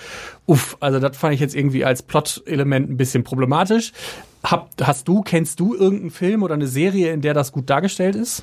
uff, 0.46 0.78
also 0.80 0.98
das 0.98 1.18
fand 1.18 1.34
ich 1.34 1.40
jetzt 1.40 1.54
irgendwie 1.54 1.84
als 1.84 2.00
Plot-Element 2.02 2.88
ein 2.88 2.96
bisschen 2.96 3.24
problematisch. 3.24 3.92
Hab, 4.42 4.70
hast 4.80 5.06
du, 5.06 5.20
kennst 5.22 5.60
du 5.60 5.74
irgendeinen 5.74 6.10
Film 6.10 6.42
oder 6.42 6.54
eine 6.54 6.66
Serie, 6.66 7.12
in 7.12 7.20
der 7.20 7.34
das 7.34 7.52
gut 7.52 7.68
dargestellt 7.68 8.16
ist? 8.16 8.42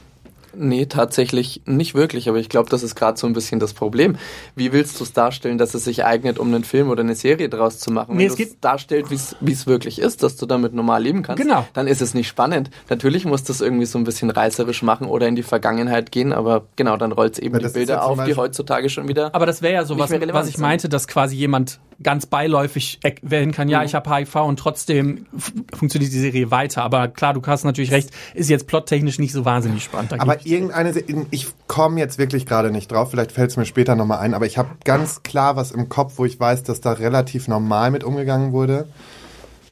Nee, 0.60 0.86
tatsächlich 0.88 1.62
nicht 1.66 1.94
wirklich, 1.96 2.28
aber 2.30 2.38
ich 2.40 2.50
glaube, 2.50 2.70
das 2.70 2.84
ist 2.84 2.96
gerade 2.96 3.18
so 3.18 3.28
ein 3.28 3.34
bisschen 3.34 3.60
das 3.60 3.74
Problem. 3.74 4.16
Wie 4.56 4.72
willst 4.72 5.00
du 5.00 5.04
es 5.04 5.14
darstellen, 5.14 5.58
dass 5.58 5.74
es 5.74 5.84
sich 5.84 6.04
eignet, 6.06 6.40
um 6.40 6.48
einen 6.54 6.64
Film 6.64 6.90
oder 6.90 7.02
eine 7.04 7.16
Serie 7.16 7.50
draus 7.50 7.80
zu 7.80 7.92
machen? 7.92 8.16
Nee, 8.18 8.30
Wenn 8.30 8.36
du 8.36 8.44
es 8.44 8.60
darstellt, 8.60 9.08
wie 9.12 9.52
es 9.52 9.68
wirklich 9.68 10.00
ist, 10.00 10.24
dass 10.24 10.36
du 10.36 10.46
damit 10.46 10.74
normal 10.74 11.04
leben 11.04 11.22
kannst, 11.24 11.42
Genau. 11.42 11.68
dann 11.74 11.88
ist 11.88 12.02
es 12.02 12.14
nicht 12.14 12.28
spannend. 12.28 12.70
Natürlich 12.90 13.26
muss 13.26 13.44
das 13.44 13.62
irgendwie 13.62 13.86
so 13.86 13.98
ein 13.98 14.04
bisschen 14.04 14.30
reißerisch 14.30 14.82
machen 14.84 15.08
oder 15.08 15.28
in 15.28 15.36
die 15.36 15.44
Vergangenheit 15.44 16.12
gehen, 16.12 16.34
aber 16.34 16.66
genau, 16.76 16.98
dann 16.98 17.12
rollt 17.12 17.34
es 17.34 17.40
eben 17.40 17.60
die 17.60 17.68
Bilder 17.70 18.04
auf, 18.06 18.24
die 18.24 18.36
heutzutage 18.36 18.90
schon 18.90 19.08
wieder 19.08 19.34
Aber 19.36 19.46
das 19.46 19.62
wäre 19.62 19.74
ja 19.74 19.86
so 19.86 19.98
was, 20.00 20.12
was 20.12 20.48
ich 20.48 20.56
sind. 20.56 20.62
meinte, 20.62 20.90
dass 20.90 21.08
quasi 21.08 21.36
jemand 21.36 21.80
ganz 22.04 22.28
beiläufig 22.28 23.00
erwähnen 23.04 23.52
kann, 23.52 23.68
Mhm. 23.68 23.72
ja, 23.72 23.84
ich 23.84 23.96
habe 23.96 24.14
HIV 24.16 24.36
und 24.46 24.60
trotzdem 24.60 25.26
funktioniert 25.74 26.12
die 26.14 26.20
Serie 26.20 26.52
weiter. 26.52 26.84
Aber 26.84 27.08
klar, 27.08 27.34
du 27.34 27.42
hast 27.46 27.64
natürlich 27.64 27.92
recht, 27.92 28.12
ist 28.36 28.50
jetzt 28.50 28.68
plottechnisch 28.68 29.20
nicht 29.20 29.32
so 29.34 29.46
wahnsinnig 29.46 29.84
spannend. 29.84 30.12
Da 30.12 30.18
Aber 30.20 30.46
irgendeine, 30.48 30.94
ich 31.32 31.48
komme 31.68 32.00
jetzt 32.00 32.18
wirklich 32.18 32.46
gerade 32.46 32.72
nicht 32.72 32.92
drauf, 32.92 33.12
vielleicht 33.12 33.32
fällt 33.32 33.52
es 33.52 33.58
mir 33.58 33.66
später 33.66 33.96
nochmal 33.96 34.20
ein, 34.20 34.34
aber 34.34 34.46
ich 34.46 34.58
habe 34.58 34.70
ganz 34.84 35.24
klar 35.24 35.56
was 35.56 35.72
im 35.72 35.90
Kopf, 35.90 36.14
wo 36.18 36.26
ich 36.26 36.40
weiß, 36.40 36.64
dass 36.64 36.82
da 36.82 36.94
relativ 36.94 37.48
normal 37.48 37.92
mit 37.92 38.04
umgegangen 38.04 38.54
wurde. 38.54 38.88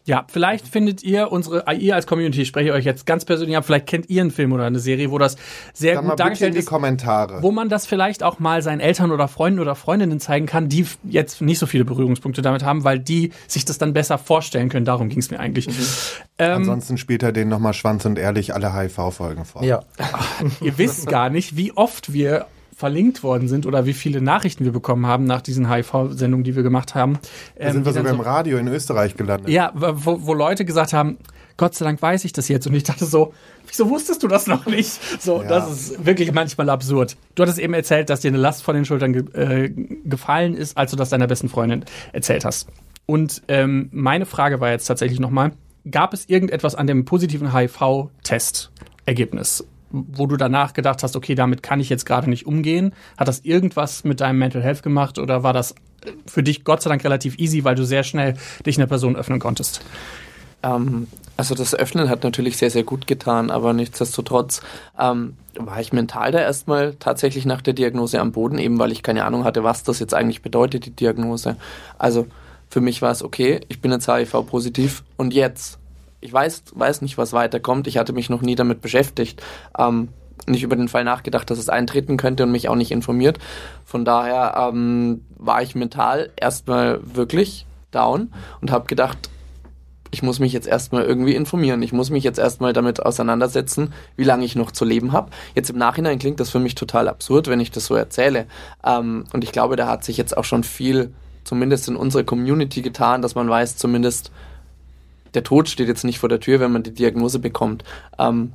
Ja, 0.06 0.24
vielleicht 0.28 0.68
findet 0.68 1.02
ihr 1.02 1.32
unsere, 1.32 1.66
ihr 1.74 1.96
als 1.96 2.06
Community, 2.06 2.44
ich 2.44 2.48
spreche 2.48 2.74
euch 2.74 2.86
jetzt 2.86 3.08
ganz 3.08 3.26
persönlich 3.26 3.58
ab, 3.58 3.66
vielleicht 3.66 3.88
kennt 3.88 4.08
ihr 4.08 4.22
einen 4.22 4.30
Film 4.30 4.54
oder 4.54 4.66
eine 4.66 4.78
Serie, 4.78 5.10
wo 5.10 5.18
das 5.18 5.36
sehr 5.74 5.96
Dann 5.96 6.04
gut 6.04 6.12
bitte 6.12 6.22
in 6.22 6.26
dargestellt 6.28 6.54
die 6.54 6.60
ist. 6.60 6.68
Kommentare. 6.68 7.42
wo 7.42 7.52
man 7.52 7.70
das 7.70 7.88
vielleicht 7.88 8.22
auch 8.22 8.38
mal 8.38 8.62
seinen 8.62 8.82
Eltern 8.82 9.12
oder 9.12 9.28
Freunden 9.28 9.60
oder 9.60 9.74
Freundinnen 9.74 10.20
zeigen 10.20 10.46
kann, 10.46 10.70
die 10.70 10.86
jetzt 11.04 11.42
nicht 11.42 11.58
so 11.58 11.66
viele 11.66 11.86
Berührungspunkte 11.86 12.44
damit 12.44 12.64
haben, 12.64 12.84
weil 12.84 13.00
die 13.00 13.32
sich 13.48 13.66
das 13.66 13.80
dann 13.80 13.94
besser 13.94 14.20
vorstellen 14.20 14.70
können. 14.70 14.86
Darum 14.86 15.10
ging 15.10 15.20
es 15.20 15.32
mir 15.32 15.40
eigentlich. 15.40 15.68
Ähm, 16.38 16.54
Ansonsten 16.58 16.98
spielt 17.00 17.24
er 17.24 17.32
denen 17.32 17.50
nochmal 17.50 17.74
Schwanz 17.74 18.06
und 18.06 18.20
ehrlich 18.20 18.54
alle 18.54 18.76
HIV-Folgen 18.76 19.46
vor. 19.46 19.64
Ja. 19.64 19.82
ihr 20.62 20.78
wisst 20.78 21.08
gar 21.08 21.30
nicht, 21.32 21.58
wie 21.58 21.72
oft 21.76 22.14
wir 22.14 22.46
verlinkt 22.76 23.24
worden 23.24 23.48
sind 23.48 23.66
oder 23.66 23.86
wie 23.86 23.94
viele 23.94 24.20
Nachrichten 24.22 24.66
wir 24.66 24.74
bekommen 24.74 25.06
haben 25.08 25.24
nach 25.24 25.42
diesen 25.42 25.72
HIV-Sendungen, 25.72 26.44
die 26.44 26.56
wir 26.58 26.64
gemacht 26.64 26.94
haben. 26.94 27.18
Da 27.58 27.72
sind 27.72 27.86
wir 27.86 27.94
sogar 27.94 28.12
im 28.12 28.18
so- 28.18 28.24
Radio 28.24 28.58
in 28.58 28.68
Österreich 28.68 29.16
gelandet. 29.16 29.48
Ja, 29.50 29.72
wo, 29.74 30.26
wo 30.26 30.34
Leute 30.34 30.66
gesagt 30.66 30.92
haben, 30.92 31.18
Gott 31.58 31.74
sei 31.74 31.86
Dank 31.86 32.02
weiß 32.02 32.26
ich 32.26 32.34
das 32.34 32.50
jetzt. 32.50 32.68
Und 32.68 32.74
ich 32.74 32.84
dachte 32.84 33.06
so, 33.06 33.32
wieso 33.66 33.90
wusstest 33.90 34.22
du 34.24 34.28
das 34.28 34.46
noch 34.48 34.66
nicht? 34.66 34.92
So, 35.22 35.42
Ja. 35.42 35.48
das 35.48 35.72
ist 35.72 36.06
wirklich 36.06 36.34
manchmal 36.34 36.70
absurd. 36.70 37.16
Du 37.36 37.44
hattest 37.44 37.60
eben 37.60 37.74
erzählt, 37.74 38.10
dass 38.10 38.20
dir 38.20 38.28
eine 38.28 38.40
Last 38.40 38.62
von 38.62 38.76
den 38.76 38.84
Schultern 38.84 39.14
ge 39.14 39.24
äh, 39.34 39.70
gefallen 40.04 40.54
ist, 40.54 40.78
als 40.78 40.92
du 40.92 40.98
das 40.98 41.08
deiner 41.12 41.28
besten 41.28 41.48
Freundin 41.48 41.86
erzählt 42.12 42.44
hast. 42.44 42.68
Und 43.06 43.42
ähm, 43.48 43.88
meine 43.94 44.26
Frage 44.26 44.60
war 44.60 44.72
jetzt 44.72 44.88
tatsächlich 44.88 45.22
nochmal, 45.22 45.54
gab 45.90 46.14
es 46.14 46.28
irgendetwas 46.28 46.76
an 46.76 46.88
dem 46.88 47.06
positiven 47.06 47.54
HIV-Test-Ergebnis, 47.56 49.66
wo 49.92 50.28
du 50.28 50.38
danach 50.38 50.74
gedacht 50.74 51.04
hast, 51.04 51.16
okay, 51.16 51.36
damit 51.36 51.64
kann 51.64 51.80
ich 51.80 51.90
jetzt 51.90 52.06
gerade 52.06 52.30
nicht 52.30 52.46
umgehen? 52.46 52.94
Hat 53.18 53.28
das 53.28 53.40
irgendwas 53.40 54.04
mit 54.04 54.22
deinem 54.22 54.40
Mental 54.40 54.62
Health 54.62 54.84
gemacht 54.84 55.20
oder 55.20 55.44
war 55.44 55.54
das 55.54 55.76
für 56.26 56.44
dich 56.44 56.64
Gott 56.64 56.82
sei 56.82 56.90
Dank 56.90 57.04
relativ 57.04 57.38
easy, 57.38 57.64
weil 57.64 57.76
du 57.76 57.86
sehr 57.86 58.04
schnell 58.04 58.36
dich 58.66 58.78
einer 58.78 58.88
Person 58.88 59.16
öffnen 59.16 59.40
konntest? 59.40 59.82
Ähm, 60.64 61.08
also 61.38 61.54
das 61.54 61.76
Öffnen 61.76 62.10
hat 62.10 62.24
natürlich 62.24 62.58
sehr, 62.58 62.70
sehr 62.70 62.84
gut 62.84 63.08
getan, 63.08 63.52
aber 63.52 63.74
nichtsdestotrotz 63.74 64.62
ähm, 65.00 65.36
war 65.56 65.80
ich 65.80 65.94
mental 65.94 66.32
da 66.32 66.40
erstmal 66.40 66.96
tatsächlich 66.96 67.46
nach 67.46 67.62
der 67.62 67.74
Diagnose 67.74 68.20
am 68.20 68.32
Boden, 68.32 68.58
eben 68.58 68.80
weil 68.80 68.92
ich 68.92 69.04
keine 69.04 69.26
Ahnung 69.26 69.44
hatte, 69.44 69.64
was 69.64 69.84
das 69.84 70.00
jetzt 70.00 70.14
eigentlich 70.14 70.42
bedeutet, 70.42 70.86
die 70.86 70.92
Diagnose. 70.92 71.58
Also 71.98 72.28
für 72.70 72.82
mich 72.82 73.02
war 73.02 73.12
es 73.12 73.24
okay, 73.24 73.62
ich 73.68 73.82
bin 73.82 73.92
jetzt 73.92 74.08
HIV-positiv 74.08 75.04
und 75.18 75.34
jetzt. 75.34 75.78
Ich 76.26 76.34
weiß, 76.34 76.64
weiß 76.74 77.04
nicht, 77.04 77.20
was 77.20 77.34
weiterkommt. 77.34 77.86
Ich 77.86 78.00
hatte 78.00 78.12
mich 78.12 78.32
noch 78.32 78.42
nie 78.42 78.56
damit 78.56 78.82
beschäftigt. 78.82 79.44
Ähm, 79.78 80.10
nicht 80.48 80.64
über 80.64 80.76
den 80.76 80.88
Fall 80.88 81.04
nachgedacht, 81.04 81.52
dass 81.52 81.60
es 81.60 81.70
eintreten 81.70 82.18
könnte 82.18 82.44
und 82.44 82.52
mich 82.52 82.68
auch 82.68 82.76
nicht 82.76 82.90
informiert. 82.90 83.38
Von 83.86 84.06
daher 84.06 84.56
ähm, 84.58 85.24
war 85.38 85.62
ich 85.62 85.76
mental 85.76 86.32
erstmal 86.36 87.00
wirklich 87.04 87.68
down 87.92 88.34
und 88.60 88.72
habe 88.72 88.88
gedacht, 88.88 89.30
ich 90.10 90.24
muss 90.24 90.40
mich 90.40 90.52
jetzt 90.52 90.68
erstmal 90.68 91.04
irgendwie 91.04 91.36
informieren. 91.36 91.84
Ich 91.84 91.94
muss 91.94 92.10
mich 92.10 92.24
jetzt 92.24 92.40
erstmal 92.40 92.74
damit 92.74 93.06
auseinandersetzen, 93.06 93.94
wie 94.16 94.24
lange 94.24 94.46
ich 94.46 94.56
noch 94.56 94.72
zu 94.72 94.84
leben 94.84 95.12
habe. 95.12 95.30
Jetzt 95.54 95.70
im 95.70 95.78
Nachhinein 95.78 96.18
klingt 96.18 96.40
das 96.40 96.50
für 96.50 96.60
mich 96.60 96.74
total 96.74 97.08
absurd, 97.08 97.50
wenn 97.50 97.60
ich 97.60 97.70
das 97.70 97.86
so 97.86 97.94
erzähle. 97.94 98.48
Ähm, 98.84 99.26
und 99.32 99.44
ich 99.44 99.52
glaube, 99.52 99.76
da 99.76 99.88
hat 99.88 100.04
sich 100.04 100.18
jetzt 100.18 100.36
auch 100.36 100.46
schon 100.46 100.64
viel, 100.64 101.14
zumindest 101.44 101.88
in 101.88 101.96
unserer 101.96 102.24
Community 102.24 102.82
getan, 102.82 103.22
dass 103.22 103.36
man 103.36 103.48
weiß, 103.48 103.78
zumindest 103.78 104.32
der 105.36 105.44
Tod 105.44 105.70
steht 105.70 105.88
jetzt 105.88 106.04
nicht 106.04 106.20
vor 106.20 106.30
der 106.30 106.40
Tür, 106.40 106.60
wenn 106.60 106.72
man 106.72 106.84
die 106.84 106.94
Diagnose 106.94 107.40
bekommt. 107.40 107.84
Ähm, 108.18 108.54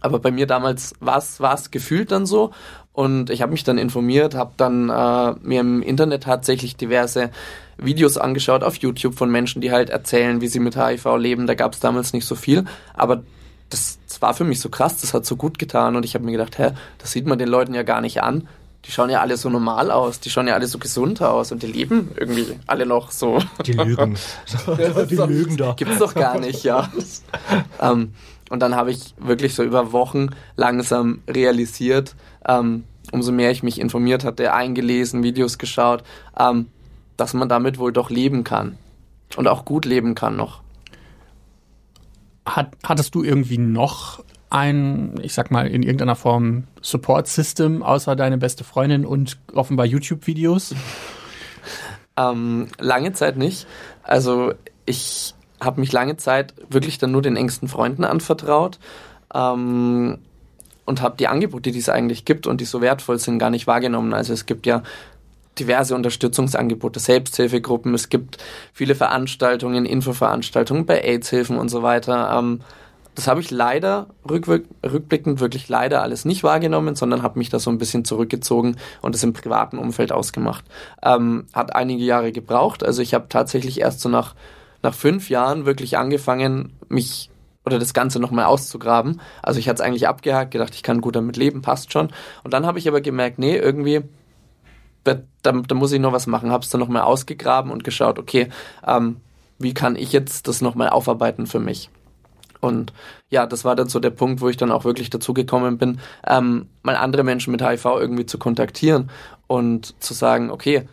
aber 0.00 0.18
bei 0.18 0.30
mir 0.30 0.46
damals 0.46 0.94
war 1.00 1.18
es 1.18 1.70
gefühlt 1.70 2.10
dann 2.10 2.26
so. 2.26 2.50
Und 2.92 3.30
ich 3.30 3.40
habe 3.40 3.52
mich 3.52 3.64
dann 3.64 3.78
informiert, 3.78 4.34
habe 4.34 4.52
dann 4.56 4.90
äh, 4.90 5.34
mir 5.40 5.60
im 5.60 5.80
Internet 5.80 6.24
tatsächlich 6.24 6.76
diverse 6.76 7.30
Videos 7.78 8.18
angeschaut 8.18 8.62
auf 8.62 8.76
YouTube 8.76 9.14
von 9.14 9.30
Menschen, 9.30 9.62
die 9.62 9.72
halt 9.72 9.88
erzählen, 9.88 10.40
wie 10.40 10.48
sie 10.48 10.60
mit 10.60 10.76
HIV 10.76 11.16
leben. 11.16 11.46
Da 11.46 11.54
gab 11.54 11.72
es 11.72 11.80
damals 11.80 12.12
nicht 12.12 12.26
so 12.26 12.34
viel. 12.34 12.64
Aber 12.92 13.22
das, 13.70 13.98
das 14.06 14.20
war 14.20 14.34
für 14.34 14.44
mich 14.44 14.60
so 14.60 14.68
krass, 14.68 15.00
das 15.00 15.14
hat 15.14 15.24
so 15.24 15.36
gut 15.36 15.58
getan. 15.58 15.96
Und 15.96 16.04
ich 16.04 16.14
habe 16.14 16.24
mir 16.24 16.32
gedacht, 16.32 16.58
hä, 16.58 16.72
das 16.98 17.12
sieht 17.12 17.26
man 17.26 17.38
den 17.38 17.48
Leuten 17.48 17.72
ja 17.72 17.82
gar 17.82 18.02
nicht 18.02 18.22
an. 18.22 18.46
Die 18.84 18.90
schauen 18.90 19.10
ja 19.10 19.20
alle 19.20 19.36
so 19.36 19.48
normal 19.48 19.90
aus, 19.90 20.18
die 20.18 20.28
schauen 20.28 20.48
ja 20.48 20.54
alle 20.54 20.66
so 20.66 20.78
gesund 20.78 21.22
aus 21.22 21.52
und 21.52 21.62
die 21.62 21.68
leben 21.68 22.10
irgendwie 22.16 22.58
alle 22.66 22.84
noch 22.84 23.12
so. 23.12 23.38
Die 23.64 23.72
lügen. 23.72 24.16
die 25.08 25.14
lügen 25.16 25.56
da. 25.56 25.74
Gibt's 25.74 25.98
doch 25.98 26.14
gar 26.14 26.40
nicht, 26.40 26.64
ja. 26.64 26.90
ähm, 27.80 28.12
und 28.50 28.60
dann 28.60 28.74
habe 28.74 28.90
ich 28.90 29.14
wirklich 29.18 29.54
so 29.54 29.62
über 29.62 29.92
Wochen 29.92 30.28
langsam 30.56 31.22
realisiert, 31.26 32.14
ähm, 32.46 32.84
umso 33.10 33.32
mehr 33.32 33.50
ich 33.50 33.62
mich 33.62 33.80
informiert 33.80 34.24
hatte, 34.24 34.52
eingelesen, 34.52 35.22
Videos 35.22 35.56
geschaut, 35.56 36.02
ähm, 36.38 36.66
dass 37.16 37.34
man 37.34 37.48
damit 37.48 37.78
wohl 37.78 37.92
doch 37.92 38.10
leben 38.10 38.44
kann. 38.44 38.76
Und 39.36 39.48
auch 39.48 39.64
gut 39.64 39.86
leben 39.86 40.14
kann 40.14 40.36
noch. 40.36 40.60
Hat, 42.44 42.72
hattest 42.84 43.14
du 43.14 43.22
irgendwie 43.22 43.56
noch 43.56 44.22
ein, 44.52 45.18
ich 45.22 45.32
sag 45.32 45.50
mal, 45.50 45.66
in 45.66 45.82
irgendeiner 45.82 46.14
Form 46.14 46.64
Support-System, 46.82 47.82
außer 47.82 48.16
deine 48.16 48.36
beste 48.36 48.64
Freundin 48.64 49.06
und 49.06 49.38
offenbar 49.54 49.86
YouTube-Videos? 49.86 50.74
Ähm, 52.18 52.68
lange 52.78 53.14
Zeit 53.14 53.38
nicht. 53.38 53.66
Also 54.02 54.52
ich 54.84 55.34
habe 55.58 55.80
mich 55.80 55.92
lange 55.92 56.18
Zeit 56.18 56.52
wirklich 56.68 56.98
dann 56.98 57.12
nur 57.12 57.22
den 57.22 57.36
engsten 57.36 57.68
Freunden 57.68 58.04
anvertraut 58.04 58.78
ähm, 59.32 60.18
und 60.84 61.00
habe 61.00 61.16
die 61.16 61.28
Angebote, 61.28 61.70
die 61.70 61.78
es 61.78 61.88
eigentlich 61.88 62.26
gibt 62.26 62.46
und 62.46 62.60
die 62.60 62.66
so 62.66 62.82
wertvoll 62.82 63.18
sind, 63.18 63.38
gar 63.38 63.50
nicht 63.50 63.66
wahrgenommen. 63.66 64.12
Also 64.12 64.34
es 64.34 64.44
gibt 64.44 64.66
ja 64.66 64.82
diverse 65.58 65.94
Unterstützungsangebote, 65.94 67.00
Selbsthilfegruppen, 67.00 67.94
es 67.94 68.10
gibt 68.10 68.36
viele 68.74 68.94
Veranstaltungen, 68.94 69.86
Infoveranstaltungen 69.86 70.84
bei 70.84 71.00
AIDS-Hilfen 71.02 71.56
und 71.56 71.70
so 71.70 71.82
weiter. 71.82 72.36
Ähm, 72.38 72.60
das 73.14 73.28
habe 73.28 73.40
ich 73.40 73.50
leider 73.50 74.06
rückblickend 74.28 75.40
wirklich 75.40 75.68
leider 75.68 76.02
alles 76.02 76.24
nicht 76.24 76.42
wahrgenommen, 76.42 76.94
sondern 76.94 77.22
habe 77.22 77.38
mich 77.38 77.50
da 77.50 77.58
so 77.58 77.70
ein 77.70 77.78
bisschen 77.78 78.04
zurückgezogen 78.04 78.76
und 79.02 79.14
es 79.14 79.22
im 79.22 79.34
privaten 79.34 79.78
Umfeld 79.78 80.12
ausgemacht. 80.12 80.64
Ähm, 81.02 81.46
hat 81.52 81.76
einige 81.76 82.04
Jahre 82.04 82.32
gebraucht. 82.32 82.82
Also 82.82 83.02
ich 83.02 83.12
habe 83.12 83.26
tatsächlich 83.28 83.80
erst 83.80 84.00
so 84.00 84.08
nach, 84.08 84.34
nach 84.82 84.94
fünf 84.94 85.28
Jahren 85.28 85.66
wirklich 85.66 85.98
angefangen, 85.98 86.72
mich 86.88 87.30
oder 87.64 87.78
das 87.78 87.94
Ganze 87.94 88.18
nochmal 88.18 88.46
auszugraben. 88.46 89.20
Also 89.42 89.60
ich 89.60 89.68
hatte 89.68 89.82
es 89.82 89.86
eigentlich 89.86 90.08
abgehakt, 90.08 90.50
gedacht, 90.50 90.74
ich 90.74 90.82
kann 90.82 91.00
gut 91.00 91.14
damit 91.14 91.36
leben, 91.36 91.62
passt 91.62 91.92
schon. 91.92 92.08
Und 92.42 92.52
dann 92.52 92.66
habe 92.66 92.78
ich 92.78 92.88
aber 92.88 93.00
gemerkt, 93.00 93.38
nee, 93.38 93.56
irgendwie, 93.56 94.02
da, 95.04 95.20
da, 95.42 95.52
da 95.52 95.74
muss 95.74 95.92
ich 95.92 96.00
noch 96.00 96.12
was 96.12 96.26
machen. 96.26 96.50
Habe 96.50 96.64
es 96.64 96.70
dann 96.70 96.80
nochmal 96.80 97.02
ausgegraben 97.02 97.70
und 97.70 97.84
geschaut, 97.84 98.18
okay, 98.18 98.48
ähm, 98.86 99.16
wie 99.58 99.74
kann 99.74 99.96
ich 99.96 100.12
jetzt 100.12 100.48
das 100.48 100.60
nochmal 100.60 100.88
aufarbeiten 100.88 101.46
für 101.46 101.60
mich? 101.60 101.90
Und 102.62 102.92
ja, 103.28 103.44
das 103.44 103.64
war 103.64 103.74
dann 103.74 103.88
so 103.88 103.98
der 103.98 104.10
Punkt, 104.10 104.40
wo 104.40 104.48
ich 104.48 104.56
dann 104.56 104.70
auch 104.70 104.84
wirklich 104.84 105.10
dazu 105.10 105.34
gekommen 105.34 105.78
bin, 105.78 105.98
ähm, 106.26 106.66
mal 106.82 106.96
andere 106.96 107.24
Menschen 107.24 107.50
mit 107.50 107.60
HIV 107.60 107.84
irgendwie 107.84 108.24
zu 108.24 108.38
kontaktieren 108.38 109.10
und 109.48 110.00
zu 110.00 110.14
sagen, 110.14 110.50
okay, 110.50 110.86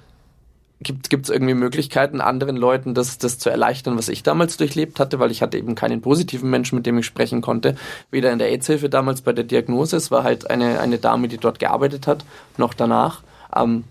gibt 0.82 1.26
es 1.26 1.30
irgendwie 1.30 1.54
Möglichkeiten, 1.54 2.22
anderen 2.22 2.56
Leuten 2.56 2.94
das, 2.94 3.18
das 3.18 3.38
zu 3.38 3.50
erleichtern, 3.50 3.98
was 3.98 4.10
ich 4.10 4.24
damals 4.24 4.58
durchlebt 4.58 5.00
hatte, 5.00 5.20
weil 5.20 5.30
ich 5.30 5.42
hatte 5.42 5.58
eben 5.58 5.76
keinen 5.76 6.02
positiven 6.02 6.50
Menschen, 6.50 6.78
mit 6.78 6.86
dem 6.86 6.98
ich 6.98 7.06
sprechen 7.06 7.42
konnte. 7.42 7.76
Weder 8.10 8.32
in 8.32 8.40
der 8.40 8.48
AIDS-Hilfe 8.50 8.90
damals 8.90 9.22
bei 9.22 9.34
der 9.34 9.44
Diagnose, 9.44 9.98
es 9.98 10.10
war 10.10 10.24
halt 10.24 10.50
eine, 10.50 10.80
eine 10.80 10.98
Dame, 10.98 11.28
die 11.28 11.38
dort 11.38 11.60
gearbeitet 11.60 12.08
hat, 12.08 12.24
noch 12.58 12.74
danach. 12.74 13.22
Ähm, 13.56 13.84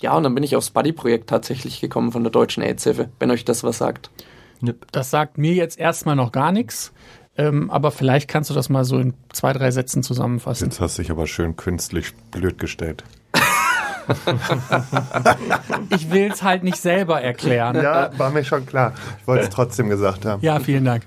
ja, 0.00 0.16
und 0.16 0.22
dann 0.22 0.34
bin 0.34 0.44
ich 0.44 0.56
aufs 0.56 0.70
Buddy-Projekt 0.70 1.28
tatsächlich 1.28 1.80
gekommen 1.80 2.10
von 2.10 2.24
der 2.24 2.32
Deutschen 2.32 2.62
AIDS-Hilfe, 2.62 3.10
wenn 3.18 3.30
euch 3.30 3.44
das 3.44 3.62
was 3.62 3.78
sagt. 3.78 4.10
Das 4.92 5.10
sagt 5.10 5.38
mir 5.38 5.54
jetzt 5.54 5.78
erstmal 5.78 6.16
noch 6.16 6.32
gar 6.32 6.52
nichts. 6.52 6.92
Ähm, 7.36 7.70
aber 7.70 7.92
vielleicht 7.92 8.28
kannst 8.28 8.50
du 8.50 8.54
das 8.54 8.68
mal 8.68 8.84
so 8.84 8.98
in 8.98 9.14
zwei, 9.32 9.52
drei 9.52 9.70
Sätzen 9.70 10.02
zusammenfassen. 10.02 10.68
Jetzt 10.68 10.80
hast 10.80 10.98
du 10.98 11.02
dich 11.02 11.10
aber 11.12 11.28
schön 11.28 11.56
künstlich 11.56 12.14
blöd 12.32 12.58
gestellt. 12.58 13.04
Ich 15.90 16.10
will 16.10 16.30
es 16.32 16.42
halt 16.42 16.64
nicht 16.64 16.78
selber 16.78 17.20
erklären. 17.20 17.76
Ja, 17.76 18.10
war 18.18 18.30
mir 18.30 18.42
schon 18.42 18.64
klar. 18.64 18.94
Ich 19.20 19.26
wollte 19.26 19.44
es 19.44 19.50
trotzdem 19.50 19.90
gesagt 19.90 20.24
haben. 20.24 20.42
Ja, 20.42 20.60
vielen 20.60 20.86
Dank. 20.86 21.06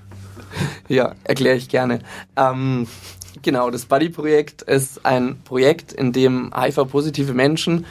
Ja, 0.86 1.14
erkläre 1.24 1.56
ich 1.56 1.68
gerne. 1.68 1.98
Ähm, 2.36 2.86
genau, 3.42 3.70
das 3.70 3.86
Buddy-Projekt 3.86 4.62
ist 4.62 5.04
ein 5.04 5.40
Projekt, 5.42 5.92
in 5.92 6.12
dem 6.12 6.52
HIV-positive 6.54 7.34
Menschen 7.34 7.86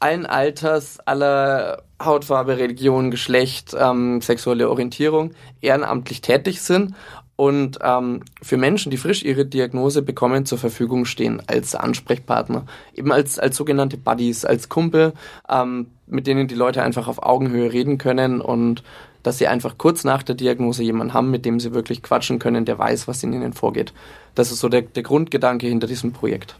allen 0.00 0.26
Alters, 0.26 0.98
aller 1.06 1.82
Hautfarbe, 2.02 2.58
Religion, 2.58 3.10
Geschlecht, 3.10 3.74
ähm, 3.78 4.20
sexuelle 4.20 4.68
Orientierung 4.68 5.32
ehrenamtlich 5.60 6.20
tätig 6.20 6.60
sind 6.60 6.94
und 7.36 7.78
ähm, 7.82 8.22
für 8.42 8.56
Menschen, 8.56 8.90
die 8.90 8.96
frisch 8.96 9.22
ihre 9.22 9.44
Diagnose 9.44 10.00
bekommen, 10.02 10.46
zur 10.46 10.58
Verfügung 10.58 11.04
stehen 11.04 11.42
als 11.46 11.74
Ansprechpartner. 11.74 12.64
Eben 12.94 13.12
als, 13.12 13.38
als 13.38 13.56
sogenannte 13.56 13.98
Buddies, 13.98 14.46
als 14.46 14.70
Kumpel, 14.70 15.12
ähm, 15.48 15.88
mit 16.06 16.26
denen 16.26 16.48
die 16.48 16.54
Leute 16.54 16.82
einfach 16.82 17.08
auf 17.08 17.22
Augenhöhe 17.22 17.72
reden 17.72 17.98
können 17.98 18.40
und 18.40 18.82
dass 19.22 19.38
sie 19.38 19.48
einfach 19.48 19.76
kurz 19.76 20.04
nach 20.04 20.22
der 20.22 20.34
Diagnose 20.34 20.82
jemanden 20.82 21.12
haben, 21.12 21.30
mit 21.30 21.44
dem 21.44 21.60
sie 21.60 21.74
wirklich 21.74 22.02
quatschen 22.02 22.38
können, 22.38 22.64
der 22.64 22.78
weiß, 22.78 23.06
was 23.06 23.22
in 23.22 23.32
ihnen 23.32 23.52
vorgeht. 23.52 23.92
Das 24.34 24.50
ist 24.50 24.60
so 24.60 24.68
der, 24.68 24.82
der 24.82 25.02
Grundgedanke 25.02 25.66
hinter 25.66 25.86
diesem 25.86 26.12
Projekt. 26.12 26.56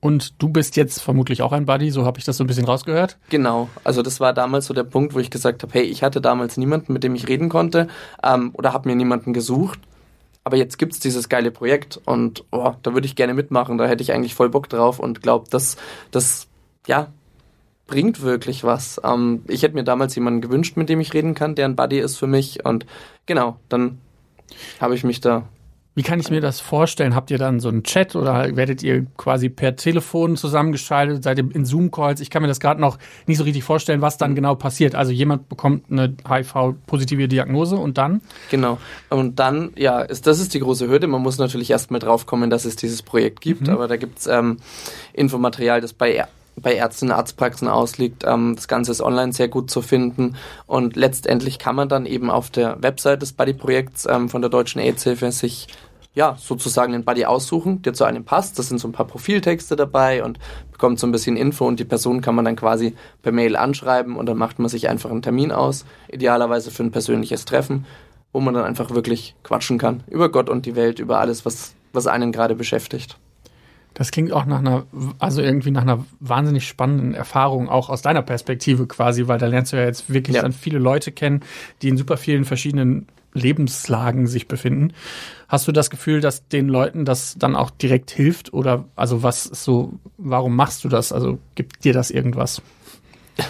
Und 0.00 0.40
du 0.40 0.48
bist 0.48 0.76
jetzt 0.76 1.02
vermutlich 1.02 1.42
auch 1.42 1.52
ein 1.52 1.66
Buddy, 1.66 1.90
so 1.90 2.04
habe 2.04 2.18
ich 2.18 2.24
das 2.24 2.36
so 2.36 2.44
ein 2.44 2.46
bisschen 2.46 2.66
rausgehört. 2.66 3.18
Genau, 3.30 3.68
also 3.82 4.02
das 4.02 4.20
war 4.20 4.32
damals 4.32 4.66
so 4.66 4.74
der 4.74 4.84
Punkt, 4.84 5.14
wo 5.14 5.18
ich 5.18 5.30
gesagt 5.30 5.62
habe, 5.62 5.72
hey, 5.72 5.82
ich 5.82 6.04
hatte 6.04 6.20
damals 6.20 6.56
niemanden, 6.56 6.92
mit 6.92 7.02
dem 7.02 7.16
ich 7.16 7.26
reden 7.26 7.48
konnte 7.48 7.88
ähm, 8.22 8.50
oder 8.52 8.72
habe 8.72 8.88
mir 8.88 8.94
niemanden 8.94 9.32
gesucht. 9.32 9.80
Aber 10.44 10.56
jetzt 10.56 10.78
gibt's 10.78 11.00
dieses 11.00 11.28
geile 11.28 11.50
Projekt 11.50 12.00
und 12.04 12.44
oh, 12.52 12.72
da 12.82 12.94
würde 12.94 13.06
ich 13.06 13.16
gerne 13.16 13.34
mitmachen, 13.34 13.76
da 13.76 13.86
hätte 13.86 14.02
ich 14.02 14.12
eigentlich 14.12 14.34
voll 14.34 14.48
Bock 14.48 14.68
drauf 14.68 15.00
und 15.00 15.20
glaube, 15.20 15.50
dass 15.50 15.76
das 16.10 16.46
ja 16.86 17.08
bringt 17.88 18.22
wirklich 18.22 18.62
was. 18.62 19.00
Ähm, 19.02 19.42
ich 19.48 19.62
hätte 19.62 19.74
mir 19.74 19.84
damals 19.84 20.14
jemanden 20.14 20.40
gewünscht, 20.40 20.76
mit 20.76 20.88
dem 20.88 21.00
ich 21.00 21.12
reden 21.12 21.34
kann, 21.34 21.56
der 21.56 21.66
ein 21.66 21.74
Buddy 21.74 21.98
ist 21.98 22.16
für 22.16 22.28
mich 22.28 22.64
und 22.64 22.86
genau, 23.26 23.56
dann 23.68 23.98
habe 24.80 24.94
ich 24.94 25.02
mich 25.02 25.20
da 25.20 25.44
Wie 25.98 26.04
kann 26.04 26.20
ich 26.20 26.30
mir 26.30 26.40
das 26.40 26.60
vorstellen? 26.60 27.16
Habt 27.16 27.28
ihr 27.32 27.38
dann 27.38 27.58
so 27.58 27.68
einen 27.68 27.82
Chat 27.82 28.14
oder 28.14 28.54
werdet 28.54 28.84
ihr 28.84 29.06
quasi 29.16 29.48
per 29.48 29.74
Telefon 29.74 30.36
zusammengeschaltet? 30.36 31.24
Seid 31.24 31.38
ihr 31.38 31.52
in 31.52 31.64
Zoom-Calls? 31.64 32.20
Ich 32.20 32.30
kann 32.30 32.40
mir 32.40 32.46
das 32.46 32.60
gerade 32.60 32.80
noch 32.80 32.98
nicht 33.26 33.36
so 33.36 33.42
richtig 33.42 33.64
vorstellen, 33.64 34.00
was 34.00 34.16
dann 34.16 34.36
genau 34.36 34.54
passiert. 34.54 34.94
Also 34.94 35.10
jemand 35.10 35.48
bekommt 35.48 35.90
eine 35.90 36.14
HIV-positive 36.24 37.26
Diagnose 37.26 37.74
und 37.74 37.98
dann? 37.98 38.20
Genau. 38.48 38.78
Und 39.10 39.40
dann, 39.40 39.72
ja, 39.74 40.00
ist, 40.00 40.28
das 40.28 40.38
ist 40.38 40.54
die 40.54 40.60
große 40.60 40.86
Hürde. 40.86 41.08
Man 41.08 41.20
muss 41.20 41.38
natürlich 41.38 41.68
erstmal 41.68 41.98
drauf 41.98 42.26
kommen, 42.26 42.48
dass 42.48 42.64
es 42.64 42.76
dieses 42.76 43.02
Projekt 43.02 43.40
gibt. 43.40 43.62
Mhm. 43.62 43.70
Aber 43.70 43.88
da 43.88 43.96
gibt's 43.96 44.28
ähm, 44.28 44.58
Infomaterial, 45.14 45.80
das 45.80 45.94
bei 45.94 46.28
bei 46.60 46.74
Ärzten, 46.74 47.10
Arztpraxen 47.10 47.68
ausliegt. 47.68 48.24
Ähm, 48.26 48.54
das 48.56 48.68
Ganze 48.68 48.90
ist 48.90 49.00
online 49.00 49.32
sehr 49.32 49.48
gut 49.48 49.70
zu 49.70 49.82
finden 49.82 50.36
und 50.66 50.96
letztendlich 50.96 51.58
kann 51.58 51.76
man 51.76 51.88
dann 51.88 52.06
eben 52.06 52.30
auf 52.30 52.50
der 52.50 52.82
Website 52.82 53.22
des 53.22 53.32
Buddy-Projekts 53.32 54.06
ähm, 54.06 54.28
von 54.28 54.42
der 54.42 54.50
Deutschen 54.50 54.80
AIDS-Hilfe 54.80 55.30
sich 55.32 55.68
ja, 56.18 56.34
sozusagen 56.36 56.94
den 56.94 57.04
Buddy 57.04 57.26
aussuchen, 57.26 57.80
der 57.82 57.94
zu 57.94 58.02
einem 58.02 58.24
passt. 58.24 58.58
Das 58.58 58.68
sind 58.68 58.78
so 58.78 58.88
ein 58.88 58.92
paar 58.92 59.06
Profiltexte 59.06 59.76
dabei 59.76 60.24
und 60.24 60.40
bekommt 60.72 60.98
so 60.98 61.06
ein 61.06 61.12
bisschen 61.12 61.36
Info 61.36 61.64
und 61.64 61.78
die 61.78 61.84
Person 61.84 62.22
kann 62.22 62.34
man 62.34 62.44
dann 62.44 62.56
quasi 62.56 62.96
per 63.22 63.30
Mail 63.30 63.54
anschreiben 63.54 64.16
und 64.16 64.26
dann 64.26 64.36
macht 64.36 64.58
man 64.58 64.68
sich 64.68 64.88
einfach 64.88 65.12
einen 65.12 65.22
Termin 65.22 65.52
aus, 65.52 65.84
idealerweise 66.10 66.72
für 66.72 66.82
ein 66.82 66.90
persönliches 66.90 67.44
Treffen, 67.44 67.86
wo 68.32 68.40
man 68.40 68.52
dann 68.52 68.64
einfach 68.64 68.90
wirklich 68.90 69.36
quatschen 69.44 69.78
kann 69.78 70.02
über 70.08 70.28
Gott 70.28 70.50
und 70.50 70.66
die 70.66 70.74
Welt, 70.74 70.98
über 70.98 71.20
alles, 71.20 71.46
was, 71.46 71.74
was 71.92 72.08
einen 72.08 72.32
gerade 72.32 72.56
beschäftigt. 72.56 73.16
Das 73.94 74.10
klingt 74.10 74.32
auch 74.32 74.44
nach 74.44 74.58
einer, 74.58 74.86
also 75.20 75.40
irgendwie 75.40 75.70
nach 75.70 75.82
einer 75.82 76.04
wahnsinnig 76.18 76.66
spannenden 76.66 77.14
Erfahrung, 77.14 77.68
auch 77.68 77.90
aus 77.90 78.02
deiner 78.02 78.22
Perspektive 78.22 78.88
quasi, 78.88 79.28
weil 79.28 79.38
da 79.38 79.46
lernst 79.46 79.72
du 79.72 79.76
ja 79.76 79.84
jetzt 79.84 80.12
wirklich 80.12 80.34
ja. 80.34 80.42
dann 80.42 80.52
viele 80.52 80.80
Leute 80.80 81.12
kennen, 81.12 81.42
die 81.82 81.88
in 81.88 81.96
super 81.96 82.16
vielen 82.16 82.44
verschiedenen 82.44 83.06
Lebenslagen 83.32 84.26
sich 84.26 84.48
befinden. 84.48 84.92
Hast 85.48 85.66
du 85.68 85.72
das 85.72 85.90
Gefühl, 85.90 86.20
dass 86.20 86.48
den 86.48 86.68
Leuten 86.68 87.04
das 87.04 87.36
dann 87.38 87.56
auch 87.56 87.70
direkt 87.70 88.10
hilft? 88.10 88.52
Oder 88.52 88.84
also 88.96 89.22
was 89.22 89.44
so, 89.44 89.94
warum 90.16 90.56
machst 90.56 90.84
du 90.84 90.88
das? 90.88 91.12
Also 91.12 91.38
gibt 91.54 91.84
dir 91.84 91.92
das 91.92 92.10
irgendwas? 92.10 92.62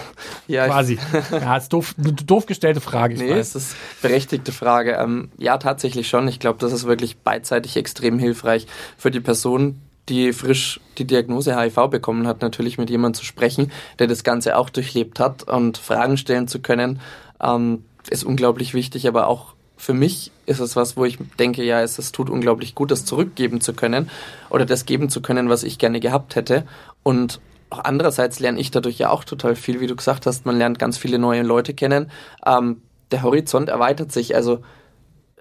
Ja, 0.47 0.65
quasi. 0.65 0.97
ja, 1.31 1.57
ist 1.57 1.71
doof, 1.71 1.93
doof 1.97 2.47
gestellte 2.47 2.81
Frage. 2.81 3.13
Ich 3.13 3.21
nee, 3.21 3.31
weiß. 3.31 3.53
es 3.53 3.55
ist 3.55 3.71
eine 3.73 4.09
berechtigte 4.09 4.51
Frage. 4.51 4.93
Ähm, 4.93 5.29
ja, 5.37 5.59
tatsächlich 5.59 6.07
schon. 6.07 6.27
Ich 6.27 6.39
glaube, 6.39 6.57
das 6.57 6.73
ist 6.73 6.85
wirklich 6.85 7.17
beidseitig 7.17 7.77
extrem 7.77 8.17
hilfreich 8.17 8.65
für 8.97 9.11
die 9.11 9.19
Person, 9.19 9.79
die 10.09 10.33
frisch 10.33 10.79
die 10.97 11.05
Diagnose 11.05 11.55
HIV 11.55 11.89
bekommen 11.89 12.25
hat, 12.25 12.41
natürlich 12.41 12.79
mit 12.79 12.89
jemandem 12.89 13.19
zu 13.19 13.25
sprechen, 13.25 13.71
der 13.99 14.07
das 14.07 14.23
Ganze 14.23 14.57
auch 14.57 14.71
durchlebt 14.71 15.19
hat 15.19 15.43
und 15.43 15.77
Fragen 15.77 16.17
stellen 16.17 16.47
zu 16.47 16.59
können, 16.59 16.99
ähm, 17.39 17.83
ist 18.09 18.23
unglaublich 18.23 18.73
wichtig, 18.73 19.07
aber 19.07 19.27
auch 19.27 19.53
für 19.79 19.93
mich 19.93 20.31
ist 20.45 20.59
es 20.59 20.75
was, 20.75 20.97
wo 20.97 21.05
ich 21.05 21.17
denke, 21.39 21.63
ja, 21.63 21.81
es, 21.81 21.97
es 21.97 22.11
tut 22.11 22.29
unglaublich 22.29 22.75
gut, 22.75 22.91
das 22.91 23.05
zurückgeben 23.05 23.61
zu 23.61 23.73
können 23.73 24.09
oder 24.49 24.65
das 24.65 24.85
geben 24.85 25.09
zu 25.09 25.21
können, 25.21 25.47
was 25.47 25.63
ich 25.63 25.79
gerne 25.79 26.01
gehabt 26.01 26.35
hätte. 26.35 26.65
Und 27.01 27.39
auch 27.69 27.85
andererseits 27.85 28.41
lerne 28.41 28.59
ich 28.59 28.71
dadurch 28.71 28.99
ja 28.99 29.09
auch 29.09 29.23
total 29.23 29.55
viel, 29.55 29.79
wie 29.79 29.87
du 29.87 29.95
gesagt 29.95 30.25
hast, 30.25 30.45
man 30.45 30.57
lernt 30.57 30.79
ganz 30.79 30.97
viele 30.97 31.17
neue 31.17 31.43
Leute 31.43 31.73
kennen. 31.73 32.11
Ähm, 32.45 32.81
der 33.11 33.23
Horizont 33.23 33.69
erweitert 33.69 34.11
sich. 34.11 34.35
Also, 34.35 34.59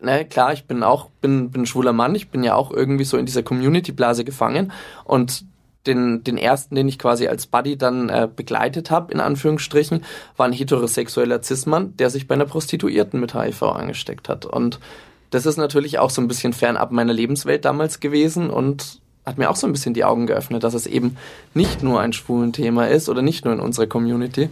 ne, 0.00 0.24
klar, 0.24 0.52
ich 0.52 0.66
bin 0.66 0.84
auch, 0.84 1.10
bin, 1.20 1.50
bin 1.50 1.66
schwuler 1.66 1.92
Mann, 1.92 2.14
ich 2.14 2.30
bin 2.30 2.44
ja 2.44 2.54
auch 2.54 2.70
irgendwie 2.70 3.04
so 3.04 3.16
in 3.16 3.26
dieser 3.26 3.42
Community-Blase 3.42 4.24
gefangen 4.24 4.70
und 5.04 5.44
den, 5.88 6.22
den 6.22 6.38
ersten, 6.38 6.74
den 6.74 6.86
ich 6.88 6.98
quasi 6.98 7.26
als 7.26 7.46
Buddy 7.46 7.76
dann 7.76 8.08
äh, 8.08 8.28
begleitet 8.34 8.90
habe, 8.90 9.12
in 9.12 9.20
Anführungsstrichen, 9.20 10.04
war 10.36 10.46
ein 10.46 10.52
heterosexueller 10.52 11.42
Cis-Mann, 11.42 11.96
der 11.96 12.10
sich 12.10 12.28
bei 12.28 12.34
einer 12.34 12.44
Prostituierten 12.44 13.18
mit 13.18 13.34
HIV 13.34 13.62
angesteckt 13.62 14.28
hat. 14.28 14.46
Und 14.46 14.78
das 15.30 15.46
ist 15.46 15.56
natürlich 15.56 15.98
auch 15.98 16.10
so 16.10 16.22
ein 16.22 16.28
bisschen 16.28 16.52
fernab 16.52 16.92
meiner 16.92 17.12
Lebenswelt 17.12 17.64
damals 17.64 18.00
gewesen 18.00 18.50
und 18.50 19.00
hat 19.26 19.38
mir 19.38 19.50
auch 19.50 19.56
so 19.56 19.66
ein 19.66 19.72
bisschen 19.72 19.94
die 19.94 20.04
Augen 20.04 20.26
geöffnet, 20.26 20.64
dass 20.64 20.74
es 20.74 20.86
eben 20.86 21.16
nicht 21.52 21.82
nur 21.82 22.00
ein 22.00 22.12
schwulen 22.12 22.52
Thema 22.52 22.88
ist 22.88 23.08
oder 23.08 23.20
nicht 23.20 23.44
nur 23.44 23.54
in 23.54 23.60
unserer 23.60 23.86
Community. 23.86 24.48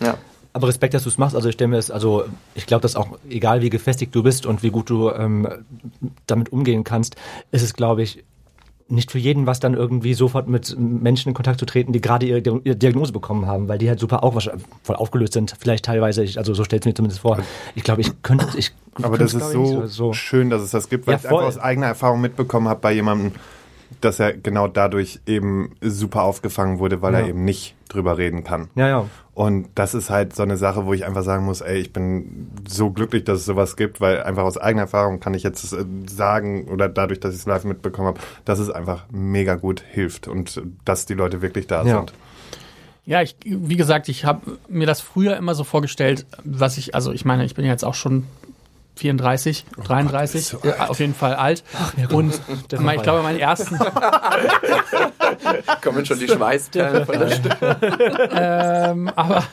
Ja. 0.00 0.16
Aber 0.54 0.68
Respekt, 0.68 0.94
dass 0.94 1.04
du 1.04 1.08
es 1.08 1.18
machst. 1.18 1.34
Also 1.34 1.48
ich 1.48 1.54
stelle 1.54 1.68
mir 1.68 1.78
es, 1.78 1.90
also 1.90 2.24
ich 2.54 2.66
glaube, 2.66 2.82
dass 2.82 2.94
auch 2.94 3.18
egal 3.28 3.62
wie 3.62 3.70
gefestigt 3.70 4.14
du 4.14 4.22
bist 4.22 4.44
und 4.44 4.62
wie 4.62 4.70
gut 4.70 4.90
du 4.90 5.10
ähm, 5.10 5.48
damit 6.26 6.52
umgehen 6.52 6.84
kannst, 6.84 7.16
ist 7.50 7.62
es, 7.62 7.72
glaube 7.72 8.02
ich, 8.02 8.22
nicht 8.92 9.10
für 9.10 9.18
jeden 9.18 9.46
was 9.46 9.58
dann 9.58 9.74
irgendwie 9.74 10.14
sofort 10.14 10.48
mit 10.48 10.76
Menschen 10.78 11.30
in 11.30 11.34
Kontakt 11.34 11.58
zu 11.58 11.66
treten, 11.66 11.92
die 11.92 12.00
gerade 12.00 12.26
ihre, 12.26 12.42
Diagnose 12.42 13.12
bekommen 13.12 13.46
haben, 13.46 13.68
weil 13.68 13.78
die 13.78 13.88
halt 13.88 13.98
super 13.98 14.22
auch 14.22 14.40
voll 14.82 14.96
aufgelöst 14.96 15.32
sind, 15.32 15.54
vielleicht 15.58 15.84
teilweise, 15.84 16.22
ich, 16.22 16.38
also 16.38 16.54
so 16.54 16.64
stellt 16.64 16.82
es 16.82 16.86
mir 16.86 16.94
zumindest 16.94 17.20
vor. 17.20 17.38
Ich 17.74 17.82
glaube, 17.82 18.02
ich 18.02 18.22
könnte, 18.22 18.46
ich 18.56 18.72
Aber 19.02 19.18
das 19.18 19.34
ist 19.34 19.50
so, 19.50 19.86
so, 19.86 20.12
schön, 20.12 20.50
dass 20.50 20.62
es 20.62 20.70
das 20.70 20.88
gibt, 20.88 21.06
weil 21.06 21.14
ja, 21.14 21.20
ich 21.20 21.24
einfach 21.26 21.42
aus 21.42 21.58
eigener 21.58 21.86
Erfahrung 21.86 22.20
mitbekommen 22.20 22.68
habe 22.68 22.80
bei 22.80 22.92
jemandem, 22.92 23.32
dass 24.04 24.20
er 24.20 24.32
genau 24.34 24.68
dadurch 24.68 25.20
eben 25.26 25.74
super 25.80 26.22
aufgefangen 26.22 26.78
wurde, 26.78 27.02
weil 27.02 27.14
ja. 27.14 27.20
er 27.20 27.28
eben 27.28 27.44
nicht 27.44 27.74
drüber 27.88 28.18
reden 28.18 28.44
kann. 28.44 28.68
Ja, 28.74 28.88
ja. 28.88 29.06
Und 29.34 29.68
das 29.74 29.94
ist 29.94 30.10
halt 30.10 30.36
so 30.36 30.42
eine 30.42 30.56
Sache, 30.56 30.84
wo 30.84 30.92
ich 30.92 31.06
einfach 31.06 31.22
sagen 31.22 31.44
muss, 31.44 31.62
ey, 31.62 31.78
ich 31.78 31.92
bin 31.92 32.50
so 32.68 32.90
glücklich, 32.90 33.24
dass 33.24 33.38
es 33.38 33.44
sowas 33.46 33.76
gibt, 33.76 34.00
weil 34.00 34.22
einfach 34.22 34.42
aus 34.42 34.58
eigener 34.58 34.82
Erfahrung 34.82 35.20
kann 35.20 35.32
ich 35.32 35.42
jetzt 35.42 35.72
äh, 35.72 35.84
sagen 36.06 36.68
oder 36.68 36.88
dadurch, 36.88 37.20
dass 37.20 37.34
ich 37.34 37.40
es 37.40 37.46
live 37.46 37.64
mitbekommen 37.64 38.08
habe, 38.08 38.20
dass 38.44 38.58
es 38.58 38.70
einfach 38.70 39.06
mega 39.10 39.54
gut 39.54 39.82
hilft 39.88 40.28
und 40.28 40.60
dass 40.84 41.06
die 41.06 41.14
Leute 41.14 41.40
wirklich 41.40 41.66
da 41.66 41.82
ja. 41.84 41.98
sind. 41.98 42.12
Ja, 43.04 43.22
ich, 43.22 43.36
wie 43.44 43.76
gesagt, 43.76 44.08
ich 44.08 44.24
habe 44.24 44.58
mir 44.68 44.86
das 44.86 45.00
früher 45.00 45.36
immer 45.36 45.54
so 45.54 45.64
vorgestellt, 45.64 46.26
was 46.44 46.78
ich, 46.78 46.94
also 46.94 47.12
ich 47.12 47.24
meine, 47.24 47.44
ich 47.44 47.54
bin 47.54 47.64
ja 47.64 47.72
jetzt 47.72 47.84
auch 47.84 47.94
schon 47.94 48.26
34, 48.96 49.64
oh 49.78 49.82
33, 49.82 50.50
Gott, 50.50 50.62
so 50.62 50.68
ja, 50.68 50.88
auf 50.88 51.00
jeden 51.00 51.14
Fall 51.14 51.34
alt. 51.34 51.64
Ach, 51.74 51.94
und 52.12 52.40
mein, 52.78 52.96
ich 52.96 53.02
glaube, 53.02 53.22
meinen 53.22 53.38
ersten. 53.38 53.78
Kommen 55.82 56.04
schon 56.04 56.18
die 56.18 56.28
Schweißperlen 56.28 57.06
von 57.12 57.18
der 57.18 57.30
Stimme. 57.30 57.76
ähm, 58.32 59.08
aber 59.16 59.44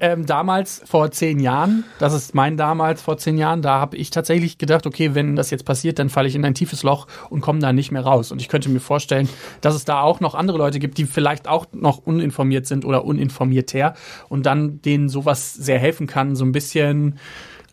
ähm, 0.00 0.24
damals, 0.24 0.82
vor 0.86 1.10
zehn 1.10 1.40
Jahren, 1.40 1.84
das 1.98 2.14
ist 2.14 2.34
mein 2.34 2.56
damals 2.56 3.02
vor 3.02 3.18
zehn 3.18 3.36
Jahren, 3.36 3.60
da 3.62 3.80
habe 3.80 3.96
ich 3.96 4.10
tatsächlich 4.10 4.58
gedacht, 4.58 4.86
okay, 4.86 5.14
wenn 5.14 5.36
das 5.36 5.50
jetzt 5.50 5.64
passiert, 5.64 5.98
dann 5.98 6.08
falle 6.08 6.28
ich 6.28 6.34
in 6.34 6.44
ein 6.44 6.54
tiefes 6.54 6.82
Loch 6.82 7.06
und 7.28 7.40
komme 7.40 7.58
da 7.58 7.72
nicht 7.72 7.90
mehr 7.90 8.02
raus. 8.02 8.32
Und 8.32 8.40
ich 8.40 8.48
könnte 8.48 8.68
mir 8.68 8.80
vorstellen, 8.80 9.28
dass 9.60 9.74
es 9.74 9.84
da 9.84 10.00
auch 10.00 10.20
noch 10.20 10.34
andere 10.34 10.58
Leute 10.58 10.78
gibt, 10.78 10.98
die 10.98 11.04
vielleicht 11.04 11.48
auch 11.48 11.66
noch 11.72 11.98
uninformiert 11.98 12.66
sind 12.66 12.84
oder 12.84 13.04
uninformierter 13.04 13.94
und 14.28 14.46
dann 14.46 14.80
denen 14.82 15.08
sowas 15.08 15.52
sehr 15.52 15.78
helfen 15.78 16.06
kann, 16.06 16.36
so 16.36 16.44
ein 16.44 16.52
bisschen 16.52 17.18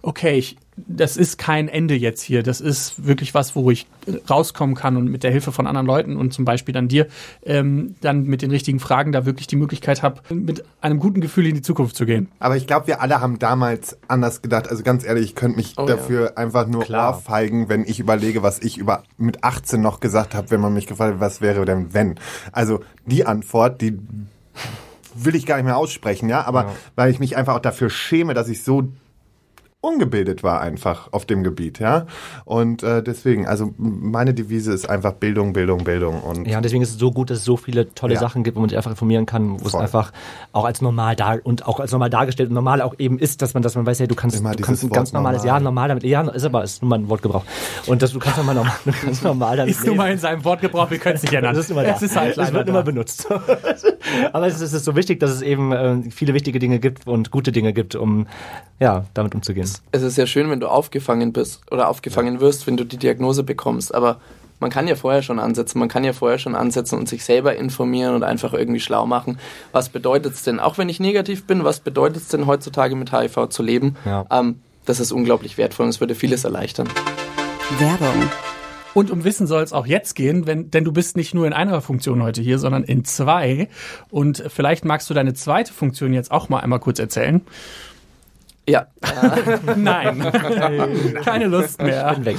okay, 0.06 0.38
ich, 0.38 0.58
das 0.76 1.16
ist 1.16 1.38
kein 1.38 1.70
Ende 1.70 1.96
jetzt 1.96 2.22
hier. 2.22 2.44
Das 2.44 2.60
ist 2.60 3.06
wirklich 3.06 3.34
was, 3.34 3.56
wo 3.56 3.72
ich 3.72 3.88
rauskommen 4.30 4.76
kann 4.76 4.98
und 4.98 5.08
mit 5.08 5.24
der 5.24 5.32
Hilfe 5.32 5.54
von 5.54 5.66
anderen 5.66 5.88
Leuten 5.88 6.18
und 6.18 6.34
zum 6.34 6.44
Beispiel 6.44 6.74
dann 6.74 6.90
dir 6.90 7.08
ähm, 7.44 7.96
dann 8.02 8.26
mit 8.26 8.42
den 8.42 8.52
richtigen 8.52 8.82
Fragen 8.82 9.14
da 9.14 9.26
wirklich 9.26 9.48
die 9.48 9.56
Möglichkeit 9.56 10.04
habe, 10.04 10.22
mit 10.30 10.66
einem 10.82 11.00
guten 11.00 11.22
Gefühl 11.22 11.48
in 11.48 11.56
die 11.56 11.62
Zukunft 11.62 11.96
zu 11.96 12.06
gehen. 12.06 12.28
Aber 12.40 12.58
ich 12.58 12.68
glaube, 12.68 12.88
wir 12.88 13.02
alle 13.02 13.22
haben 13.22 13.40
damals 13.40 13.98
anders 14.10 14.42
gedacht. 14.42 14.68
Also 14.68 14.84
ganz 14.84 15.06
ehrlich, 15.06 15.24
ich 15.24 15.36
könnte 15.36 15.56
mich 15.56 15.76
oh, 15.78 15.86
dafür 15.86 16.26
ja. 16.26 16.38
einfach 16.38 16.68
nur 16.68 16.84
Klar. 16.84 17.16
ohrfeigen, 17.16 17.70
wenn 17.70 17.86
ich 17.86 18.02
überlege, 18.02 18.44
was 18.44 18.60
ich 18.60 18.78
über 18.78 19.04
mit 19.18 19.44
18 19.44 19.80
noch 19.80 20.02
gesagt 20.02 20.36
habe, 20.36 20.52
wenn 20.52 20.60
man 20.60 20.74
mich 20.74 20.88
gefragt 20.88 21.14
hat, 21.14 21.20
was 21.22 21.40
wäre 21.40 21.64
denn 21.64 21.94
wenn. 21.94 22.20
Also 22.52 22.82
die 23.06 23.26
Antwort, 23.26 23.82
die 23.82 23.98
will 25.16 25.36
ich 25.36 25.46
gar 25.46 25.56
nicht 25.56 25.66
mehr 25.66 25.78
aussprechen, 25.78 26.28
ja, 26.28 26.44
aber 26.46 26.64
ja. 26.64 26.76
weil 26.96 27.12
ich 27.12 27.20
mich 27.20 27.38
einfach 27.38 27.56
auch 27.56 27.62
dafür 27.62 27.90
schäme, 27.90 28.34
dass 28.34 28.50
ich 28.50 28.64
so 28.64 28.90
ungebildet 29.84 30.44
war 30.44 30.62
einfach 30.62 31.12
auf 31.12 31.26
dem 31.26 31.44
Gebiet, 31.44 31.80
ja. 31.80 32.06
Und 32.46 32.84
äh, 32.84 33.04
deswegen, 33.04 33.48
also 33.48 33.74
meine 33.78 34.34
Devise 34.34 34.72
ist 34.72 34.90
einfach 34.90 35.12
Bildung, 35.12 35.52
Bildung, 35.52 35.84
Bildung. 35.84 36.22
Und 36.22 36.48
ja, 36.48 36.62
deswegen 36.62 36.82
ist 36.82 36.92
es 36.92 36.98
so 36.98 37.12
gut, 37.12 37.30
dass 37.30 37.40
es 37.40 37.44
so 37.44 37.58
viele 37.58 37.94
tolle 37.94 38.14
ja. 38.14 38.20
Sachen 38.22 38.44
gibt, 38.44 38.56
wo 38.56 38.62
man 38.62 38.70
sich 38.70 38.78
einfach 38.78 38.92
informieren 38.92 39.26
kann, 39.26 39.52
wo 39.52 39.58
Voll. 39.58 39.68
es 39.68 39.76
einfach 39.76 40.14
auch 40.54 40.64
als 40.64 40.82
normal 40.82 41.18
da 41.18 41.36
und 41.44 41.68
auch 41.68 41.82
als 41.82 41.92
normal 41.92 42.10
dargestellt 42.10 42.48
und 42.48 42.56
normal 42.56 42.82
auch 42.82 42.96
eben 42.98 43.20
ist, 43.20 43.42
dass 43.42 43.54
man, 43.54 43.62
dass 43.62 43.76
man 43.76 43.86
weiß, 43.86 44.00
ja, 44.00 44.08
du 44.08 44.16
kannst, 44.16 44.40
du 44.40 44.44
kannst 44.62 44.84
ein 44.84 44.90
ganz 44.90 45.12
normales 45.12 45.44
normal. 45.44 45.60
Ja 45.60 45.64
normal 45.64 45.88
damit, 45.90 46.04
ja, 46.06 46.22
ist 46.30 46.46
aber 46.46 46.64
ist 46.64 46.82
nun 46.82 46.88
mal 46.88 47.00
ein 47.00 47.10
Wortgebrauch 47.10 47.44
und 47.88 48.02
dass 48.02 48.14
du 48.14 48.20
kannst 48.20 48.38
nochmal 48.38 48.56
normal, 48.56 48.76
du 48.86 48.92
kannst 48.94 49.22
normal 49.22 49.58
damit. 49.58 49.76
Ist 49.76 49.86
nun 49.86 49.98
mal 49.98 50.14
in 50.14 50.18
seinem 50.18 50.46
Wortgebrauch, 50.46 50.90
wir 50.92 50.98
können 50.98 51.16
es 51.16 51.24
nicht 51.24 51.34
ändern. 51.34 51.56
Das 51.56 51.66
ist 51.66 51.72
immer 51.72 51.84
da. 51.84 51.96
Es 51.96 52.02
ist 52.02 52.16
halt 52.16 52.38
es 52.38 52.54
wird 52.54 52.70
immer 52.70 52.84
benutzt. 52.84 53.28
aber 54.32 54.48
es 54.48 54.56
ist, 54.56 54.62
es 54.62 54.74
ist 54.74 54.86
so 54.86 54.96
wichtig, 54.96 55.20
dass 55.20 55.32
es 55.32 55.42
eben 55.42 55.74
äh, 55.74 56.10
viele 56.10 56.34
wichtige 56.34 56.60
Dinge 56.60 56.80
gibt 56.80 57.06
und 57.06 57.32
gute 57.32 57.52
Dinge 57.52 57.74
gibt, 57.74 57.96
um 57.96 58.28
ja 58.80 59.04
damit 59.14 59.36
umzugehen 59.36 59.73
es 59.92 60.02
ist 60.02 60.18
ja 60.18 60.26
schön, 60.26 60.50
wenn 60.50 60.60
du 60.60 60.68
aufgefangen 60.68 61.34
bist 61.34 61.62
oder 61.72 61.90
aufgefangen 61.90 62.40
wirst, 62.40 62.68
wenn 62.68 62.78
du 62.78 62.84
die 62.84 62.98
Diagnose 62.98 63.44
bekommst, 63.44 63.94
aber 63.94 64.20
man 64.60 64.70
kann 64.70 64.88
ja 64.88 64.96
vorher 64.96 65.22
schon 65.22 65.40
ansetzen, 65.40 65.80
man 65.80 65.90
kann 65.90 66.04
ja 66.04 66.14
vorher 66.14 66.40
schon 66.40 66.56
ansetzen 66.56 66.98
und 66.98 67.10
sich 67.10 67.26
selber 67.26 67.56
informieren 67.56 68.16
und 68.16 68.24
einfach 68.24 68.54
irgendwie 68.54 68.80
schlau 68.80 69.06
machen. 69.06 69.38
Was 69.74 69.90
bedeutet 69.90 70.36
es 70.36 70.44
denn, 70.44 70.60
auch 70.60 70.78
wenn 70.78 70.88
ich 70.88 71.00
negativ 71.00 71.46
bin, 71.46 71.64
was 71.64 71.82
bedeutet 71.82 72.24
es 72.24 72.28
denn 72.30 72.48
heutzutage 72.48 72.96
mit 72.96 73.12
HIV 73.12 73.50
zu 73.50 73.62
leben? 73.62 73.98
Ja. 74.06 74.26
Ähm, 74.32 74.62
das 74.86 75.00
ist 75.00 75.12
unglaublich 75.12 75.58
wertvoll 75.58 75.86
und 75.86 75.90
es 75.90 76.00
würde 76.00 76.16
vieles 76.16 76.44
erleichtern. 76.46 76.88
Werbung. 77.78 78.30
Und 78.94 79.10
um 79.10 79.24
Wissen 79.24 79.48
soll 79.48 79.64
es 79.64 79.74
auch 79.74 79.88
jetzt 79.88 80.14
gehen, 80.14 80.46
wenn, 80.46 80.70
denn 80.70 80.84
du 80.84 80.92
bist 80.92 81.18
nicht 81.18 81.34
nur 81.34 81.48
in 81.48 81.54
einer 81.54 81.82
Funktion 81.82 82.22
heute 82.22 82.42
hier, 82.42 82.60
sondern 82.60 82.84
in 82.84 83.06
zwei. 83.06 83.68
Und 84.12 84.44
vielleicht 84.48 84.86
magst 84.86 85.10
du 85.10 85.14
deine 85.14 85.34
zweite 85.34 85.74
Funktion 85.74 86.14
jetzt 86.14 86.32
auch 86.32 86.50
mal 86.50 86.60
einmal 86.60 86.80
kurz 86.80 87.00
erzählen. 87.00 87.42
Ja, 88.68 88.88
Nein, 89.76 90.20
keine 91.24 91.48
Lust 91.48 91.82
mehr. 91.82 92.14
Bin 92.14 92.26
weg. 92.26 92.38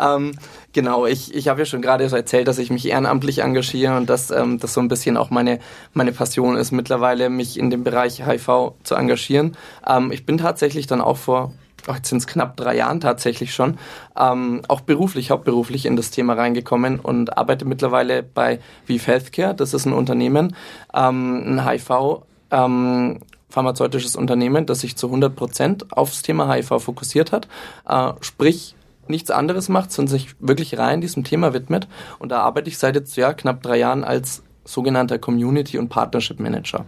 ähm, 0.00 0.32
genau. 0.72 1.06
Ich, 1.06 1.34
ich 1.34 1.48
habe 1.48 1.60
ja 1.60 1.64
schon 1.64 1.82
gerade 1.82 2.08
so 2.08 2.14
erzählt, 2.14 2.46
dass 2.46 2.58
ich 2.58 2.70
mich 2.70 2.88
ehrenamtlich 2.88 3.40
engagiere 3.40 3.96
und 3.96 4.08
dass 4.08 4.30
ähm, 4.30 4.60
das 4.60 4.74
so 4.74 4.80
ein 4.80 4.86
bisschen 4.86 5.16
auch 5.16 5.30
meine, 5.30 5.58
meine 5.92 6.12
Passion 6.12 6.56
ist, 6.56 6.70
mittlerweile 6.70 7.28
mich 7.28 7.58
in 7.58 7.70
dem 7.70 7.82
Bereich 7.82 8.24
HIV 8.24 8.74
zu 8.84 8.94
engagieren. 8.94 9.56
Ähm, 9.86 10.12
ich 10.12 10.24
bin 10.24 10.38
tatsächlich 10.38 10.86
dann 10.86 11.00
auch 11.00 11.16
vor, 11.16 11.52
oh, 11.88 11.92
jetzt 11.92 12.08
sind 12.08 12.18
es 12.18 12.28
knapp 12.28 12.56
drei 12.56 12.76
Jahren 12.76 13.00
tatsächlich 13.00 13.52
schon, 13.52 13.78
ähm, 14.16 14.62
auch 14.68 14.80
beruflich, 14.80 15.32
hauptberuflich 15.32 15.86
in 15.86 15.96
das 15.96 16.12
Thema 16.12 16.34
reingekommen 16.34 17.00
und 17.00 17.36
arbeite 17.36 17.64
mittlerweile 17.64 18.22
bei 18.22 18.60
Vive 18.86 19.06
Healthcare. 19.08 19.54
Das 19.54 19.74
ist 19.74 19.86
ein 19.86 19.92
Unternehmen, 19.92 20.54
ähm, 20.94 21.58
ein 21.58 21.68
HIV. 21.68 22.22
Ähm, 22.52 23.18
pharmazeutisches 23.54 24.16
Unternehmen, 24.16 24.66
das 24.66 24.80
sich 24.80 24.96
zu 24.96 25.06
100 25.06 25.34
Prozent 25.34 25.92
aufs 25.92 26.22
Thema 26.22 26.52
HIV 26.52 26.82
fokussiert 26.82 27.32
hat, 27.32 27.48
äh, 27.88 28.12
sprich 28.20 28.74
nichts 29.06 29.30
anderes 29.30 29.68
macht, 29.68 29.92
sondern 29.92 30.10
sich 30.10 30.34
wirklich 30.40 30.76
rein 30.76 31.00
diesem 31.00 31.24
Thema 31.24 31.54
widmet. 31.54 31.86
Und 32.18 32.30
da 32.30 32.40
arbeite 32.40 32.68
ich 32.68 32.78
seit 32.78 32.96
jetzt 32.96 33.16
ja 33.16 33.32
knapp 33.32 33.62
drei 33.62 33.78
Jahren 33.78 34.02
als 34.02 34.42
sogenannter 34.64 35.18
Community- 35.18 35.78
und 35.78 35.88
Partnership 35.88 36.40
Manager. 36.40 36.84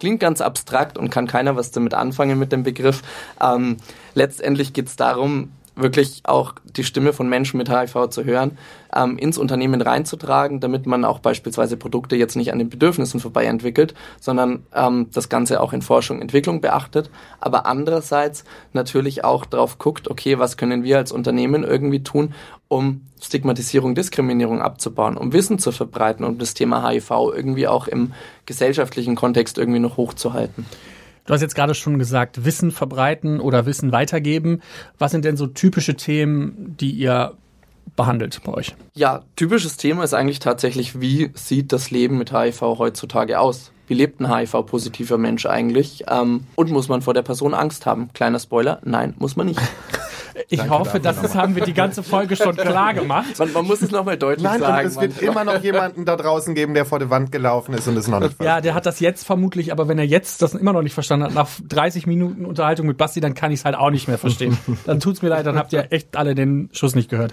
Klingt 0.00 0.20
ganz 0.20 0.40
abstrakt 0.40 0.98
und 0.98 1.10
kann 1.10 1.26
keiner 1.26 1.56
was 1.56 1.70
damit 1.70 1.94
anfangen 1.94 2.38
mit 2.38 2.52
dem 2.52 2.62
Begriff. 2.62 3.02
Ähm, 3.40 3.76
letztendlich 4.14 4.72
geht 4.72 4.88
es 4.88 4.96
darum, 4.96 5.52
wirklich 5.80 6.20
auch 6.24 6.54
die 6.64 6.84
Stimme 6.84 7.12
von 7.12 7.28
Menschen 7.28 7.58
mit 7.58 7.70
HIV 7.70 8.08
zu 8.08 8.24
hören, 8.24 8.58
ähm, 8.94 9.18
ins 9.18 9.38
Unternehmen 9.38 9.80
reinzutragen, 9.80 10.60
damit 10.60 10.86
man 10.86 11.04
auch 11.04 11.18
beispielsweise 11.18 11.76
Produkte 11.76 12.16
jetzt 12.16 12.36
nicht 12.36 12.52
an 12.52 12.58
den 12.58 12.68
Bedürfnissen 12.68 13.20
vorbei 13.20 13.44
entwickelt, 13.44 13.94
sondern 14.20 14.64
ähm, 14.74 15.08
das 15.12 15.28
Ganze 15.28 15.60
auch 15.60 15.72
in 15.72 15.82
Forschung 15.82 16.16
und 16.16 16.22
Entwicklung 16.22 16.60
beachtet, 16.60 17.10
aber 17.40 17.66
andererseits 17.66 18.44
natürlich 18.72 19.24
auch 19.24 19.46
drauf 19.46 19.78
guckt, 19.78 20.10
okay, 20.10 20.38
was 20.38 20.56
können 20.56 20.82
wir 20.82 20.98
als 20.98 21.12
Unternehmen 21.12 21.64
irgendwie 21.64 22.02
tun, 22.02 22.34
um 22.68 23.02
Stigmatisierung, 23.20 23.94
Diskriminierung 23.94 24.60
abzubauen, 24.60 25.16
um 25.16 25.32
Wissen 25.32 25.58
zu 25.58 25.72
verbreiten 25.72 26.24
und 26.24 26.40
das 26.40 26.54
Thema 26.54 26.88
HIV 26.88 27.10
irgendwie 27.34 27.66
auch 27.66 27.88
im 27.88 28.12
gesellschaftlichen 28.46 29.16
Kontext 29.16 29.58
irgendwie 29.58 29.80
noch 29.80 29.96
hochzuhalten. 29.96 30.66
Du 31.28 31.34
hast 31.34 31.42
jetzt 31.42 31.54
gerade 31.54 31.74
schon 31.74 31.98
gesagt, 31.98 32.46
Wissen 32.46 32.70
verbreiten 32.70 33.38
oder 33.38 33.66
Wissen 33.66 33.92
weitergeben. 33.92 34.62
Was 34.96 35.10
sind 35.10 35.26
denn 35.26 35.36
so 35.36 35.46
typische 35.46 35.94
Themen, 35.94 36.74
die 36.80 36.90
ihr 36.90 37.34
behandelt 37.96 38.40
bei 38.44 38.54
euch? 38.54 38.74
Ja, 38.94 39.24
typisches 39.36 39.76
Thema 39.76 40.04
ist 40.04 40.14
eigentlich 40.14 40.38
tatsächlich, 40.38 41.02
wie 41.02 41.30
sieht 41.34 41.70
das 41.74 41.90
Leben 41.90 42.16
mit 42.16 42.32
HIV 42.32 42.62
heutzutage 42.62 43.38
aus? 43.40 43.72
Wie 43.88 43.92
lebt 43.92 44.20
ein 44.20 44.34
HIV-positiver 44.34 45.18
Mensch 45.18 45.44
eigentlich? 45.44 46.04
Ähm, 46.08 46.44
und 46.54 46.70
muss 46.70 46.88
man 46.88 47.02
vor 47.02 47.12
der 47.12 47.22
Person 47.22 47.52
Angst 47.52 47.84
haben? 47.84 48.08
Kleiner 48.14 48.38
Spoiler, 48.38 48.80
nein, 48.84 49.12
muss 49.18 49.36
man 49.36 49.48
nicht. 49.48 49.60
Ich 50.48 50.58
Danke 50.58 50.78
hoffe, 50.78 51.00
dafür 51.00 51.22
das 51.22 51.34
haben 51.34 51.54
wir 51.56 51.64
die 51.64 51.74
ganze 51.74 52.02
Folge 52.02 52.36
schon 52.36 52.56
klar 52.56 52.94
gemacht. 52.94 53.38
Man, 53.38 53.52
man 53.52 53.66
muss 53.66 53.82
es 53.82 53.90
nochmal 53.90 54.16
deutlich 54.16 54.44
Nein, 54.44 54.60
sagen. 54.60 54.86
und 54.86 54.92
es 54.92 55.00
wird 55.00 55.22
immer 55.22 55.44
noch 55.44 55.62
jemanden 55.62 56.04
da 56.04 56.16
draußen 56.16 56.54
geben, 56.54 56.74
der 56.74 56.84
vor 56.84 56.98
die 56.98 57.10
Wand 57.10 57.32
gelaufen 57.32 57.74
ist 57.74 57.86
und 57.88 57.96
es 57.96 58.08
noch 58.08 58.20
nicht 58.20 58.40
Ja, 58.42 58.60
der 58.60 58.74
hat 58.74 58.86
das 58.86 59.00
jetzt 59.00 59.24
vermutlich, 59.24 59.72
aber 59.72 59.88
wenn 59.88 59.98
er 59.98 60.04
jetzt 60.04 60.42
das 60.42 60.54
immer 60.54 60.72
noch 60.72 60.82
nicht 60.82 60.94
verstanden 60.94 61.26
hat, 61.26 61.34
nach 61.34 61.48
30 61.68 62.06
Minuten 62.06 62.44
Unterhaltung 62.44 62.86
mit 62.86 62.96
Basti, 62.96 63.20
dann 63.20 63.34
kann 63.34 63.52
ich 63.52 63.60
es 63.60 63.64
halt 63.64 63.76
auch 63.76 63.90
nicht 63.90 64.08
mehr 64.08 64.18
verstehen. 64.18 64.56
Dann 64.86 65.00
tut's 65.00 65.22
mir 65.22 65.28
leid, 65.28 65.46
dann 65.46 65.56
habt 65.56 65.72
ihr 65.72 65.86
echt 65.90 66.16
alle 66.16 66.34
den 66.34 66.70
Schuss 66.72 66.94
nicht 66.94 67.10
gehört. 67.10 67.32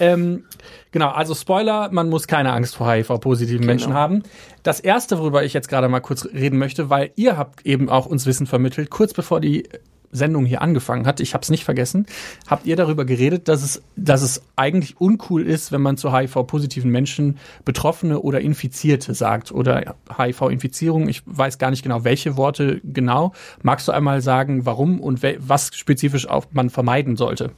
Ähm, 0.00 0.44
genau, 0.90 1.10
also 1.10 1.34
Spoiler, 1.34 1.90
man 1.92 2.08
muss 2.08 2.26
keine 2.26 2.52
Angst 2.52 2.76
vor 2.76 2.90
HIV-positiven 2.90 3.66
Menschen 3.66 3.94
haben. 3.94 4.22
Das 4.62 4.80
erste, 4.80 5.18
worüber 5.18 5.44
ich 5.44 5.52
jetzt 5.52 5.68
gerade 5.68 5.88
mal 5.88 6.00
kurz 6.00 6.26
reden 6.26 6.58
möchte, 6.58 6.90
weil 6.90 7.10
ihr 7.16 7.36
habt 7.36 7.66
eben 7.66 7.88
auch 7.88 8.06
uns 8.06 8.26
Wissen 8.26 8.46
vermittelt, 8.46 8.90
kurz 8.90 9.12
bevor 9.12 9.40
die 9.40 9.68
Sendung 10.14 10.46
hier 10.46 10.62
angefangen 10.62 11.06
hat, 11.06 11.20
ich 11.20 11.34
habe 11.34 11.42
es 11.42 11.50
nicht 11.50 11.64
vergessen, 11.64 12.06
habt 12.46 12.64
ihr 12.66 12.76
darüber 12.76 13.04
geredet, 13.04 13.48
dass 13.48 13.62
es, 13.62 13.82
dass 13.96 14.22
es 14.22 14.42
eigentlich 14.56 15.00
uncool 15.00 15.42
ist, 15.46 15.72
wenn 15.72 15.82
man 15.82 15.96
zu 15.96 16.16
HIV-positiven 16.16 16.90
Menschen 16.90 17.38
Betroffene 17.64 18.20
oder 18.20 18.40
Infizierte 18.40 19.12
sagt 19.12 19.52
oder 19.52 19.96
HIV-Infizierung. 20.16 21.08
Ich 21.08 21.22
weiß 21.26 21.58
gar 21.58 21.70
nicht 21.70 21.82
genau, 21.82 22.04
welche 22.04 22.36
Worte 22.36 22.80
genau. 22.84 23.32
Magst 23.62 23.88
du 23.88 23.92
einmal 23.92 24.20
sagen, 24.22 24.64
warum 24.64 25.00
und 25.00 25.20
was 25.38 25.70
spezifisch 25.74 26.28
auch 26.28 26.46
man 26.52 26.70
vermeiden 26.70 27.16
sollte? 27.16 27.50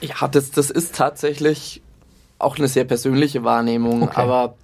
Ja, 0.00 0.28
das, 0.28 0.50
das 0.50 0.70
ist 0.70 0.94
tatsächlich 0.94 1.82
auch 2.38 2.58
eine 2.58 2.68
sehr 2.68 2.84
persönliche 2.84 3.44
Wahrnehmung, 3.44 4.02
Okay. 4.02 4.20
aber 4.20 4.54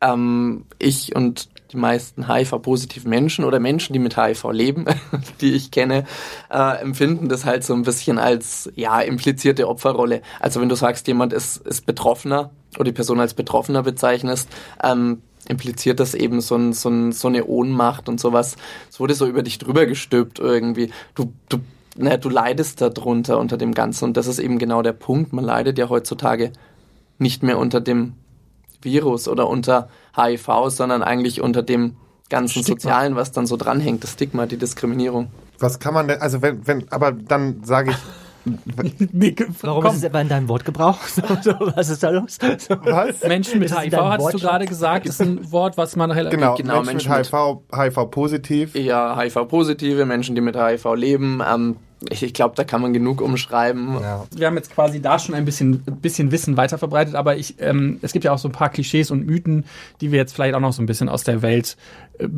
ähm, 0.00 0.64
ich 0.78 1.14
und 1.14 1.48
die 1.72 1.76
meisten 1.76 2.28
HIV-positiven 2.28 3.10
Menschen 3.10 3.44
oder 3.44 3.58
Menschen, 3.60 3.92
die 3.92 3.98
mit 3.98 4.16
HIV 4.16 4.50
leben, 4.52 4.84
die 5.40 5.54
ich 5.54 5.70
kenne, 5.70 6.04
äh, 6.50 6.80
empfinden 6.80 7.28
das 7.28 7.44
halt 7.44 7.64
so 7.64 7.74
ein 7.74 7.82
bisschen 7.82 8.18
als 8.18 8.70
ja 8.74 9.00
implizierte 9.00 9.68
Opferrolle. 9.68 10.22
Also 10.40 10.60
wenn 10.60 10.68
du 10.68 10.76
sagst, 10.76 11.06
jemand 11.08 11.32
ist, 11.32 11.56
ist 11.58 11.86
Betroffener 11.86 12.50
oder 12.76 12.84
die 12.84 12.92
Person 12.92 13.20
als 13.20 13.34
Betroffener 13.34 13.82
bezeichnest, 13.82 14.48
ähm, 14.82 15.22
impliziert 15.48 16.00
das 16.00 16.14
eben 16.14 16.40
so, 16.40 16.56
ein, 16.56 16.72
so, 16.72 16.88
ein, 16.88 17.12
so 17.12 17.28
eine 17.28 17.44
Ohnmacht 17.46 18.08
und 18.08 18.20
sowas. 18.20 18.56
Es 18.90 19.00
wurde 19.00 19.14
so 19.14 19.26
über 19.26 19.42
dich 19.42 19.58
drüber 19.58 19.86
gestülpt 19.86 20.38
irgendwie. 20.38 20.90
Du, 21.14 21.32
du, 21.48 21.58
ne, 21.96 22.18
du 22.18 22.28
leidest 22.28 22.80
darunter 22.80 23.38
unter 23.38 23.56
dem 23.56 23.72
Ganzen 23.72 24.04
und 24.04 24.16
das 24.16 24.26
ist 24.26 24.38
eben 24.38 24.58
genau 24.58 24.82
der 24.82 24.92
Punkt. 24.92 25.32
Man 25.32 25.44
leidet 25.44 25.78
ja 25.78 25.88
heutzutage 25.88 26.52
nicht 27.18 27.42
mehr 27.42 27.58
unter 27.58 27.80
dem 27.80 28.14
Virus 28.82 29.28
oder 29.28 29.48
unter 29.48 29.88
HIV, 30.16 30.48
sondern 30.68 31.02
eigentlich 31.02 31.40
unter 31.40 31.62
dem 31.62 31.96
ganzen 32.28 32.62
Stigma. 32.62 32.80
Sozialen, 32.80 33.16
was 33.16 33.32
dann 33.32 33.46
so 33.46 33.56
dranhängt, 33.56 34.02
das 34.04 34.12
Stigma, 34.12 34.46
die 34.46 34.56
Diskriminierung. 34.56 35.28
Was 35.58 35.78
kann 35.78 35.94
man 35.94 36.08
denn, 36.08 36.20
also 36.20 36.42
wenn, 36.42 36.66
wenn, 36.66 36.90
aber 36.90 37.12
dann 37.12 37.62
sage 37.64 37.92
ich, 37.92 37.96
Nee, 39.12 39.34
Warum 39.60 39.82
komm. 39.82 39.90
ist 39.90 39.98
es 39.98 40.04
etwa 40.04 40.20
in 40.20 40.28
deinem 40.28 40.48
Wortgebrauch? 40.48 41.02
So, 41.02 41.22
so, 41.42 41.52
was 41.74 41.88
ist 41.88 42.02
da 42.02 42.10
los? 42.10 42.38
So. 42.58 42.76
was? 42.84 43.22
Menschen 43.26 43.58
mit 43.58 43.70
HIV, 43.76 43.92
hast 43.96 44.18
du 44.18 44.22
Wortschatz? 44.24 44.40
gerade 44.40 44.66
gesagt, 44.66 45.06
ist 45.06 45.20
ein 45.20 45.50
Wort, 45.50 45.76
was 45.76 45.96
man 45.96 46.12
relativ 46.12 46.38
Genau, 46.38 46.54
Genau, 46.54 46.82
Menschen, 46.82 47.10
Menschen 47.10 47.12
mit 47.12 47.32
HIV, 47.32 47.96
HIV-positiv. 47.96 48.74
Ja, 48.76 49.18
HIV-Positive, 49.18 50.06
Menschen, 50.06 50.34
die 50.36 50.40
mit 50.40 50.56
HIV 50.56 50.94
leben. 50.94 51.42
Ähm, 51.44 51.76
ich 52.10 52.22
ich 52.22 52.34
glaube, 52.34 52.54
da 52.54 52.64
kann 52.64 52.82
man 52.82 52.92
genug 52.92 53.20
umschreiben. 53.20 53.94
Ja. 54.00 54.26
wir 54.34 54.46
haben 54.46 54.56
jetzt 54.56 54.72
quasi 54.72 55.00
da 55.00 55.18
schon 55.18 55.34
ein 55.34 55.44
bisschen, 55.44 55.82
bisschen 55.82 56.30
Wissen 56.30 56.56
weiter 56.56 56.78
verbreitet, 56.78 57.14
aber 57.14 57.36
ich, 57.36 57.56
ähm, 57.58 57.98
es 58.02 58.12
gibt 58.12 58.24
ja 58.24 58.32
auch 58.32 58.38
so 58.38 58.48
ein 58.48 58.52
paar 58.52 58.68
Klischees 58.68 59.10
und 59.10 59.26
Mythen, 59.26 59.64
die 60.00 60.12
wir 60.12 60.18
jetzt 60.18 60.34
vielleicht 60.34 60.54
auch 60.54 60.60
noch 60.60 60.72
so 60.72 60.82
ein 60.82 60.86
bisschen 60.86 61.08
aus 61.08 61.24
der 61.24 61.42
Welt 61.42 61.76
äh, 62.18 62.28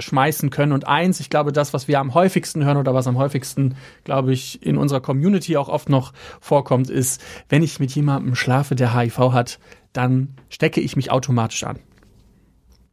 schmeißen 0.00 0.50
können. 0.50 0.72
Und 0.72 0.86
eins, 0.86 1.20
ich 1.20 1.30
glaube, 1.30 1.52
das, 1.52 1.72
was 1.72 1.88
wir 1.88 1.98
am 2.00 2.14
häufigsten 2.14 2.64
hören 2.64 2.76
oder 2.76 2.94
was 2.94 3.06
am 3.06 3.18
häufigsten, 3.18 3.76
glaube 4.04 4.32
ich, 4.32 4.64
in 4.64 4.76
unserer 4.76 5.00
Community 5.00 5.56
auch 5.56 5.68
oft 5.68 5.88
noch 5.88 6.12
vorkommt, 6.40 6.90
ist, 6.90 7.20
wenn 7.48 7.62
ich 7.62 7.80
mit 7.80 7.90
jemandem 7.92 8.34
schlafe, 8.34 8.74
der 8.74 8.94
HIV 8.94 9.18
hat, 9.32 9.58
dann 9.92 10.34
stecke 10.50 10.80
ich 10.80 10.96
mich 10.96 11.10
automatisch 11.10 11.64
an. 11.64 11.78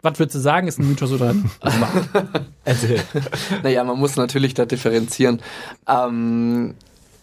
Was 0.06 0.20
würdest 0.20 0.36
du 0.36 0.40
sagen? 0.40 0.68
Ist 0.68 0.78
ein 0.78 0.88
Mythos 0.88 1.12
oder? 1.12 1.34
Erzähl. 2.64 3.02
Naja, 3.64 3.84
man 3.84 3.98
muss 3.98 4.16
natürlich 4.18 4.54
da 4.54 4.66
differenzieren. 4.66 5.42
Ähm, 5.88 6.76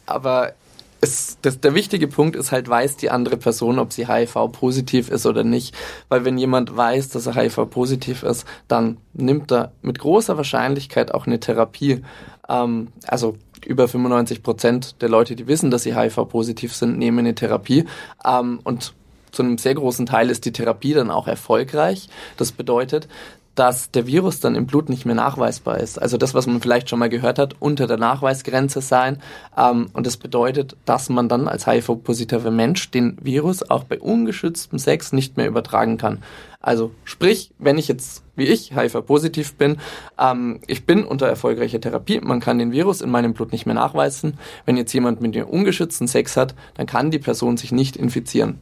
aber 0.05 0.55
es, 1.01 1.39
das, 1.43 1.61
der 1.61 1.77
wichtige 1.77 2.09
Punkt 2.09 2.35
ist 2.35 2.51
halt, 2.51 2.69
weiß 2.69 2.97
die 2.97 3.11
andere 3.11 3.37
Person, 3.37 3.79
ob 3.79 3.93
sie 3.93 4.09
HIV-positiv 4.09 5.11
ist 5.11 5.27
oder 5.27 5.45
nicht. 5.45 5.77
Weil 6.09 6.25
wenn 6.25 6.37
jemand 6.39 6.77
weiß, 6.77 7.11
dass 7.11 7.27
er 7.27 7.37
HIV-positiv 7.37 8.25
ist, 8.25 8.49
dann 8.67 8.97
nimmt 9.13 9.53
er 9.53 9.71
mit 9.83 10.01
großer 10.01 10.37
Wahrscheinlichkeit 10.37 11.15
auch 11.15 11.29
eine 11.29 11.39
Therapie. 11.39 12.03
Ähm, 12.49 12.89
also 13.07 13.37
über 13.65 13.87
95 13.87 14.43
Prozent 14.43 15.03
der 15.03 15.09
Leute, 15.09 15.37
die 15.37 15.47
wissen, 15.47 15.71
dass 15.71 15.85
sie 15.85 15.95
HIV-positiv 15.95 16.75
sind, 16.75 16.99
nehmen 16.99 17.21
eine 17.21 17.37
Therapie. 17.37 17.85
Ähm, 18.25 18.59
und 18.65 18.93
zu 19.33 19.43
einem 19.43 19.59
sehr 19.59 19.75
großen 19.75 20.07
Teil 20.07 20.31
ist 20.31 20.45
die 20.45 20.53
Therapie 20.53 20.95
dann 20.95 21.11
auch 21.11 21.27
erfolgreich. 21.27 22.09
Das 22.37 22.53
bedeutet, 22.53 23.09
dass 23.55 23.91
der 23.91 24.07
Virus 24.07 24.41
dann 24.41 24.55
im 24.55 24.67
Blut 24.67 24.89
nicht 24.89 25.05
mehr 25.05 25.15
nachweisbar 25.15 25.79
ist. 25.79 26.01
Also 26.01 26.17
das, 26.17 26.33
was 26.35 26.47
man 26.47 26.61
vielleicht 26.61 26.89
schon 26.89 26.99
mal 26.99 27.11
gehört 27.11 27.39
hat, 27.39 27.57
unter 27.61 27.87
der 27.87 27.99
Nachweisgrenze 27.99 28.81
sein. 28.81 29.19
Ähm, 29.57 29.89
und 29.93 30.07
das 30.07 30.17
bedeutet, 30.17 30.77
dass 30.87 31.11
man 31.11 31.29
dann 31.29 31.49
als 31.49 31.67
HIV-positiver 31.67 32.51
Mensch 32.51 32.91
den 32.91 33.19
Virus 33.21 33.69
auch 33.69 33.85
bei 33.85 33.99
ungeschütztem 33.99 34.79
Sex 34.79 35.13
nicht 35.13 35.37
mehr 35.37 35.49
übertragen 35.49 35.99
kann. 35.99 36.23
Also 36.61 36.93
sprich, 37.05 37.51
wenn 37.59 37.77
ich 37.77 37.89
jetzt 37.89 38.23
wie 38.37 38.45
ich 38.45 38.75
HIV-positiv 38.75 39.55
bin, 39.57 39.77
ähm, 40.19 40.61
ich 40.67 40.87
bin 40.87 41.05
unter 41.05 41.27
erfolgreicher 41.27 41.81
Therapie, 41.81 42.21
man 42.21 42.41
kann 42.41 42.59
den 42.59 42.73
Virus 42.73 43.03
in 43.03 43.11
meinem 43.11 43.35
Blut 43.35 43.53
nicht 43.53 43.67
mehr 43.67 43.75
nachweisen. 43.75 44.39
Wenn 44.65 44.79
jetzt 44.79 44.95
jemand 44.95 45.21
mit 45.21 45.35
mir 45.35 45.51
ungeschützten 45.51 46.07
Sex 46.07 46.37
hat, 46.39 46.55
dann 46.75 46.87
kann 46.87 47.11
die 47.11 47.19
Person 47.19 47.59
sich 47.59 47.73
nicht 47.73 47.97
infizieren. 47.97 48.61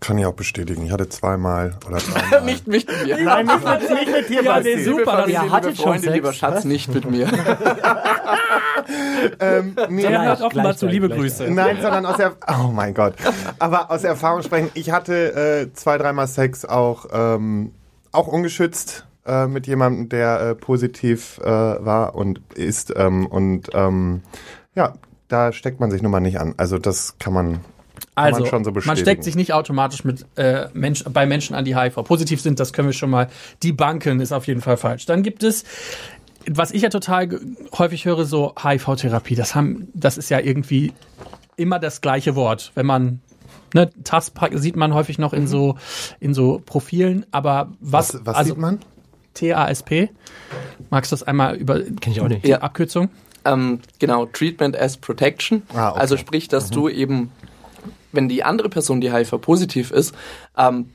Kann 0.00 0.16
ich 0.16 0.26
auch 0.26 0.34
bestätigen. 0.34 0.84
Ich 0.84 0.92
hatte 0.92 1.08
zweimal 1.08 1.76
oder 1.86 1.98
dreimal. 2.30 2.42
Nicht, 2.44 2.68
nicht 2.68 2.88
mit 2.88 3.04
mir. 3.06 3.24
Nein, 3.24 3.46
nicht 3.46 3.64
mit, 3.64 3.90
nicht 3.90 4.12
mit 4.12 4.28
dir, 4.28 4.42
Ja, 4.42 4.54
Basti. 4.54 4.76
nee, 4.76 4.84
super, 4.84 4.98
Liebe 4.98 5.10
Familie, 5.10 5.34
ihr 5.34 5.42
liebe 5.42 5.52
hattet 5.56 5.76
schon 5.76 5.98
Sex, 5.98 6.12
lieber 6.14 6.32
Schatz, 6.32 6.54
was? 6.56 6.64
nicht 6.64 6.94
mit 6.94 7.10
mir. 7.10 7.28
Ähm, 9.40 9.74
nee, 9.90 10.02
Der 10.02 10.10
Gleich, 10.12 10.26
hört 10.26 10.40
offenbar 10.42 10.64
gleich, 10.64 10.76
zu 10.78 10.86
liebe 10.86 11.08
gleich. 11.08 11.18
Grüße. 11.20 11.50
Nein, 11.50 11.78
sondern 11.82 12.06
aus 12.06 12.16
der 12.16 12.36
Oh 12.48 12.68
mein 12.68 12.94
Gott. 12.94 13.14
Aber 13.58 13.90
aus 13.90 14.00
der 14.02 14.10
Erfahrung 14.10 14.42
sprechen, 14.42 14.70
ich 14.74 14.90
hatte 14.92 15.34
äh, 15.68 15.72
zwei, 15.74 15.98
dreimal 15.98 16.26
Sex 16.26 16.64
auch, 16.64 17.06
ähm, 17.12 17.72
auch 18.12 18.28
ungeschützt. 18.28 19.04
äh, 19.26 19.46
mit 19.46 19.66
jemandem, 19.66 20.08
der 20.08 20.40
äh, 20.40 20.54
positiv 20.54 21.38
äh, 21.42 21.44
war 21.50 22.14
und 22.14 22.40
ist. 22.54 22.94
Ähm, 22.96 23.26
und 23.26 23.68
ähm, 23.74 24.22
ja, 24.74 24.94
da 25.28 25.52
steckt 25.52 25.80
man 25.80 25.90
sich 25.90 26.00
nun 26.00 26.12
mal 26.12 26.20
nicht 26.20 26.40
an. 26.40 26.54
Also 26.56 26.78
das 26.78 27.18
kann 27.18 27.34
man, 27.34 27.60
Also, 28.14 28.44
man 28.50 28.64
so 28.64 28.72
man 28.72 28.96
steckt 28.96 29.24
sich 29.24 29.36
nicht 29.36 29.52
automatisch 29.52 30.04
mit 30.04 30.26
äh, 30.36 30.68
Mensch, 30.72 31.04
bei 31.04 31.26
Menschen 31.26 31.54
an, 31.54 31.64
die 31.64 31.76
HIV 31.76 32.02
positiv 32.04 32.40
sind. 32.40 32.58
Das 32.60 32.72
können 32.72 32.88
wir 32.88 32.92
schon 32.92 33.10
mal 33.10 33.28
debunken, 33.62 34.20
ist 34.20 34.32
auf 34.32 34.46
jeden 34.46 34.60
Fall 34.60 34.76
falsch. 34.76 35.06
Dann 35.06 35.22
gibt 35.22 35.42
es, 35.42 35.64
was 36.50 36.70
ich 36.70 36.82
ja 36.82 36.88
total 36.88 37.28
häufig 37.78 38.04
höre, 38.04 38.24
so 38.24 38.54
HIV-Therapie. 38.60 39.34
Das 39.34 39.54
haben, 39.54 39.88
das 39.94 40.18
ist 40.18 40.30
ja 40.30 40.40
irgendwie 40.40 40.92
immer 41.56 41.78
das 41.78 42.00
gleiche 42.00 42.34
Wort. 42.34 42.72
Wenn 42.74 42.86
man 42.86 43.20
ne, 43.74 43.90
TAS 44.04 44.32
sieht 44.52 44.76
man 44.76 44.94
häufig 44.94 45.18
noch 45.18 45.32
in 45.32 45.46
so 45.46 45.76
in 46.20 46.34
so 46.34 46.62
Profilen, 46.64 47.26
aber 47.30 47.72
was, 47.80 48.14
was 48.14 48.26
was 48.26 48.36
also 48.36 48.50
sieht 48.54 48.60
man? 48.60 48.80
TASP? 49.34 50.10
Magst 50.90 51.12
du 51.12 51.14
das 51.14 51.22
einmal 51.22 51.56
über 51.56 51.80
Kenn 51.80 52.12
ich 52.12 52.20
auch 52.20 52.28
nicht. 52.28 52.44
die 52.44 52.50
Ja. 52.50 52.58
Abkürzung? 52.58 53.10
Ähm, 53.44 53.80
genau, 53.98 54.26
Treatment 54.26 54.76
as 54.76 54.96
Protection. 54.96 55.62
Ah, 55.74 55.90
okay. 55.90 56.00
Also 56.00 56.16
sprich, 56.16 56.48
dass 56.48 56.70
du 56.70 56.88
eben, 56.88 57.30
wenn 58.12 58.28
die 58.28 58.44
andere 58.44 58.68
Person, 58.68 59.00
die 59.00 59.12
HIV-positiv 59.12 59.90
ist, 59.90 60.14
ähm, 60.56 60.86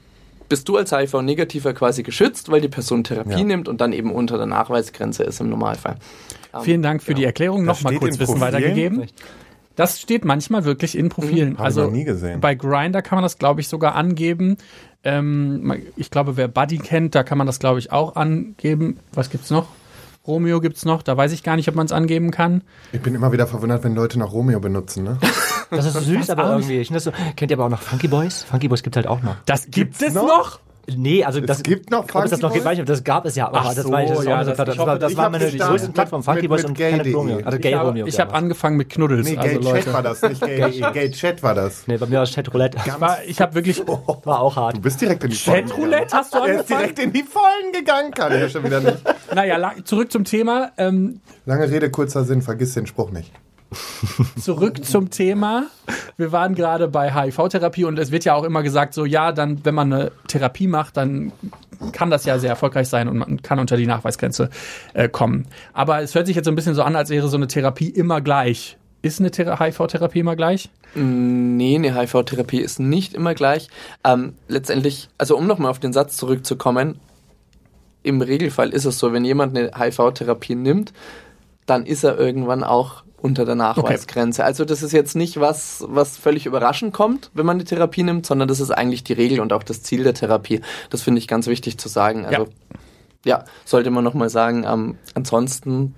bist 0.49 0.67
du 0.69 0.77
als 0.77 0.91
HIV-Negativer 0.91 1.73
quasi 1.73 2.03
geschützt, 2.03 2.51
weil 2.51 2.61
die 2.61 2.67
Person 2.67 3.03
Therapie 3.03 3.31
Ja. 3.39 3.43
nimmt 3.43 3.67
und 3.67 3.81
dann 3.81 3.93
eben 3.93 4.11
unter 4.11 4.37
der 4.37 4.45
Nachweisgrenze 4.45 5.23
ist 5.23 5.39
im 5.41 5.49
Normalfall. 5.49 5.95
Vielen 6.61 6.81
Dank 6.83 7.01
für 7.01 7.13
die 7.13 7.23
Erklärung. 7.23 7.65
Nochmal 7.65 7.95
kurz 7.95 8.19
Wissen 8.19 8.39
weitergegeben. 8.39 9.07
Das 9.75 9.99
steht 9.99 10.23
manchmal 10.23 10.65
wirklich 10.65 10.95
in 10.95 11.09
Profilen. 11.09 11.53
Ich 11.53 11.59
also 11.59 11.85
noch 11.85 11.91
nie 11.91 12.03
gesehen. 12.03 12.39
bei 12.41 12.53
Grinder 12.53 13.01
kann 13.01 13.15
man 13.15 13.23
das, 13.23 13.39
glaube 13.39 13.61
ich, 13.61 13.67
sogar 13.67 13.95
angeben. 13.95 14.57
Ähm, 15.03 15.73
ich 15.95 16.11
glaube, 16.11 16.37
wer 16.37 16.47
Buddy 16.47 16.77
kennt, 16.77 17.15
da 17.15 17.23
kann 17.23 17.39
man 17.39 17.47
das, 17.47 17.57
glaube 17.57 17.79
ich, 17.79 17.91
auch 17.91 18.15
angeben. 18.15 18.99
Was 19.13 19.31
gibt's 19.31 19.49
noch? 19.49 19.67
Romeo 20.25 20.61
gibt's 20.61 20.85
noch. 20.85 21.01
Da 21.01 21.17
weiß 21.17 21.33
ich 21.33 21.43
gar 21.43 21.55
nicht, 21.57 21.67
ob 21.67 21.75
man 21.75 21.85
es 21.85 21.91
angeben 21.91 22.31
kann. 22.31 22.61
Ich 22.93 23.01
bin 23.01 23.13
immer 23.13 23.31
wieder 23.33 23.45
verwundert, 23.45 23.83
wenn 23.83 23.93
Leute 23.93 24.17
noch 24.19 24.31
Romeo 24.31 24.59
benutzen, 24.59 25.03
ne? 25.03 25.17
Das 25.69 25.85
ist 25.85 25.99
süß, 26.05 26.29
aber 26.29 26.51
irgendwie. 26.51 26.79
Ich 26.79 26.87
finde 26.87 26.97
das 26.97 27.03
so, 27.05 27.11
kennt 27.35 27.51
ihr 27.51 27.57
aber 27.57 27.65
auch 27.65 27.69
noch 27.69 27.81
Funky 27.81 28.07
Boys? 28.07 28.43
Funky 28.43 28.67
Boys 28.67 28.83
gibt 28.83 28.95
halt 28.95 29.07
auch 29.07 29.21
noch. 29.21 29.35
Das 29.45 29.69
gibt 29.69 30.01
es 30.01 30.13
noch? 30.13 30.27
noch? 30.27 30.59
Nee, 30.97 31.23
also 31.23 31.39
das 31.39 31.63
gibt 31.63 31.91
noch 31.91 31.99
ob 32.03 32.07
es 32.25 32.31
das 32.31 32.31
Funky 32.31 32.41
noch 32.41 32.53
gibt, 32.53 32.65
weiß 32.65 32.77
ich 32.79 32.83
das 32.83 33.03
gab 33.05 33.25
es 33.25 33.35
ja, 33.35 33.47
aber 33.47 33.59
Ach 33.61 33.73
das 33.73 33.83
so, 33.85 33.91
war 33.91 34.01
das, 34.05 34.25
ja, 34.25 34.43
das- 34.43 34.57
das, 34.57 34.77
war, 34.77 34.87
hoffe, 34.87 34.99
das 34.99 35.15
hab 35.15 35.31
meine 35.31 35.45
mit- 35.45 35.93
Plattformen, 35.93 36.23
Funky 36.23 36.41
mit- 36.41 36.49
Boys 36.49 36.61
mit 36.63 36.69
und. 36.71 36.73
Planet 36.77 37.15
Romeo. 37.15 37.37
Also 37.45 37.55
Ich 37.57 37.61
Gay 37.63 37.71
habe 37.73 37.87
Romeo. 37.87 38.05
ich 38.05 38.17
ja. 38.17 38.25
hab 38.25 38.33
angefangen 38.35 38.75
mit 38.75 38.89
Knuddels. 38.89 39.25
Nee, 39.25 39.37
also 39.37 39.49
Gay 39.59 39.63
Chat 39.63 39.73
Leute. 39.73 39.93
war 39.93 40.03
das, 40.03 40.21
nicht 40.21 40.41
Gay, 40.41 40.81
Gay 40.93 41.11
Chat 41.11 41.41
war 41.41 41.55
das. 41.55 41.87
Nee, 41.87 41.95
bei 41.97 42.05
mir 42.07 42.17
war 42.17 42.23
es 42.23 42.31
Chat 42.31 42.53
Roulette. 42.53 42.77
Ich, 42.85 42.99
war, 42.99 43.23
ich 43.25 43.39
habe 43.39 43.55
wirklich. 43.55 43.81
War 43.87 44.41
auch 44.41 44.55
hart. 44.57 44.75
Du 44.75 44.81
bist 44.81 44.99
direkt 44.99 45.23
in 45.23 45.29
die 45.29 45.35
Vollen 45.37 45.65
Chatroulette 45.67 46.17
hast 46.17 46.33
du 46.33 46.39
gegangen. 46.41 46.53
Er 46.57 46.61
ist 46.63 46.71
angefangen? 46.71 46.79
direkt 46.95 46.99
in 46.99 47.13
die 47.13 47.23
Vollen 47.23 47.71
gegangen, 47.73 48.11
kann 48.11 48.33
ich 48.33 48.39
ja 48.41 48.49
schon 48.49 48.63
wieder 48.65 48.79
nicht. 48.81 48.97
Naja, 49.33 49.71
zurück 49.85 50.11
zum 50.11 50.25
Thema. 50.25 50.71
Ähm, 50.77 51.21
Lange 51.45 51.69
Rede, 51.69 51.89
kurzer 51.91 52.23
Sinn, 52.25 52.41
vergiss 52.41 52.73
den 52.73 52.87
Spruch 52.87 53.11
nicht. 53.11 53.31
Zurück 54.39 54.83
zum 54.85 55.09
Thema. 55.09 55.67
Wir 56.17 56.31
waren 56.31 56.55
gerade 56.55 56.87
bei 56.87 57.13
HIV-Therapie 57.13 57.85
und 57.85 57.97
es 57.99 58.11
wird 58.11 58.25
ja 58.25 58.35
auch 58.35 58.43
immer 58.43 58.63
gesagt, 58.63 58.93
so 58.93 59.05
ja, 59.05 59.31
dann, 59.31 59.63
wenn 59.65 59.75
man 59.75 59.91
eine 59.93 60.11
Therapie 60.27 60.67
macht, 60.67 60.97
dann 60.97 61.31
kann 61.91 62.09
das 62.09 62.25
ja 62.25 62.39
sehr 62.39 62.51
erfolgreich 62.51 62.87
sein 62.87 63.07
und 63.07 63.17
man 63.17 63.41
kann 63.41 63.59
unter 63.59 63.77
die 63.77 63.87
Nachweisgrenze 63.87 64.49
äh, 64.93 65.09
kommen. 65.09 65.47
Aber 65.73 66.01
es 66.01 66.15
hört 66.15 66.27
sich 66.27 66.35
jetzt 66.35 66.45
so 66.45 66.51
ein 66.51 66.55
bisschen 66.55 66.75
so 66.75 66.83
an, 66.83 66.95
als 66.95 67.09
wäre 67.09 67.27
so 67.27 67.37
eine 67.37 67.47
Therapie 67.47 67.89
immer 67.89 68.21
gleich. 68.21 68.77
Ist 69.01 69.19
eine 69.19 69.31
Thera- 69.31 69.59
HIV-Therapie 69.59 70.19
immer 70.19 70.37
gleich? 70.37 70.69
Nee, 70.95 71.75
eine 71.75 71.93
HIV-Therapie 71.93 72.59
ist 72.59 72.79
nicht 72.79 73.13
immer 73.13 73.33
gleich. 73.33 73.67
Ähm, 74.05 74.35
letztendlich, 74.47 75.09
also 75.17 75.35
um 75.37 75.45
nochmal 75.45 75.71
auf 75.71 75.79
den 75.79 75.91
Satz 75.91 76.15
zurückzukommen, 76.15 76.99
im 78.03 78.21
Regelfall 78.21 78.69
ist 78.69 78.85
es 78.85 78.99
so, 78.99 79.11
wenn 79.11 79.25
jemand 79.25 79.57
eine 79.57 79.71
HIV-Therapie 79.77 80.55
nimmt, 80.55 80.93
dann 81.65 81.85
ist 81.85 82.03
er 82.03 82.17
irgendwann 82.17 82.63
auch 82.63 83.03
unter 83.23 83.45
der 83.45 83.55
Nachweisgrenze. 83.55 84.43
Also 84.43 84.65
das 84.65 84.83
ist 84.83 84.91
jetzt 84.91 85.15
nicht 85.15 85.39
was, 85.39 85.85
was 85.87 86.17
völlig 86.17 86.45
überraschend 86.45 86.93
kommt, 86.93 87.31
wenn 87.33 87.45
man 87.45 87.55
eine 87.55 87.63
Therapie 87.63 88.03
nimmt, 88.03 88.25
sondern 88.25 88.49
das 88.49 88.59
ist 88.59 88.69
eigentlich 88.69 89.05
die 89.05 89.13
Regel 89.13 89.39
und 89.39 89.53
auch 89.53 89.63
das 89.63 89.81
Ziel 89.81 90.03
der 90.03 90.13
Therapie. 90.13 90.59
Das 90.89 91.03
finde 91.03 91.19
ich 91.19 91.27
ganz 91.29 91.47
wichtig 91.47 91.77
zu 91.77 91.87
sagen. 91.87 92.25
Also 92.25 92.49
ja, 93.23 93.45
sollte 93.63 93.91
man 93.91 94.03
nochmal 94.03 94.29
sagen. 94.29 94.65
Ähm, 94.67 94.97
ansonsten, 95.13 95.95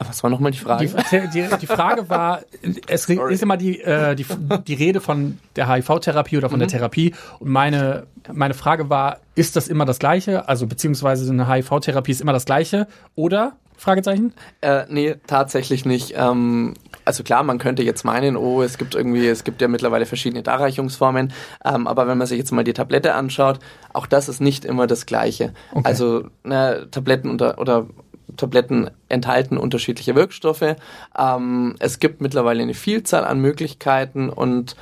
was 0.00 0.24
war 0.24 0.30
nochmal 0.30 0.50
die 0.50 0.58
Frage? 0.58 0.90
Die, 1.12 1.28
die, 1.32 1.48
die 1.60 1.66
Frage 1.68 2.08
war, 2.08 2.40
es 2.88 3.04
Sorry. 3.04 3.32
ist 3.32 3.42
immer 3.44 3.56
die, 3.56 3.80
äh, 3.80 4.16
die, 4.16 4.26
die 4.66 4.74
Rede 4.74 5.00
von 5.00 5.38
der 5.54 5.68
HIV-Therapie 5.68 6.38
oder 6.38 6.50
von 6.50 6.58
der 6.58 6.66
Therapie. 6.66 7.14
Und 7.38 7.50
meine, 7.50 8.08
meine 8.32 8.54
Frage 8.54 8.90
war, 8.90 9.18
ist 9.36 9.54
das 9.54 9.68
immer 9.68 9.84
das 9.84 10.00
Gleiche? 10.00 10.48
Also 10.48 10.66
beziehungsweise 10.66 11.30
eine 11.30 11.48
HIV-Therapie 11.48 12.10
ist 12.10 12.20
immer 12.20 12.32
das 12.32 12.46
Gleiche? 12.46 12.88
Oder? 13.14 13.52
Fragezeichen? 13.78 14.34
Äh, 14.60 14.84
nee, 14.88 15.14
tatsächlich 15.26 15.84
nicht. 15.84 16.12
Ähm, 16.16 16.74
also 17.04 17.22
klar, 17.22 17.44
man 17.44 17.58
könnte 17.58 17.82
jetzt 17.82 18.04
meinen, 18.04 18.36
oh, 18.36 18.60
es 18.60 18.76
gibt 18.76 18.94
irgendwie, 18.94 19.26
es 19.28 19.44
gibt 19.44 19.62
ja 19.62 19.68
mittlerweile 19.68 20.04
verschiedene 20.04 20.42
Darreichungsformen, 20.42 21.32
ähm, 21.64 21.86
aber 21.86 22.08
wenn 22.08 22.18
man 22.18 22.26
sich 22.26 22.38
jetzt 22.38 22.50
mal 22.50 22.64
die 22.64 22.72
Tablette 22.72 23.14
anschaut, 23.14 23.60
auch 23.92 24.06
das 24.06 24.28
ist 24.28 24.40
nicht 24.40 24.64
immer 24.64 24.86
das 24.86 25.06
Gleiche. 25.06 25.54
Also 25.84 26.28
ne, 26.42 26.88
Tabletten 26.90 27.30
unter, 27.30 27.58
oder 27.58 27.86
Tabletten 28.36 28.90
enthalten 29.08 29.56
unterschiedliche 29.56 30.14
Wirkstoffe. 30.14 30.76
Ähm, 31.16 31.76
es 31.78 32.00
gibt 32.00 32.20
mittlerweile 32.20 32.62
eine 32.62 32.74
Vielzahl 32.74 33.24
an 33.24 33.40
Möglichkeiten 33.40 34.28
und 34.28 34.76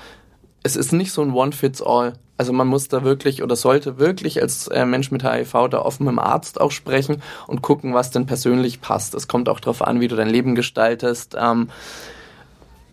es 0.63 0.75
ist 0.75 0.93
nicht 0.93 1.13
so 1.13 1.23
ein 1.23 1.33
One-Fits-All. 1.33 2.15
Also 2.39 2.53
man 2.53 2.67
muss 2.67 2.89
da 2.89 3.03
wirklich 3.03 3.43
oder 3.43 3.57
sollte 3.57 3.99
wirklich 3.99 4.43
als 4.43 4.69
äh, 4.69 4.85
Mensch 4.85 5.11
mit 5.11 5.25
HIV 5.25 5.69
da 5.71 5.79
offen 5.79 6.05
mit 6.05 6.13
dem 6.13 6.19
Arzt 6.19 6.61
auch 6.61 6.71
sprechen 6.71 7.23
und 7.47 7.63
gucken, 7.63 7.95
was 7.95 8.11
denn 8.11 8.27
persönlich 8.27 8.81
passt. 8.81 9.15
Es 9.15 9.29
kommt 9.29 9.49
auch 9.49 9.61
darauf 9.61 9.83
an, 9.83 10.01
wie 10.01 10.09
du 10.09 10.17
dein 10.17 10.29
Leben 10.29 10.55
gestaltest, 10.55 11.37
ähm, 11.39 11.71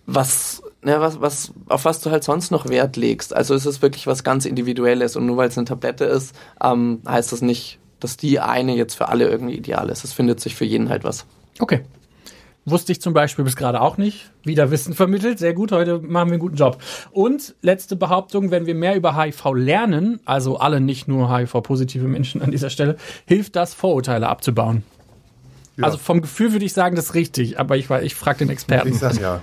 was, 0.06 0.62
ne, 0.82 1.00
was, 1.00 1.20
was, 1.22 1.52
auf 1.68 1.86
was 1.86 2.02
du 2.02 2.12
halt 2.12 2.24
sonst 2.24 2.52
noch 2.52 2.68
Wert 2.70 2.96
legst. 2.96 3.36
Also 3.36 3.54
es 3.54 3.66
ist 3.66 3.82
wirklich 3.82 4.08
was 4.08 4.24
ganz 4.24 4.46
Individuelles 4.46 5.16
und 5.16 5.26
nur 5.26 5.38
weil 5.38 5.50
es 5.50 5.58
eine 5.58 5.66
Tablette 5.66 6.06
ist, 6.06 6.36
ähm, 6.64 7.02
heißt 7.08 7.32
das 7.32 7.42
nicht, 7.42 7.80
dass 8.00 8.18
die 8.18 8.40
eine 8.40 8.76
jetzt 8.76 8.96
für 8.96 9.10
alle 9.10 9.30
irgendwie 9.30 9.56
ideal 9.56 9.90
ist. 9.90 10.04
Es 10.04 10.14
findet 10.14 10.40
sich 10.40 10.56
für 10.56 10.66
jeden 10.66 10.90
halt 10.90 11.04
was. 11.04 11.26
Okay. 11.60 11.84
Wusste 12.66 12.94
ich 12.94 13.02
zum 13.02 13.14
Beispiel 13.14 13.44
bis 13.44 13.58
gerade 13.58 13.82
auch 13.82 13.98
nicht. 13.98 14.32
Wieder 14.44 14.72
Wissen 14.72 14.94
vermittelt. 14.94 15.38
Sehr 15.38 15.54
gut, 15.54 15.74
heute 15.74 16.00
machen 16.00 16.30
wir 16.30 16.34
einen 16.34 16.40
guten 16.40 16.56
Job. 16.56 16.82
Und 17.12 17.56
letzte 17.62 17.98
Behauptung, 17.98 18.52
wenn 18.52 18.66
wir 18.66 18.76
mehr 18.76 18.96
über 18.96 19.22
HIV 19.22 19.54
lernen, 19.56 20.22
also 20.24 20.58
alle 20.58 20.80
nicht 20.80 21.10
nur 21.10 21.36
HIV-positive 21.36 22.08
Menschen 22.08 22.42
an 22.42 22.52
dieser 22.52 22.70
Stelle, 22.70 22.96
hilft 23.26 23.58
das, 23.58 23.74
Vorurteile 23.74 24.30
abzubauen. 24.30 24.84
Ja. 25.76 25.86
Also 25.86 25.98
vom 25.98 26.22
Gefühl 26.22 26.54
würde 26.54 26.64
ich 26.64 26.74
sagen, 26.74 26.96
das 26.96 27.06
ist 27.06 27.14
richtig, 27.16 27.60
aber 27.60 27.76
ich, 27.76 27.90
ich 27.90 28.16
frage 28.16 28.40
den 28.40 28.50
Experten. 28.50 28.90
Ich 28.90 29.00
sag 29.00 29.20
ja. 29.20 29.42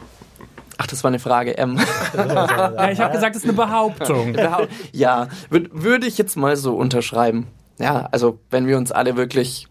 Ach, 0.79 0.87
das 0.87 1.05
war 1.05 1.09
eine 1.09 1.19
Frage, 1.19 1.59
M. 1.59 1.79
Ja, 2.17 2.91
ich 2.91 3.01
habe 3.01 3.13
gesagt, 3.13 3.35
das 3.35 3.43
ist 3.43 3.49
eine 3.49 3.53
Behauptung. 3.53 4.35
ja, 4.93 5.29
würd, 5.51 5.69
würde 5.73 6.07
ich 6.07 6.17
jetzt 6.17 6.37
mal 6.37 6.57
so 6.57 6.75
unterschreiben. 6.75 7.49
Ja, 7.79 8.09
also 8.13 8.39
wenn 8.49 8.67
wir 8.67 8.79
uns 8.79 8.91
alle 8.91 9.17
wirklich 9.17 9.67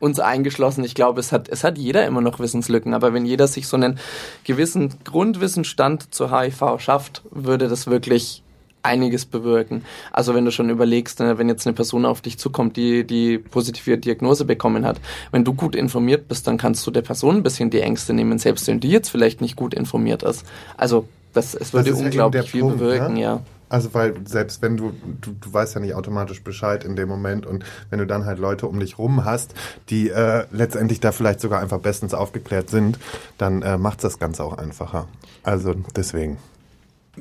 uns 0.00 0.18
eingeschlossen, 0.18 0.82
ich 0.82 0.94
glaube, 0.96 1.20
es 1.20 1.30
hat, 1.30 1.48
es 1.48 1.62
hat 1.62 1.78
jeder 1.78 2.04
immer 2.06 2.22
noch 2.22 2.40
Wissenslücken, 2.40 2.94
aber 2.94 3.12
wenn 3.14 3.26
jeder 3.26 3.46
sich 3.46 3.68
so 3.68 3.76
einen 3.76 3.98
gewissen 4.44 4.94
Grundwissensstand 5.04 6.12
zu 6.12 6.36
HIV 6.36 6.80
schafft, 6.80 7.22
würde 7.30 7.68
das 7.68 7.86
wirklich 7.86 8.42
einiges 8.82 9.26
bewirken. 9.26 9.84
Also 10.10 10.34
wenn 10.34 10.46
du 10.46 10.50
schon 10.50 10.70
überlegst, 10.70 11.20
ne, 11.20 11.36
wenn 11.38 11.48
jetzt 11.48 11.66
eine 11.66 11.74
Person 11.74 12.06
auf 12.06 12.22
dich 12.22 12.38
zukommt, 12.38 12.76
die 12.76 13.04
die 13.04 13.36
positive 13.38 13.98
Diagnose 13.98 14.46
bekommen 14.46 14.86
hat, 14.86 14.98
wenn 15.32 15.44
du 15.44 15.52
gut 15.52 15.76
informiert 15.76 16.28
bist, 16.28 16.46
dann 16.46 16.56
kannst 16.56 16.86
du 16.86 16.90
der 16.90 17.02
Person 17.02 17.36
ein 17.36 17.42
bisschen 17.42 17.68
die 17.68 17.80
Ängste 17.80 18.14
nehmen, 18.14 18.38
selbst 18.38 18.66
wenn 18.68 18.80
die 18.80 18.90
jetzt 18.90 19.10
vielleicht 19.10 19.42
nicht 19.42 19.54
gut 19.54 19.74
informiert 19.74 20.22
ist. 20.22 20.46
Also 20.78 21.06
das, 21.34 21.54
es 21.54 21.72
würde 21.74 21.90
eben 21.90 21.98
unglaublich 21.98 22.50
viel 22.50 22.62
Punkt, 22.62 22.78
bewirken, 22.78 23.14
ne? 23.14 23.20
ja. 23.20 23.40
Also 23.70 23.94
weil 23.94 24.14
selbst 24.26 24.60
wenn 24.60 24.76
du, 24.76 24.92
du, 25.20 25.30
du 25.32 25.52
weißt 25.52 25.76
ja 25.76 25.80
nicht 25.80 25.94
automatisch 25.94 26.42
Bescheid 26.42 26.84
in 26.84 26.96
dem 26.96 27.08
Moment 27.08 27.46
und 27.46 27.64
wenn 27.88 28.00
du 28.00 28.06
dann 28.06 28.26
halt 28.26 28.38
Leute 28.38 28.66
um 28.66 28.78
dich 28.78 28.98
rum 28.98 29.24
hast, 29.24 29.54
die 29.88 30.10
äh, 30.10 30.44
letztendlich 30.50 31.00
da 31.00 31.12
vielleicht 31.12 31.40
sogar 31.40 31.60
einfach 31.60 31.78
bestens 31.78 32.12
aufgeklärt 32.12 32.68
sind, 32.68 32.98
dann 33.38 33.62
äh, 33.62 33.78
macht 33.78 34.04
das 34.04 34.18
Ganze 34.18 34.44
auch 34.44 34.58
einfacher. 34.58 35.08
Also 35.42 35.74
deswegen. 35.96 36.36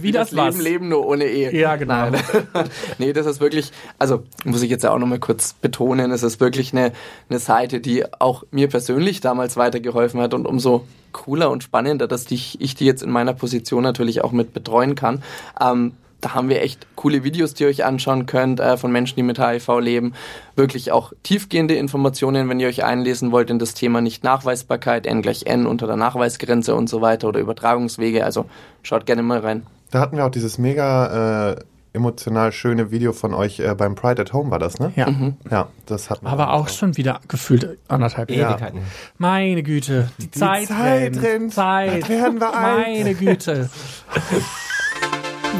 Wie 0.00 0.12
das 0.12 0.34
was? 0.34 0.56
Leben 0.56 0.60
leben, 0.60 0.88
nur 0.88 1.06
ohne 1.06 1.24
Ehe. 1.24 1.54
Ja, 1.54 1.76
genau. 1.76 2.10
Nein. 2.10 2.22
nee, 2.98 3.12
das 3.12 3.26
ist 3.26 3.40
wirklich, 3.40 3.72
also 3.98 4.24
muss 4.44 4.62
ich 4.62 4.70
jetzt 4.70 4.84
ja 4.84 4.92
auch 4.92 4.98
nochmal 4.98 5.18
kurz 5.18 5.52
betonen, 5.52 6.10
es 6.10 6.22
ist 6.22 6.40
wirklich 6.40 6.72
eine, 6.72 6.92
eine 7.28 7.38
Seite, 7.38 7.80
die 7.80 8.04
auch 8.20 8.44
mir 8.50 8.68
persönlich 8.68 9.20
damals 9.20 9.56
weitergeholfen 9.56 10.20
hat 10.20 10.34
und 10.34 10.46
umso 10.46 10.86
cooler 11.12 11.50
und 11.50 11.62
spannender, 11.62 12.08
dass 12.08 12.24
die, 12.24 12.40
ich 12.58 12.74
die 12.74 12.86
jetzt 12.86 13.02
in 13.02 13.10
meiner 13.10 13.34
Position 13.34 13.82
natürlich 13.82 14.22
auch 14.22 14.32
mit 14.32 14.52
betreuen 14.52 14.94
kann. 14.94 15.22
Ähm, 15.60 15.92
da 16.20 16.34
haben 16.34 16.48
wir 16.48 16.62
echt 16.62 16.86
coole 16.96 17.24
Videos, 17.24 17.54
die 17.54 17.64
ihr 17.64 17.68
euch 17.68 17.84
anschauen 17.84 18.26
könnt 18.26 18.60
äh, 18.60 18.76
von 18.76 18.92
Menschen, 18.92 19.16
die 19.16 19.22
mit 19.22 19.38
HIV 19.38 19.80
leben. 19.80 20.14
Wirklich 20.56 20.92
auch 20.92 21.12
tiefgehende 21.22 21.74
Informationen, 21.74 22.48
wenn 22.48 22.60
ihr 22.60 22.68
euch 22.68 22.84
einlesen 22.84 23.32
wollt 23.32 23.50
in 23.50 23.58
das 23.58 23.74
Thema 23.74 24.00
Nicht-Nachweisbarkeit, 24.00 25.06
N 25.06 25.22
gleich 25.22 25.46
N 25.46 25.66
unter 25.66 25.86
der 25.86 25.96
Nachweisgrenze 25.96 26.74
und 26.74 26.88
so 26.88 27.00
weiter 27.00 27.28
oder 27.28 27.40
Übertragungswege. 27.40 28.24
Also 28.24 28.46
schaut 28.82 29.06
gerne 29.06 29.22
mal 29.22 29.38
rein. 29.40 29.66
Da 29.90 30.00
hatten 30.00 30.16
wir 30.16 30.26
auch 30.26 30.30
dieses 30.30 30.58
mega 30.58 31.52
äh, 31.52 31.56
emotional 31.92 32.52
schöne 32.52 32.90
Video 32.90 33.12
von 33.12 33.34
euch 33.34 33.58
äh, 33.60 33.74
beim 33.74 33.94
Pride 33.94 34.22
at 34.22 34.32
Home, 34.32 34.50
war 34.50 34.58
das, 34.58 34.78
ne? 34.78 34.92
Ja. 34.94 35.08
Ja, 35.50 35.68
das 35.86 36.10
hatten 36.10 36.24
wir. 36.26 36.30
Aber 36.30 36.52
auch 36.52 36.68
schon 36.68 36.96
wieder 36.96 37.20
gefühlt 37.26 37.78
anderthalb 37.88 38.30
Jahre. 38.30 38.52
Ewigkeiten. 38.54 38.80
Meine 39.18 39.62
Güte, 39.62 40.10
die, 40.18 40.30
Zeit, 40.30 40.68
Zeit 40.68 40.80
rennt. 40.80 41.22
rennt. 41.22 41.54
Zeit. 41.54 42.08
Werden 42.08 42.40
wir 42.40 42.54
alt. 42.54 42.86
Meine 42.86 43.14
Güte. 43.14 43.70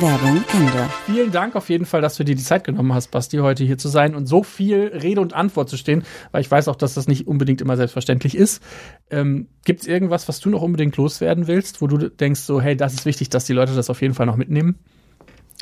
Werbung 0.00 0.42
Ende. 0.54 0.88
Vielen 1.04 1.30
Dank 1.30 1.56
auf 1.56 1.68
jeden 1.68 1.84
Fall, 1.84 2.00
dass 2.00 2.16
du 2.16 2.24
dir 2.24 2.34
die 2.34 2.42
Zeit 2.42 2.64
genommen 2.64 2.94
hast, 2.94 3.10
Basti, 3.10 3.36
heute 3.38 3.64
hier 3.64 3.76
zu 3.76 3.88
sein 3.88 4.14
und 4.14 4.26
so 4.26 4.42
viel 4.42 4.86
Rede 4.86 5.20
und 5.20 5.34
Antwort 5.34 5.68
zu 5.68 5.76
stehen, 5.76 6.04
weil 6.32 6.40
ich 6.40 6.50
weiß 6.50 6.68
auch, 6.68 6.76
dass 6.76 6.94
das 6.94 7.06
nicht 7.06 7.26
unbedingt 7.26 7.60
immer 7.60 7.76
selbstverständlich 7.76 8.34
ist. 8.34 8.62
Ähm, 9.10 9.48
Gibt 9.64 9.82
es 9.82 9.86
irgendwas, 9.86 10.26
was 10.26 10.40
du 10.40 10.48
noch 10.48 10.62
unbedingt 10.62 10.96
loswerden 10.96 11.48
willst, 11.48 11.82
wo 11.82 11.86
du 11.86 12.08
denkst, 12.08 12.40
so, 12.40 12.62
hey, 12.62 12.76
das 12.76 12.94
ist 12.94 13.04
wichtig, 13.04 13.28
dass 13.28 13.44
die 13.44 13.52
Leute 13.52 13.74
das 13.74 13.90
auf 13.90 14.00
jeden 14.00 14.14
Fall 14.14 14.24
noch 14.24 14.36
mitnehmen? 14.36 14.78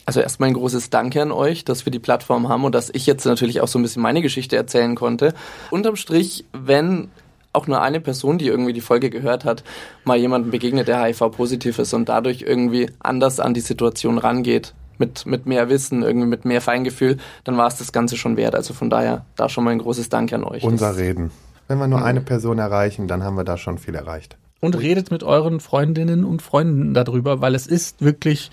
Also 0.04 0.20
erstmal 0.20 0.50
ein 0.50 0.54
großes 0.54 0.90
Danke 0.90 1.20
an 1.20 1.32
euch, 1.32 1.64
dass 1.64 1.84
wir 1.84 1.90
die 1.90 1.98
Plattform 1.98 2.48
haben 2.48 2.64
und 2.64 2.74
dass 2.74 2.90
ich 2.90 3.06
jetzt 3.06 3.24
natürlich 3.24 3.60
auch 3.60 3.68
so 3.68 3.78
ein 3.78 3.82
bisschen 3.82 4.02
meine 4.02 4.22
Geschichte 4.22 4.54
erzählen 4.54 4.94
konnte. 4.94 5.34
Unterm 5.70 5.96
Strich, 5.96 6.44
wenn 6.52 7.08
auch 7.52 7.66
nur 7.66 7.80
eine 7.80 8.00
Person, 8.00 8.38
die 8.38 8.46
irgendwie 8.46 8.72
die 8.72 8.80
Folge 8.80 9.10
gehört 9.10 9.44
hat, 9.44 9.64
mal 10.04 10.16
jemandem 10.16 10.50
begegnet, 10.50 10.88
der 10.88 11.02
HIV-positiv 11.02 11.78
ist 11.78 11.94
und 11.94 12.08
dadurch 12.08 12.42
irgendwie 12.42 12.90
anders 13.00 13.40
an 13.40 13.54
die 13.54 13.60
Situation 13.60 14.18
rangeht, 14.18 14.74
mit, 14.98 15.26
mit 15.26 15.46
mehr 15.46 15.68
Wissen, 15.68 16.02
irgendwie 16.02 16.26
mit 16.26 16.44
mehr 16.44 16.60
Feingefühl, 16.60 17.18
dann 17.44 17.56
war 17.56 17.66
es 17.68 17.76
das 17.76 17.92
Ganze 17.92 18.16
schon 18.16 18.36
wert. 18.36 18.54
Also 18.54 18.74
von 18.74 18.90
daher, 18.90 19.24
da 19.36 19.48
schon 19.48 19.64
mal 19.64 19.70
ein 19.70 19.78
großes 19.78 20.08
Danke 20.08 20.34
an 20.34 20.44
euch. 20.44 20.62
Unser 20.64 20.88
Das- 20.88 20.98
Reden. 20.98 21.30
Wenn 21.68 21.78
wir 21.78 21.86
nur 21.86 22.02
eine 22.02 22.22
Person 22.22 22.58
erreichen, 22.58 23.08
dann 23.08 23.22
haben 23.22 23.36
wir 23.36 23.44
da 23.44 23.58
schon 23.58 23.76
viel 23.76 23.94
erreicht. 23.94 24.38
Und 24.60 24.78
redet 24.78 25.10
mit 25.10 25.22
euren 25.22 25.60
Freundinnen 25.60 26.24
und 26.24 26.40
Freunden 26.42 26.94
darüber, 26.94 27.40
weil 27.42 27.54
es 27.54 27.66
ist 27.66 28.02
wirklich 28.02 28.50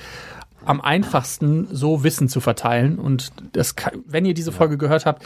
am 0.65 0.81
einfachsten, 0.81 1.67
so 1.71 2.03
Wissen 2.03 2.27
zu 2.27 2.41
verteilen. 2.41 2.99
Und 2.99 3.31
das, 3.53 3.75
kann, 3.75 4.03
wenn 4.05 4.25
ihr 4.25 4.33
diese 4.33 4.51
Folge 4.51 4.77
gehört 4.77 5.05
habt, 5.05 5.23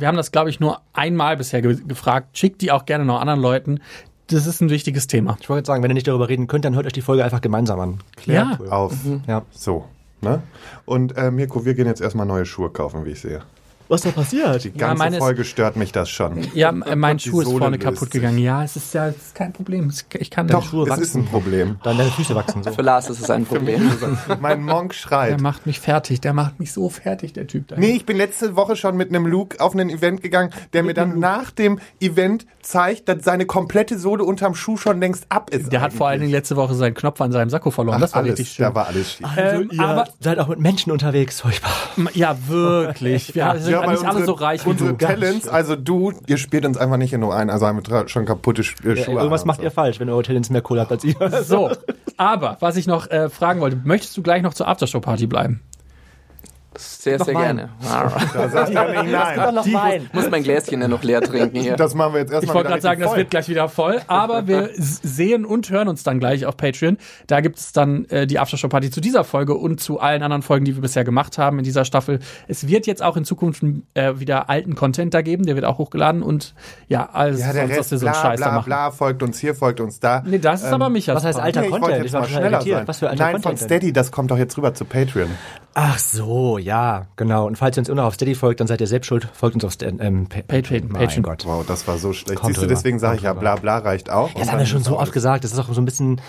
wir 0.00 0.08
haben 0.08 0.16
das, 0.16 0.32
glaube 0.32 0.50
ich, 0.50 0.60
nur 0.60 0.80
einmal 0.92 1.36
bisher 1.36 1.62
ge 1.62 1.76
gefragt. 1.86 2.36
Schickt 2.36 2.60
die 2.62 2.72
auch 2.72 2.86
gerne 2.86 3.04
noch 3.04 3.20
anderen 3.20 3.40
Leuten. 3.40 3.80
Das 4.28 4.46
ist 4.46 4.60
ein 4.60 4.70
wichtiges 4.70 5.06
Thema. 5.06 5.38
Ich 5.40 5.48
wollte 5.48 5.60
jetzt 5.60 5.66
sagen, 5.68 5.82
wenn 5.82 5.90
ihr 5.90 5.94
nicht 5.94 6.06
darüber 6.06 6.28
reden 6.28 6.46
könnt, 6.46 6.64
dann 6.64 6.74
hört 6.74 6.86
euch 6.86 6.92
die 6.92 7.00
Folge 7.00 7.24
einfach 7.24 7.40
gemeinsam 7.40 7.80
an. 7.80 7.98
Ja. 8.26 8.58
Auf. 8.68 8.94
Ja. 9.26 9.42
So. 9.50 9.86
Ne? 10.20 10.42
Und 10.84 11.16
äh, 11.16 11.30
Mirko, 11.30 11.64
wir 11.64 11.74
gehen 11.74 11.86
jetzt 11.86 12.00
erstmal 12.00 12.26
neue 12.26 12.44
Schuhe 12.44 12.70
kaufen, 12.70 13.04
wie 13.04 13.10
ich 13.10 13.20
sehe. 13.20 13.42
Was 13.88 14.02
da 14.02 14.10
passiert? 14.10 14.64
Die 14.64 14.72
ganze 14.72 14.98
meine 14.98 15.16
ist- 15.16 15.22
Folge 15.22 15.44
stört 15.44 15.76
mich 15.76 15.92
das 15.92 16.10
schon. 16.10 16.46
Ja, 16.54 16.68
äh, 16.70 16.94
mein 16.94 17.18
Schuh 17.18 17.40
ist 17.40 17.50
vorne 17.50 17.78
kaputt 17.78 18.00
sich. 18.00 18.10
gegangen. 18.10 18.36
Ja, 18.38 18.62
es 18.62 18.76
ist 18.76 18.92
ja 18.92 19.08
es 19.08 19.16
ist 19.16 19.34
kein 19.34 19.52
Problem. 19.54 19.90
Ich 20.18 20.30
kann 20.30 20.46
Doch, 20.46 20.62
Schuhe 20.68 20.86
es 20.90 20.98
ist 20.98 21.14
ein 21.14 21.24
Problem. 21.24 21.76
Dann 21.82 21.96
deine 21.96 22.10
Füße 22.10 22.34
wachsen 22.34 22.62
so. 22.62 22.70
Für 22.72 22.82
Lars 22.82 23.08
ist 23.08 23.20
es 23.20 23.30
ein 23.30 23.46
Problem. 23.46 23.90
mein 24.40 24.62
Monk 24.62 24.90
Der 24.92 24.98
schreit. 24.98 25.40
macht 25.40 25.66
mich 25.66 25.80
fertig. 25.80 26.20
Der 26.20 26.34
macht 26.34 26.60
mich 26.60 26.72
so 26.72 26.90
fertig, 26.90 27.32
der 27.32 27.46
Typ 27.46 27.68
da. 27.68 27.76
Nee, 27.78 27.92
ich 27.92 28.04
bin 28.04 28.18
letzte 28.18 28.56
Woche 28.56 28.76
schon 28.76 28.96
mit 28.96 29.08
einem 29.08 29.26
Luke 29.26 29.58
auf 29.60 29.74
ein 29.74 29.88
Event 29.88 30.20
gegangen, 30.22 30.50
der 30.74 30.82
mir 30.82 30.92
dann 30.94 31.18
nach 31.18 31.50
dem 31.50 31.78
Event 32.00 32.46
zeigt, 32.60 33.08
dass 33.08 33.24
seine 33.24 33.46
komplette 33.46 33.98
Sohle 33.98 34.22
unterm 34.24 34.54
Schuh 34.54 34.76
schon 34.76 35.00
längst 35.00 35.24
ab 35.30 35.48
ist. 35.50 35.72
Der 35.72 35.80
hat 35.80 35.94
vor 35.94 36.08
allen 36.08 36.20
Dingen 36.20 36.32
letzte 36.32 36.56
Woche 36.56 36.74
seinen 36.74 36.92
Knopf 36.94 37.20
an 37.22 37.32
seinem 37.32 37.48
Sakko 37.48 37.70
verloren. 37.70 37.96
Ach, 37.96 38.00
das 38.02 38.12
war 38.12 38.20
alles, 38.22 38.32
richtig 38.38 38.52
schön. 38.56 38.64
Da 38.64 38.74
war 38.74 38.86
alles 38.88 39.12
schief. 39.14 39.26
Also, 39.34 39.62
Ähm, 39.62 39.70
ihr 39.72 39.80
aber- 39.80 40.08
seid 40.20 40.38
auch 40.38 40.48
mit 40.48 40.58
Menschen 40.60 40.92
unterwegs, 40.92 41.40
furchtbar. 41.40 41.70
Ja, 42.12 42.36
wirklich. 42.48 43.34
Wir 43.34 43.54
sind 43.58 43.72
Ja, 43.72 43.77
weil 43.86 43.94
nicht 43.94 44.04
alle 44.04 44.18
unsere- 44.18 44.26
so 44.26 44.32
reich 44.34 44.64
wie 44.64 44.70
Unsere 44.70 44.90
du. 44.94 44.96
Talents, 45.06 45.48
also 45.48 45.76
du, 45.76 46.12
ihr 46.26 46.36
spielt 46.38 46.64
uns 46.66 46.76
einfach 46.76 46.96
nicht 46.96 47.16
nur 47.16 47.34
ein, 47.34 47.50
also 47.50 47.66
haben 47.66 47.82
wir 47.86 48.08
schon 48.08 48.24
kaputte 48.26 48.62
Sch- 48.62 48.84
äh, 48.86 48.96
Ja, 48.98 49.04
Schuhe. 49.04 49.14
irgendwas 49.16 49.44
macht 49.44 49.58
und 49.60 49.64
ihr 49.64 49.70
falsch, 49.70 50.00
wenn 50.00 50.08
eure 50.08 50.22
Talents 50.22 50.50
mehr 50.50 50.62
Kohle 50.62 50.80
habt 50.82 50.92
als 50.92 51.04
ihr. 51.04 51.14
So, 51.42 51.70
aber 52.16 52.56
was 52.60 52.76
ich 52.76 52.86
noch 52.86 53.08
äh, 53.10 53.28
fragen 53.28 53.60
wollte, 53.60 53.80
möchtest 53.84 54.16
du 54.16 54.22
gleich 54.22 54.42
noch 54.42 54.54
zur 54.54 54.68
Aftershow-Party 54.68 55.26
bleiben? 55.26 55.60
Sehr, 56.76 57.18
sehr 57.18 57.34
gerne. 57.34 57.70
Da 57.82 58.48
sagt 58.48 58.74
er 58.74 59.02
nicht 59.02 59.12
nein. 59.12 59.54
noch 59.54 59.66
Wein. 59.72 60.10
Muss 60.12 60.30
mein 60.30 60.42
Gläschen 60.42 60.80
ja 60.80 60.88
noch 60.88 61.02
leer 61.02 61.20
trinken 61.20 61.58
hier. 61.60 61.76
Das 61.76 61.94
machen 61.94 62.12
wir 62.12 62.20
jetzt 62.20 62.32
erstmal 62.32 62.50
Ich 62.50 62.54
wollte 62.54 62.68
gerade 62.68 62.82
sagen, 62.82 63.00
richtig 63.00 63.04
das 63.04 63.10
voll. 63.10 63.18
wird 63.18 63.30
gleich 63.30 63.48
wieder 63.48 63.68
voll, 63.68 64.00
aber 64.06 64.46
wir 64.46 64.70
sehen 64.74 65.44
und 65.44 65.70
hören 65.70 65.88
uns 65.88 66.02
dann 66.02 66.20
gleich 66.20 66.46
auf 66.46 66.56
Patreon. 66.56 66.98
Da 67.26 67.40
gibt 67.40 67.58
es 67.58 67.72
dann 67.72 68.04
äh, 68.06 68.26
die 68.26 68.38
Aftershow-Party 68.38 68.90
zu 68.90 69.00
dieser 69.00 69.24
Folge 69.24 69.54
und 69.54 69.80
zu 69.80 69.98
allen 69.98 70.22
anderen 70.22 70.42
Folgen, 70.42 70.64
die 70.66 70.74
wir 70.76 70.82
bisher 70.82 71.04
gemacht 71.04 71.38
haben 71.38 71.58
in 71.58 71.64
dieser 71.64 71.84
Staffel. 71.84 72.20
Es 72.46 72.68
wird 72.68 72.86
jetzt 72.86 73.02
auch 73.02 73.16
in 73.16 73.24
Zukunft 73.24 73.62
äh, 73.94 74.20
wieder 74.20 74.48
alten 74.50 74.74
Content 74.74 75.14
da 75.14 75.22
geben, 75.22 75.46
der 75.46 75.54
wird 75.56 75.64
auch 75.64 75.78
hochgeladen 75.78 76.22
und 76.22 76.54
ja, 76.86 77.08
alles 77.12 77.40
Ja, 77.40 77.52
der 77.52 77.66
sonst, 77.66 77.70
was 77.70 77.78
Rest, 77.78 77.90
wir 77.92 77.98
so 77.98 78.06
einen 78.06 78.12
bla, 78.12 78.22
Scheiß 78.22 78.40
da 78.40 78.46
bla, 78.46 78.54
machen. 78.56 78.66
bla, 78.66 78.90
folgt 78.90 79.22
uns 79.22 79.38
hier, 79.38 79.54
folgt 79.54 79.80
uns 79.80 80.00
da. 80.00 80.22
Nee, 80.26 80.38
das 80.38 80.62
ist 80.62 80.72
aber 80.72 80.90
Michas 80.90 81.16
was 81.16 81.24
heißt 81.24 81.40
alter 81.40 81.60
Nee, 81.62 81.66
ich 81.66 81.72
wollte 81.72 81.84
Content? 81.86 82.04
jetzt 82.04 82.06
Ich 82.08 82.12
war 82.12 82.20
mal 82.20 82.28
schneller 82.28 82.62
sein. 82.62 82.88
Was 82.88 82.98
für 82.98 83.08
alter 83.10 83.22
Nein, 83.24 83.32
Content 83.34 83.58
von 83.60 83.68
denn? 83.68 83.78
Steady, 83.78 83.92
das 83.92 84.12
kommt 84.12 84.30
doch 84.30 84.38
jetzt 84.38 84.56
rüber 84.56 84.74
zu 84.74 84.84
Patreon. 84.84 85.30
Ach 85.74 85.98
so, 85.98 86.57
ja, 86.58 87.06
genau. 87.16 87.46
Und 87.46 87.56
falls 87.56 87.76
ihr 87.76 87.80
uns 87.80 87.88
immer 87.88 88.02
noch 88.02 88.08
auf 88.08 88.14
Steady 88.14 88.34
folgt, 88.34 88.60
dann 88.60 88.66
seid 88.66 88.80
ihr 88.80 88.86
selbst 88.86 89.06
schuld. 89.06 89.28
Folgt 89.32 89.54
uns 89.54 89.64
auf 89.64 89.72
Sta- 89.72 89.86
ähm, 89.86 90.26
Pa- 90.28 90.42
Patreon, 90.46 90.88
Mein 90.88 91.02
Patreon. 91.02 91.22
Gott. 91.22 91.44
Wow, 91.46 91.64
das 91.66 91.86
war 91.88 91.98
so 91.98 92.12
schlecht. 92.12 92.40
Kommt 92.40 92.54
Siehst 92.54 92.62
du, 92.64 92.68
deswegen 92.68 92.98
sage 92.98 93.16
ich 93.16 93.22
ja, 93.22 93.32
bla 93.32 93.56
bla 93.56 93.78
reicht 93.78 94.10
auch. 94.10 94.28
Ja, 94.34 94.40
das 94.40 94.52
haben 94.52 94.58
wir 94.58 94.66
schon 94.66 94.82
so 94.82 94.98
oft 94.98 95.12
gesagt. 95.12 95.44
Das 95.44 95.52
ist 95.52 95.58
auch 95.58 95.72
so 95.72 95.80
ein 95.80 95.84
bisschen, 95.84 96.20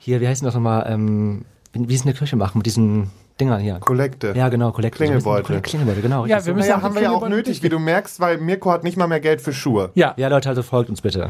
hier, 0.00 0.20
wie 0.20 0.28
heißt 0.28 0.42
denn 0.42 0.46
das 0.46 0.54
nochmal, 0.54 0.86
ähm, 0.88 1.44
wie 1.72 1.94
es 1.94 2.00
in 2.00 2.06
der 2.06 2.14
Kirche 2.16 2.36
machen 2.36 2.58
mit 2.58 2.66
diesen 2.66 3.10
Dingern 3.38 3.60
hier. 3.60 3.78
Kollekte. 3.80 4.32
Ja, 4.34 4.48
genau, 4.48 4.72
Kollekte. 4.72 4.96
Klingelbeutel. 4.96 5.60
Klingelbeutel, 5.60 6.00
genau. 6.00 6.24
Ja, 6.24 6.36
wir 6.36 6.40
so. 6.40 6.54
müssen 6.54 6.72
auch 6.72 6.80
haben 6.80 6.94
wir 6.94 7.02
ja 7.02 7.10
auch 7.10 7.28
nötig, 7.28 7.62
wie 7.62 7.68
du 7.68 7.78
merkst, 7.78 8.18
weil 8.18 8.38
Mirko 8.38 8.70
hat 8.72 8.82
nicht 8.82 8.96
mal 8.96 9.06
mehr 9.08 9.20
Geld 9.20 9.42
für 9.42 9.52
Schuhe. 9.52 9.90
Ja, 9.94 10.14
Ja, 10.16 10.28
Leute, 10.28 10.48
also 10.48 10.62
folgt 10.62 10.88
uns 10.88 11.02
bitte. 11.02 11.28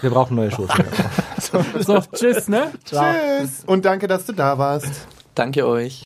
Wir 0.00 0.10
brauchen 0.10 0.36
neue 0.36 0.52
Schuhe. 0.52 0.68
so, 1.80 1.98
tschüss, 2.14 2.46
ne? 2.48 2.70
Tschüss. 2.84 3.64
Und 3.66 3.84
danke, 3.84 4.06
dass 4.06 4.24
du 4.26 4.32
da 4.34 4.56
warst. 4.58 4.88
Danke 5.34 5.66
euch. 5.66 5.96